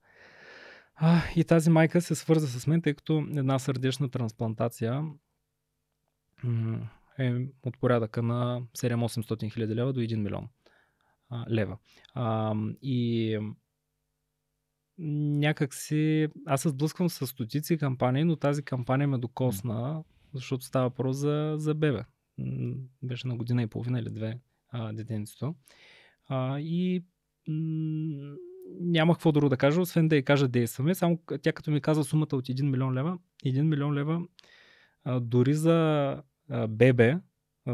[0.94, 5.04] А, и тази майка се свърза с мен, тъй като една сърдечна трансплантация
[7.18, 10.48] е от порядъка на 7-800 хиляди лева до 1 милион
[11.30, 11.78] а, лева.
[12.14, 13.38] А, и
[14.98, 16.28] някак си...
[16.46, 21.54] Аз се сблъсквам с стотици кампании, но тази кампания ме докосна, защото става въпрос за,
[21.58, 22.04] за бебе.
[23.02, 24.38] Беше на година и половина или две
[24.68, 25.54] а, детенцето.
[26.28, 27.04] А, и
[27.48, 28.36] м-
[28.80, 30.94] няма какво друго да кажа, освен да й кажа действаме.
[30.94, 34.22] Само тя като ми каза сумата от 1 милион лева, 1 милион лева
[35.04, 36.22] а, дори за
[36.68, 37.18] бебе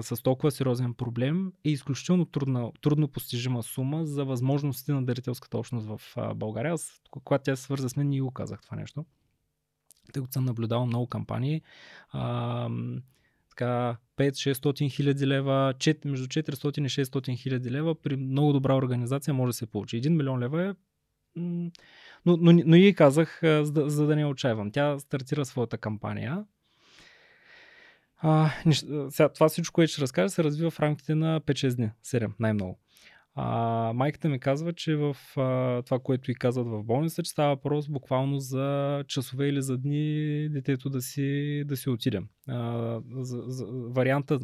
[0.01, 5.87] с толкова сериозен проблем е изключително трудна, трудно постижима сума за възможностите на дарителската общност
[5.87, 6.01] в
[6.35, 6.73] България.
[6.73, 9.05] Аз, когато тя се свърза с мен, ние го казах това нещо.
[10.13, 11.63] Тъй като съм наблюдавал много кампании.
[12.11, 12.69] А,
[13.51, 19.35] така 5-600 хиляди лева, 4, между 400 и 600 хиляди лева при много добра организация
[19.35, 20.03] може да се получи.
[20.03, 20.75] 1 милион лева е
[21.37, 21.71] но,
[22.27, 24.71] но, но и казах, за да, за да не отчаивам.
[24.71, 26.45] Тя стартира своята кампания.
[28.27, 28.51] А,
[29.11, 32.79] сега, това всичко, което ще разкажа, се развива в рамките на 5-6 дни, 7 най-много.
[33.35, 37.49] А, майката ми казва, че в а, това, което и казват в болница, че става
[37.49, 42.21] въпрос буквално за часове или за дни детето да си, да си отиде.
[42.49, 44.39] А, за, за, варианта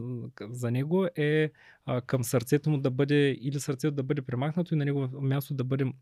[0.51, 1.51] за него е
[1.87, 5.55] а, към сърцето му да бъде или сърцето да бъде премахнато и на негово място
[5.55, 5.93] да бъде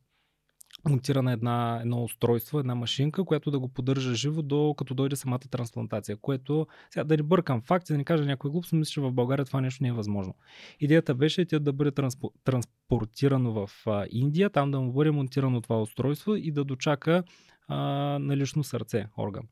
[0.89, 5.39] монтирана една, едно устройство, една машинка, която да го поддържа живо до като дойде самата
[5.39, 6.17] трансплантация.
[6.17, 9.45] Което, сега да не бъркам факти, да не кажа някой глупост, мисля, че в България
[9.45, 10.35] това нещо не е възможно.
[10.81, 13.71] Идеята беше тя да бъде транспо, транспортирано в
[14.11, 17.23] Индия, там да му бъде монтирано това устройство и да дочака
[17.69, 17.77] а,
[18.19, 19.43] на лично сърце, орган.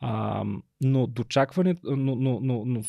[0.00, 0.44] А,
[0.80, 2.82] но дочакването, но, но, но, но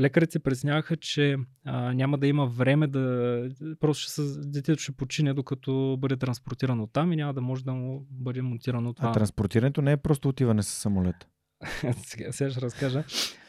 [0.00, 3.48] лекарите се пресняваха, че а, няма да има време да.
[3.80, 7.72] Просто ще с, детето ще почине, докато бъде транспортирано там и няма да може да
[7.72, 9.08] му бъде монтирано това.
[9.08, 11.16] А транспортирането не е просто отиване с самолет.
[11.96, 13.04] сега, сега ще разкажа.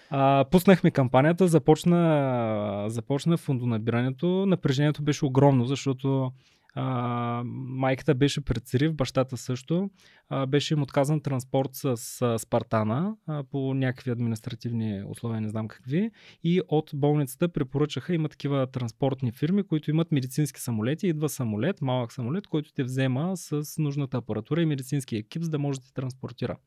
[0.10, 4.46] А, пуснахме кампанията, започна, започна фондонабирането.
[4.46, 6.32] Напрежението беше огромно, защото
[6.80, 9.90] а, майката беше пред срив, бащата също.
[10.30, 15.68] А, беше им отказан транспорт с, с Спартана а, по някакви административни условия, не знам
[15.68, 16.12] какви.
[16.44, 21.08] И от болницата препоръчаха, има такива транспортни фирми, които имат медицински самолети.
[21.08, 25.60] Идва самолет, малък самолет, който те взема с нужната апаратура и медицински екип, за да
[25.60, 26.58] може да те транспортира.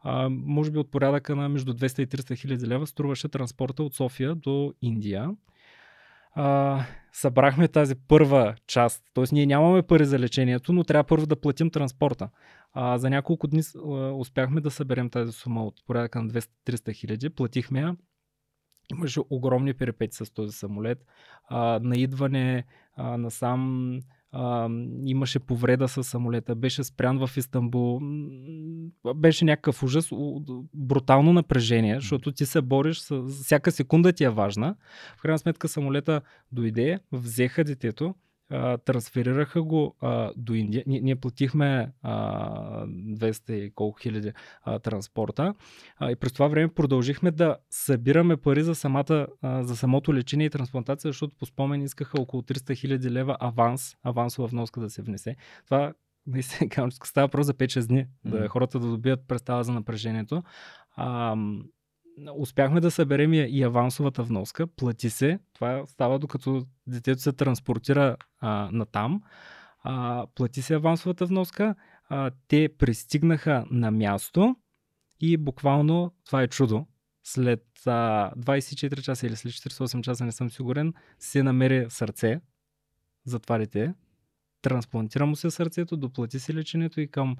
[0.00, 3.94] А, може би от порядъка на между 200 и 300 хиляди лева струваше транспорта от
[3.94, 5.30] София до Индия
[6.34, 9.04] а, събрахме тази първа част.
[9.14, 12.28] Тоест ние нямаме пари за лечението, но трябва първо да платим транспорта.
[12.72, 13.80] А, за няколко дни а,
[14.12, 17.30] успяхме да съберем тази сума от порядъка на 200-300 хиляди.
[17.30, 17.96] Платихме я.
[18.92, 20.98] Имаше огромни перепети с този самолет.
[21.48, 22.64] А, наидване
[22.96, 23.92] а, насам
[24.32, 24.68] а,
[25.04, 28.00] имаше повреда с самолета, беше спрян в Истанбул,
[29.16, 30.10] беше някакъв ужас,
[30.74, 34.74] брутално напрежение, защото ти се бориш, с, всяка секунда ти е важна.
[35.18, 36.20] В крайна сметка самолета
[36.52, 38.14] дойде, взеха детето,
[38.50, 40.84] а, трансферираха го а, до Индия.
[40.86, 45.54] Ние, ние платихме а, 200 и колко хиляди а, транспорта
[45.96, 50.46] а, и през това време продължихме да събираме пари за, самата, а, за самото лечение
[50.46, 55.02] и трансплантация, защото по спомен искаха около 300 хиляди лева аванс, авансова вноска да се
[55.02, 55.36] внесе.
[55.64, 55.92] Това
[56.26, 58.30] наистина става просто за 5-6 дни, mm-hmm.
[58.30, 60.42] да хората да добият представа за напрежението.
[60.96, 61.36] А,
[62.36, 68.68] успяхме да съберем и, авансовата вноска, плати се, това става докато детето се транспортира а,
[68.72, 69.22] на там,
[69.82, 71.74] а, плати се авансовата вноска,
[72.08, 74.56] а, те пристигнаха на място
[75.20, 76.86] и буквално, това е чудо,
[77.24, 82.40] след а, 24 часа или след 48 часа, не съм сигурен, се намери сърце.
[83.24, 83.66] За това
[84.62, 87.36] трансплантира му се сърцето, доплати се лечението и към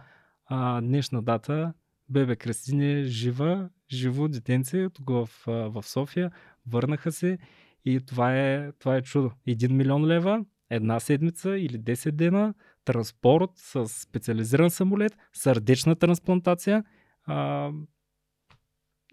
[0.47, 1.73] а, днешна дата
[2.09, 6.31] бебе Кристина е жива, живо детенце тук в, в София.
[6.67, 7.39] Върнаха се
[7.85, 9.31] И това е, това е чудо.
[9.47, 16.85] Един милион лева, една седмица или 10 дена, транспорт с специализиран самолет, сърдечна трансплантация.
[17.25, 17.71] А,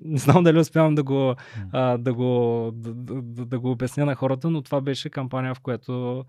[0.02, 1.36] не знам дали успявам да го,
[1.72, 5.60] а, да, го, да, да, да го обясня на хората, но това беше кампания, в
[5.60, 6.26] която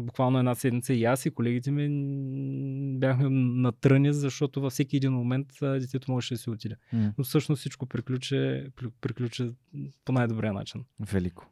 [0.00, 1.88] буквално една седмица и аз и колегите ми
[2.98, 6.76] бяхме натръни, защото във всеки един момент детето можеше да си отиде.
[6.92, 7.12] М.
[7.18, 8.64] Но всъщност всичко приключи,
[9.00, 9.50] приключи
[10.04, 10.84] по най-добрия начин.
[11.00, 11.46] Велико.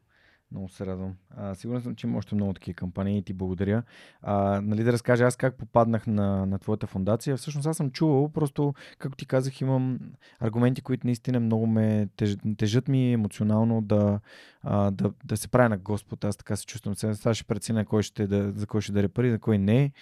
[0.53, 1.15] Много се радвам.
[1.37, 3.83] А, сигурен съм, че има още много такива кампании и ти благодаря.
[4.23, 7.37] А, нали да разкажа аз как попаднах на, на твоята фундация.
[7.37, 9.99] Всъщност аз съм чувал, просто, както ти казах, имам
[10.41, 14.20] аргументи, които наистина много ме теж, тежат ми емоционално да,
[14.62, 16.25] а, да, да се правя на Господ.
[16.25, 16.95] Аз така се чувствам.
[16.95, 19.93] Сега сега ще преценя кой ще да, за кой ще даде пари, за кой не.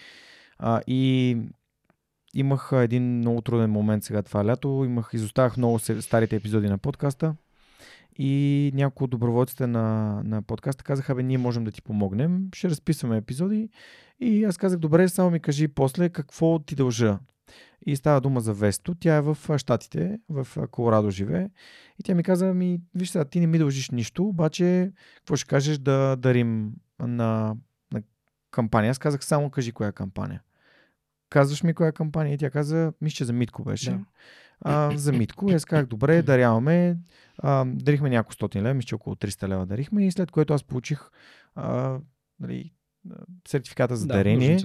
[0.58, 1.36] А, и
[2.34, 4.84] имах един много труден момент сега това лято.
[4.86, 7.34] Имах, изоставах много старите епизоди на подкаста.
[8.18, 12.70] И няколко от доброволците на, на подкаста казаха, бе, ние можем да ти помогнем, ще
[12.70, 13.68] разписваме епизоди.
[14.20, 17.18] И аз казах, добре, само ми кажи после какво ти дължа.
[17.86, 18.94] И става дума за Весто.
[18.94, 21.50] Тя е в Штатите, в Колорадо живее.
[22.00, 25.48] И тя ми каза, ми, виж сега, ти не ми дължиш нищо, обаче какво ще
[25.48, 27.56] кажеш да дарим на,
[27.92, 28.02] на
[28.50, 28.90] кампания?
[28.90, 30.42] Аз казах, само кажи коя кампания.
[31.30, 33.90] Казваш ми коя кампания и тя каза, мисля, че за Митко беше.
[33.90, 34.04] Да.
[34.60, 35.50] А, за Митко.
[35.50, 36.96] И аз казах, добре, даряваме.
[37.38, 41.10] А, дарихме няколко стотин лева, мисля, около 300 лева дарихме и след което аз получих
[41.54, 41.98] а,
[42.40, 42.72] нали,
[43.48, 44.58] сертификата за да, дарение.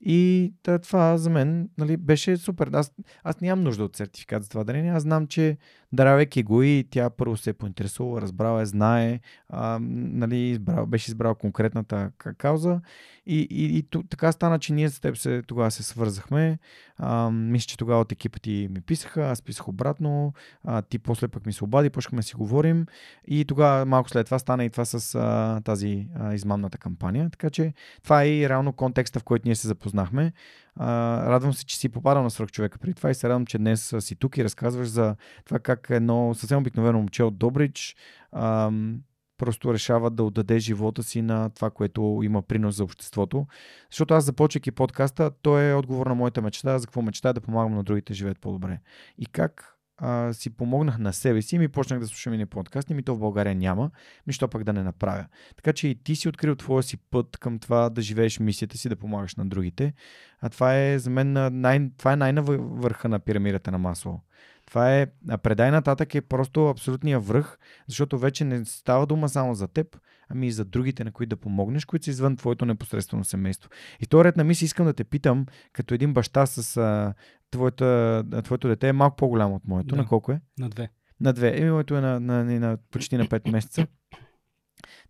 [0.00, 2.70] И та, това за мен нали, беше супер.
[2.72, 2.92] Аз,
[3.24, 4.90] аз нямам нужда от сертификат за това дарение.
[4.90, 5.58] Аз знам, че
[5.92, 11.10] дарявайки го и тя първо се е поинтересувала, разбрала е, знае, а, нали, избрал, беше
[11.10, 12.80] избрал конкретната кауза.
[13.26, 16.58] И, и, и така стана, че ние с теб се, тогава се свързахме.
[16.96, 20.32] А, мисля, че тогава от екипа ти ми писаха, аз писах обратно.
[20.64, 22.86] А, ти после пък ми се обади, почнахме да си говорим.
[23.26, 27.30] И тогава малко след това стана и това с а, тази а, измамната кампания.
[27.30, 30.32] Така че това е и реално контекста, в който ние се запознахме.
[30.76, 30.86] А,
[31.30, 34.00] радвам се, че си попадал на свръхчовека при това и се радвам, че днес а,
[34.00, 37.96] си тук и разказваш за това как едно съвсем обикновено момче от Добрич
[38.32, 39.00] ам,
[39.38, 43.46] просто решава да отдаде живота си на това, което има принос за обществото.
[43.90, 47.74] Защото аз започвайки подкаста, то е отговор на моята мечта, за какво мечта да помагам
[47.74, 48.80] на другите живеят по-добре.
[49.18, 52.94] И как а, си помогнах на себе си и ми почнах да слушам и подкасти,
[52.94, 53.90] ми то в България няма,
[54.26, 55.26] ми що пък да не направя.
[55.56, 58.88] Така че и ти си открил твоя си път към това да живееш мисията си,
[58.88, 59.94] да помагаш на другите.
[60.40, 64.20] А това е за мен на най, това е най-на върха на пирамидата на масло.
[64.66, 69.54] Това е, а предай нататък е просто абсолютния връх, защото вече не става дума само
[69.54, 69.96] за теб,
[70.28, 73.70] ами и за другите, на които да помогнеш, които са извън твоето непосредствено семейство.
[74.00, 77.14] И то ред на мисли искам да те питам, като един баща с а,
[77.50, 79.94] твоята, а, твоето дете е малко по-голямо от моето.
[79.94, 79.96] Да.
[79.96, 80.40] На колко е?
[80.58, 80.90] На две.
[81.20, 81.60] На две.
[81.60, 83.86] Еми, моето е на, на, на, на почти на 5 месеца.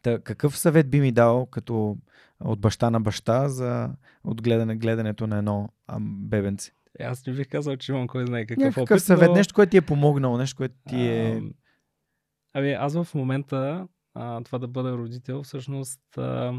[0.03, 1.97] Та, какъв съвет би ми дал като
[2.41, 3.91] от баща на баща за
[4.25, 6.73] отгледане, гледането на едно а, бебенце?
[7.01, 9.35] Аз не бих казал, че имам кой знае какъв Някакъв опит, съвет, но...
[9.35, 11.31] нещо, което ти е помогнало, нещо, което ти е...
[11.31, 11.53] Ам,
[12.55, 16.53] Ами, аз в момента а, това да бъда родител, всъщност а,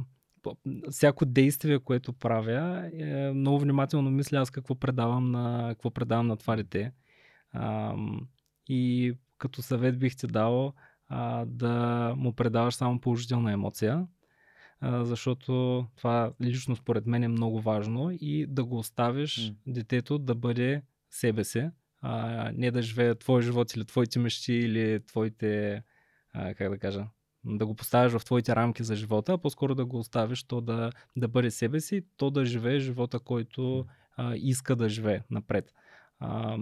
[0.92, 6.38] всяко действие, което правя, е, много внимателно мисля аз какво предавам на, какво предавам на
[6.38, 6.92] това дете.
[7.54, 8.28] Ам,
[8.68, 10.74] и като съвет бих ти дал
[11.08, 14.08] а, да му предаваш само положителна емоция,
[14.82, 19.74] а, защото това лично според мен е много важно и да го оставиш М.
[19.74, 21.70] детето да бъде себе си,
[22.02, 25.84] а, не да живее твой живот или твоите мечти или твоите,
[26.34, 27.08] а, как да кажа,
[27.46, 30.92] да го поставиш в твоите рамки за живота, а по-скоро да го оставиш то да,
[31.16, 33.86] да бъде себе си, то да живее живота, който
[34.18, 35.74] а, иска да живее напред.
[36.20, 36.58] А,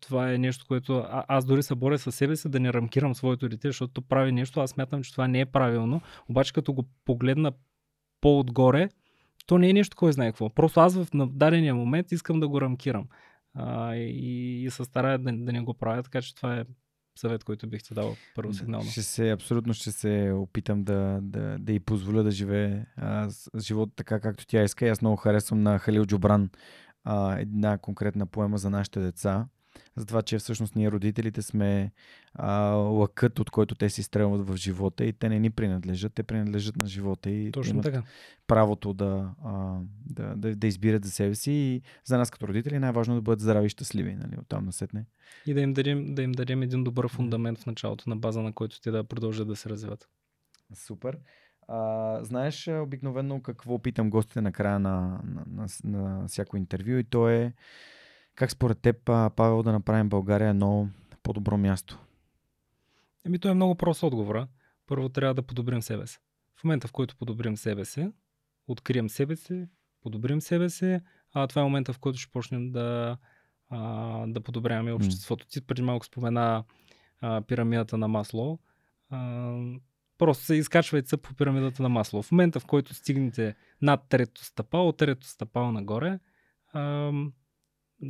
[0.00, 3.14] това е нещо, което а, аз дори се боря със себе си да не рамкирам
[3.14, 6.72] своето дете, защото то прави нещо, аз смятам, че това не е правилно, обаче като
[6.72, 7.52] го погледна
[8.20, 8.88] по-отгоре,
[9.46, 10.50] то не е нещо, кой знае какво.
[10.50, 13.08] Просто аз в дадения момент искам да го рамкирам.
[13.54, 16.64] А, и, и се старая да, да не го правя, така че това е
[17.20, 18.90] съвет, който бих ти дал първо сигнално.
[18.90, 23.50] Ще се, абсолютно ще се опитам да, да, да й позволя да живее а, с-
[23.60, 24.86] живот така, както тя иска.
[24.86, 26.50] Аз много харесвам на Халил Джобран
[27.04, 29.46] а, една конкретна поема за нашите деца.
[29.96, 31.92] За това, че всъщност ние родителите сме
[32.34, 36.22] а, лъкът, от който те си стрелват в живота и те не ни принадлежат, те
[36.22, 38.02] принадлежат на живота и Точно имат така.
[38.46, 42.78] правото да, а, да, да, да избират за себе си и за нас като родители
[42.78, 45.04] най-важно е да бъдат здрави и щастливи, нали, оттам насетне.
[45.46, 48.52] И да им, дадем, да им дадем един добър фундамент в началото, на база на
[48.52, 50.08] който те да продължат да се развиват.
[50.74, 51.18] Супер.
[51.68, 57.04] А, знаеш обикновено какво питам гостите на края на, на, на, на всяко интервю и
[57.04, 57.52] то е
[58.34, 58.96] как според теб,
[59.36, 60.88] Павел, да направим България едно
[61.22, 61.98] по-добро място?
[63.26, 64.48] Еми, то е много прост отговора.
[64.86, 66.18] първо трябва да подобрим себе си.
[66.56, 68.12] В момента, в който подобрим себе си,
[68.68, 69.68] открием себе си,
[70.02, 71.00] подобрим себе си,
[71.32, 73.18] а това е момента, в който ще почнем да,
[73.68, 73.78] а,
[74.26, 75.46] да подобряваме обществото.
[75.46, 76.64] Ти преди малко спомена
[77.20, 78.58] а, пирамидата на масло.
[79.10, 79.52] А,
[80.18, 82.22] просто се изкачвайте по пирамидата на масло.
[82.22, 86.18] В момента, в който стигнете над трето стъпало, трето стъпало нагоре,
[86.72, 87.12] а,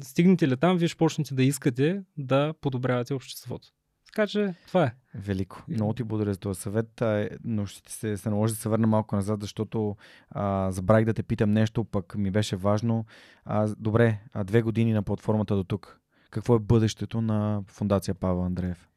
[0.03, 3.69] стигнете ли там, вие ще почнете да искате да подобрявате обществото.
[4.07, 4.95] Така че това е.
[5.15, 5.65] Велико.
[5.69, 7.03] Много ти благодаря за този съвет,
[7.45, 9.97] но ще се, се наложи да се върна малко назад, защото
[10.31, 13.07] а, забравих да те питам нещо, пък ми беше важно.
[13.45, 16.01] А, добре, а две години на платформата до тук.
[16.31, 18.89] Какво е бъдещето на Фундация Павел Андреев?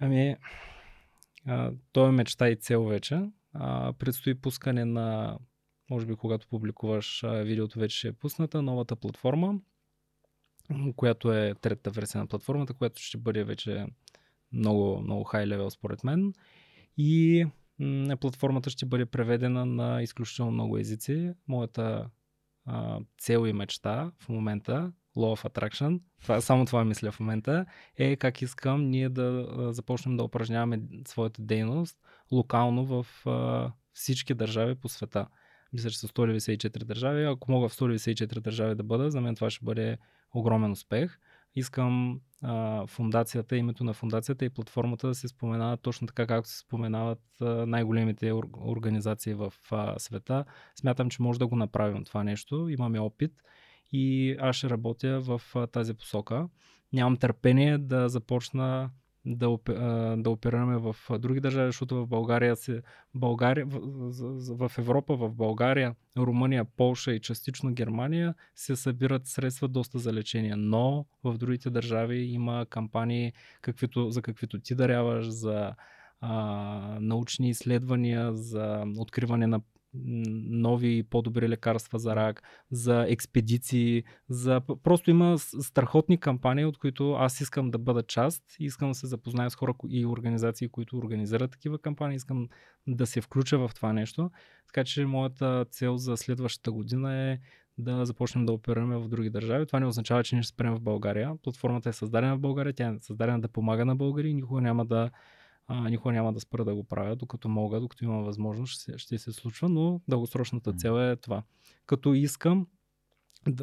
[0.00, 0.36] Ами,
[1.46, 3.30] а, то е мечта и цел вече.
[3.52, 5.38] А, предстои пускане на,
[5.90, 9.54] може би когато публикуваш а, видеото, вече ще е пусната, новата платформа,
[10.96, 13.86] която е третата версия на платформата, която ще бъде вече
[14.52, 16.32] много, много хай левел според мен.
[16.96, 17.44] И
[17.78, 21.32] м- платформата ще бъде преведена на изключително много езици.
[21.48, 22.10] Моята
[22.66, 27.66] а, цел и мечта в момента, Law of Attraction, това, само това мисля в момента,
[27.96, 31.98] е как искам ние да започнем да упражняваме своята дейност
[32.32, 35.26] локално в а, всички държави по света.
[35.72, 37.24] Мисля, че са 194 държави.
[37.24, 39.98] Ако мога в 194 държави да бъда, за мен това ще бъде
[40.34, 41.18] огромен успех
[41.54, 46.58] искам а, фундацията, името на фундацията и платформата да се споменават точно така, както се
[46.58, 48.32] споменават най-големите
[48.66, 50.44] организации в а, света.
[50.74, 52.68] Смятам, че може да го направим това нещо.
[52.68, 53.32] Имаме опит
[53.92, 56.48] и аз ще работя в а, тази посока.
[56.92, 58.90] Нямам търпение да започна
[59.26, 59.58] да,
[60.16, 62.82] да оперираме в други държави, защото в България, се,
[63.14, 69.98] България в, в Европа, в България, Румъния, Полша и частично Германия се събират средства доста
[69.98, 75.74] за лечение, но в другите държави има кампании, каквито, за каквито ти даряваш, за
[76.20, 79.60] а, научни изследвания, за откриване на
[79.94, 84.60] нови по-добри лекарства за рак, за експедиции, за...
[84.82, 89.50] Просто има страхотни кампании, от които аз искам да бъда част, искам да се запозная
[89.50, 92.48] с хора и организации, които организират такива кампании, искам
[92.86, 94.30] да се включа в това нещо.
[94.66, 97.38] Така че моята цел за следващата година е
[97.78, 99.66] да започнем да оперираме в други държави.
[99.66, 101.32] Това не означава, че ние ще спрем в България.
[101.42, 104.84] Платформата е създадена в България, тя е създадена да помага на българи и никога няма
[104.84, 105.10] да
[105.66, 109.18] а, никога няма да спра да го правя, докато мога, докато има възможност, ще, ще
[109.18, 111.42] се случва, но дългосрочната цел е това.
[111.86, 112.66] Като искам,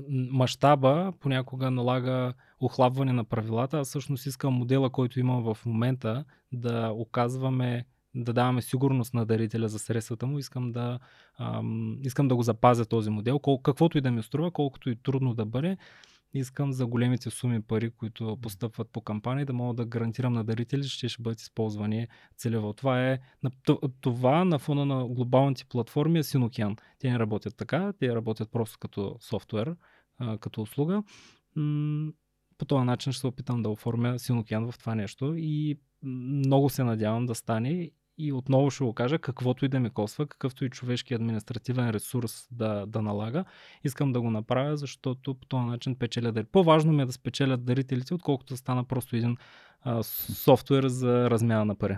[0.10, 6.92] мащаба понякога налага охлабване на правилата, а всъщност искам модела, който имам в момента, да
[6.96, 11.00] оказваме да даваме сигурност на дарителя за средствата му, искам да,
[11.40, 14.96] ам, искам да го запазя този модел, кол, каквото и да ми струва, колкото и
[14.96, 15.78] трудно да бъде,
[16.34, 20.84] искам за големите суми пари, които постъпват по кампании, да мога да гарантирам на дарители,
[20.84, 22.74] че ще бъдат използвани целево.
[22.74, 23.20] Това е
[24.02, 26.76] това на фона на глобалните платформи е Синокеан.
[27.00, 29.76] Те не работят така, те работят просто като софтуер,
[30.40, 31.04] като услуга.
[32.58, 36.84] По този начин ще се опитам да оформя Синокеан в това нещо и много се
[36.84, 37.92] надявам да стане
[38.28, 42.48] и отново ще го кажа, каквото и да ми коства, какъвто и човешки административен ресурс
[42.52, 43.46] да, да налага,
[43.84, 46.52] искам да го направя, защото по този начин печеля дарители.
[46.52, 49.38] По-важно ми е да спечелят дарителите, отколкото да стана просто един
[49.82, 51.98] а, софтуер за размяна на пари.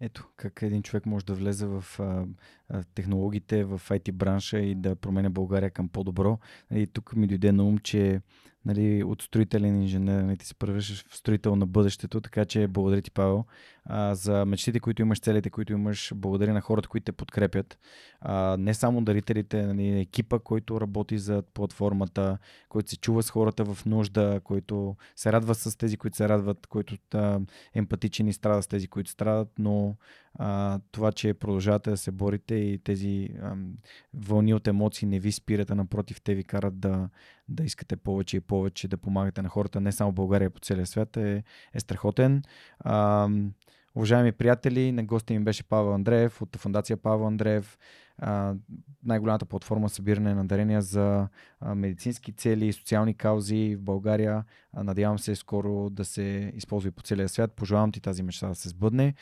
[0.00, 2.24] Ето, как един човек може да влезе в а,
[2.68, 6.38] а, технологиите, в IT бранша и да променя България към по-добро.
[6.74, 8.20] И тук ми дойде на ум, че
[8.64, 13.02] нали, от строителен инженер, нали, ти се превръщаш в строител на бъдещето, така че благодаря
[13.02, 13.44] ти, Павел,
[13.84, 16.12] а, за мечтите, които имаш, целите, които имаш.
[16.14, 17.78] Благодаря на хората, които те подкрепят.
[18.20, 23.64] А, не само дарителите, нали, екипа, който работи за платформата, който се чува с хората
[23.64, 27.38] в нужда, който се радва с тези, които се радват, който е
[27.74, 29.96] емпатичен и страда с тези, които страдат, но
[30.34, 33.56] а, това, че продължавате да се борите и тези а,
[34.14, 37.08] вълни от емоции не ви спират, а напротив, те ви карат да,
[37.48, 40.86] да искате повече и повече, да помагате на хората, не само в България, по целия
[40.86, 41.42] свят, е,
[41.74, 42.42] е страхотен.
[42.80, 43.28] А,
[43.94, 47.78] уважаеми приятели, на гости ми беше Павел Андреев от Фундация Павел Андреев,
[48.18, 48.54] а,
[49.04, 51.28] най-голямата платформа събиране на дарения за
[51.74, 54.44] медицински цели и социални каузи в България.
[54.76, 57.52] Надявам се скоро да се използва и по целия свят.
[57.52, 59.14] Пожелавам ти тази мечта да се сбъдне.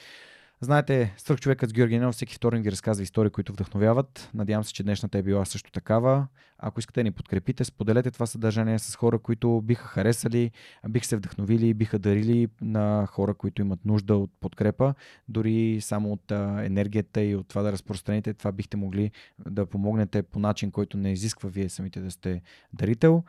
[0.63, 4.31] Знаете, Свърх човекът с Георги Ненов всеки вторник ви разказва истории, които вдъхновяват.
[4.35, 6.27] Надявам се, че днешната е била също такава.
[6.59, 10.51] Ако искате да ни подкрепите, споделете това съдържание с хора, които биха харесали,
[10.89, 14.95] биха се вдъхновили, биха дарили на хора, които имат нужда от подкрепа.
[15.29, 16.31] Дори само от
[16.65, 19.11] енергията и от това да разпространите, това бихте могли
[19.47, 23.25] да помогнете по начин, който не изисква вие самите да сте дарител.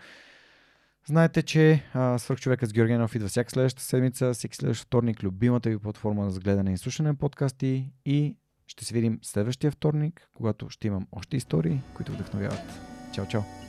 [1.05, 1.83] Знаете, че
[2.17, 6.73] свърхчовекът с Георгиянов идва всяка следваща седмица, всеки следващ вторник, любимата ви платформа за гледане
[6.73, 11.81] и слушане на подкасти и ще се видим следващия вторник, когато ще имам още истории,
[11.93, 12.80] които вдъхновяват.
[13.13, 13.60] Чао, чао!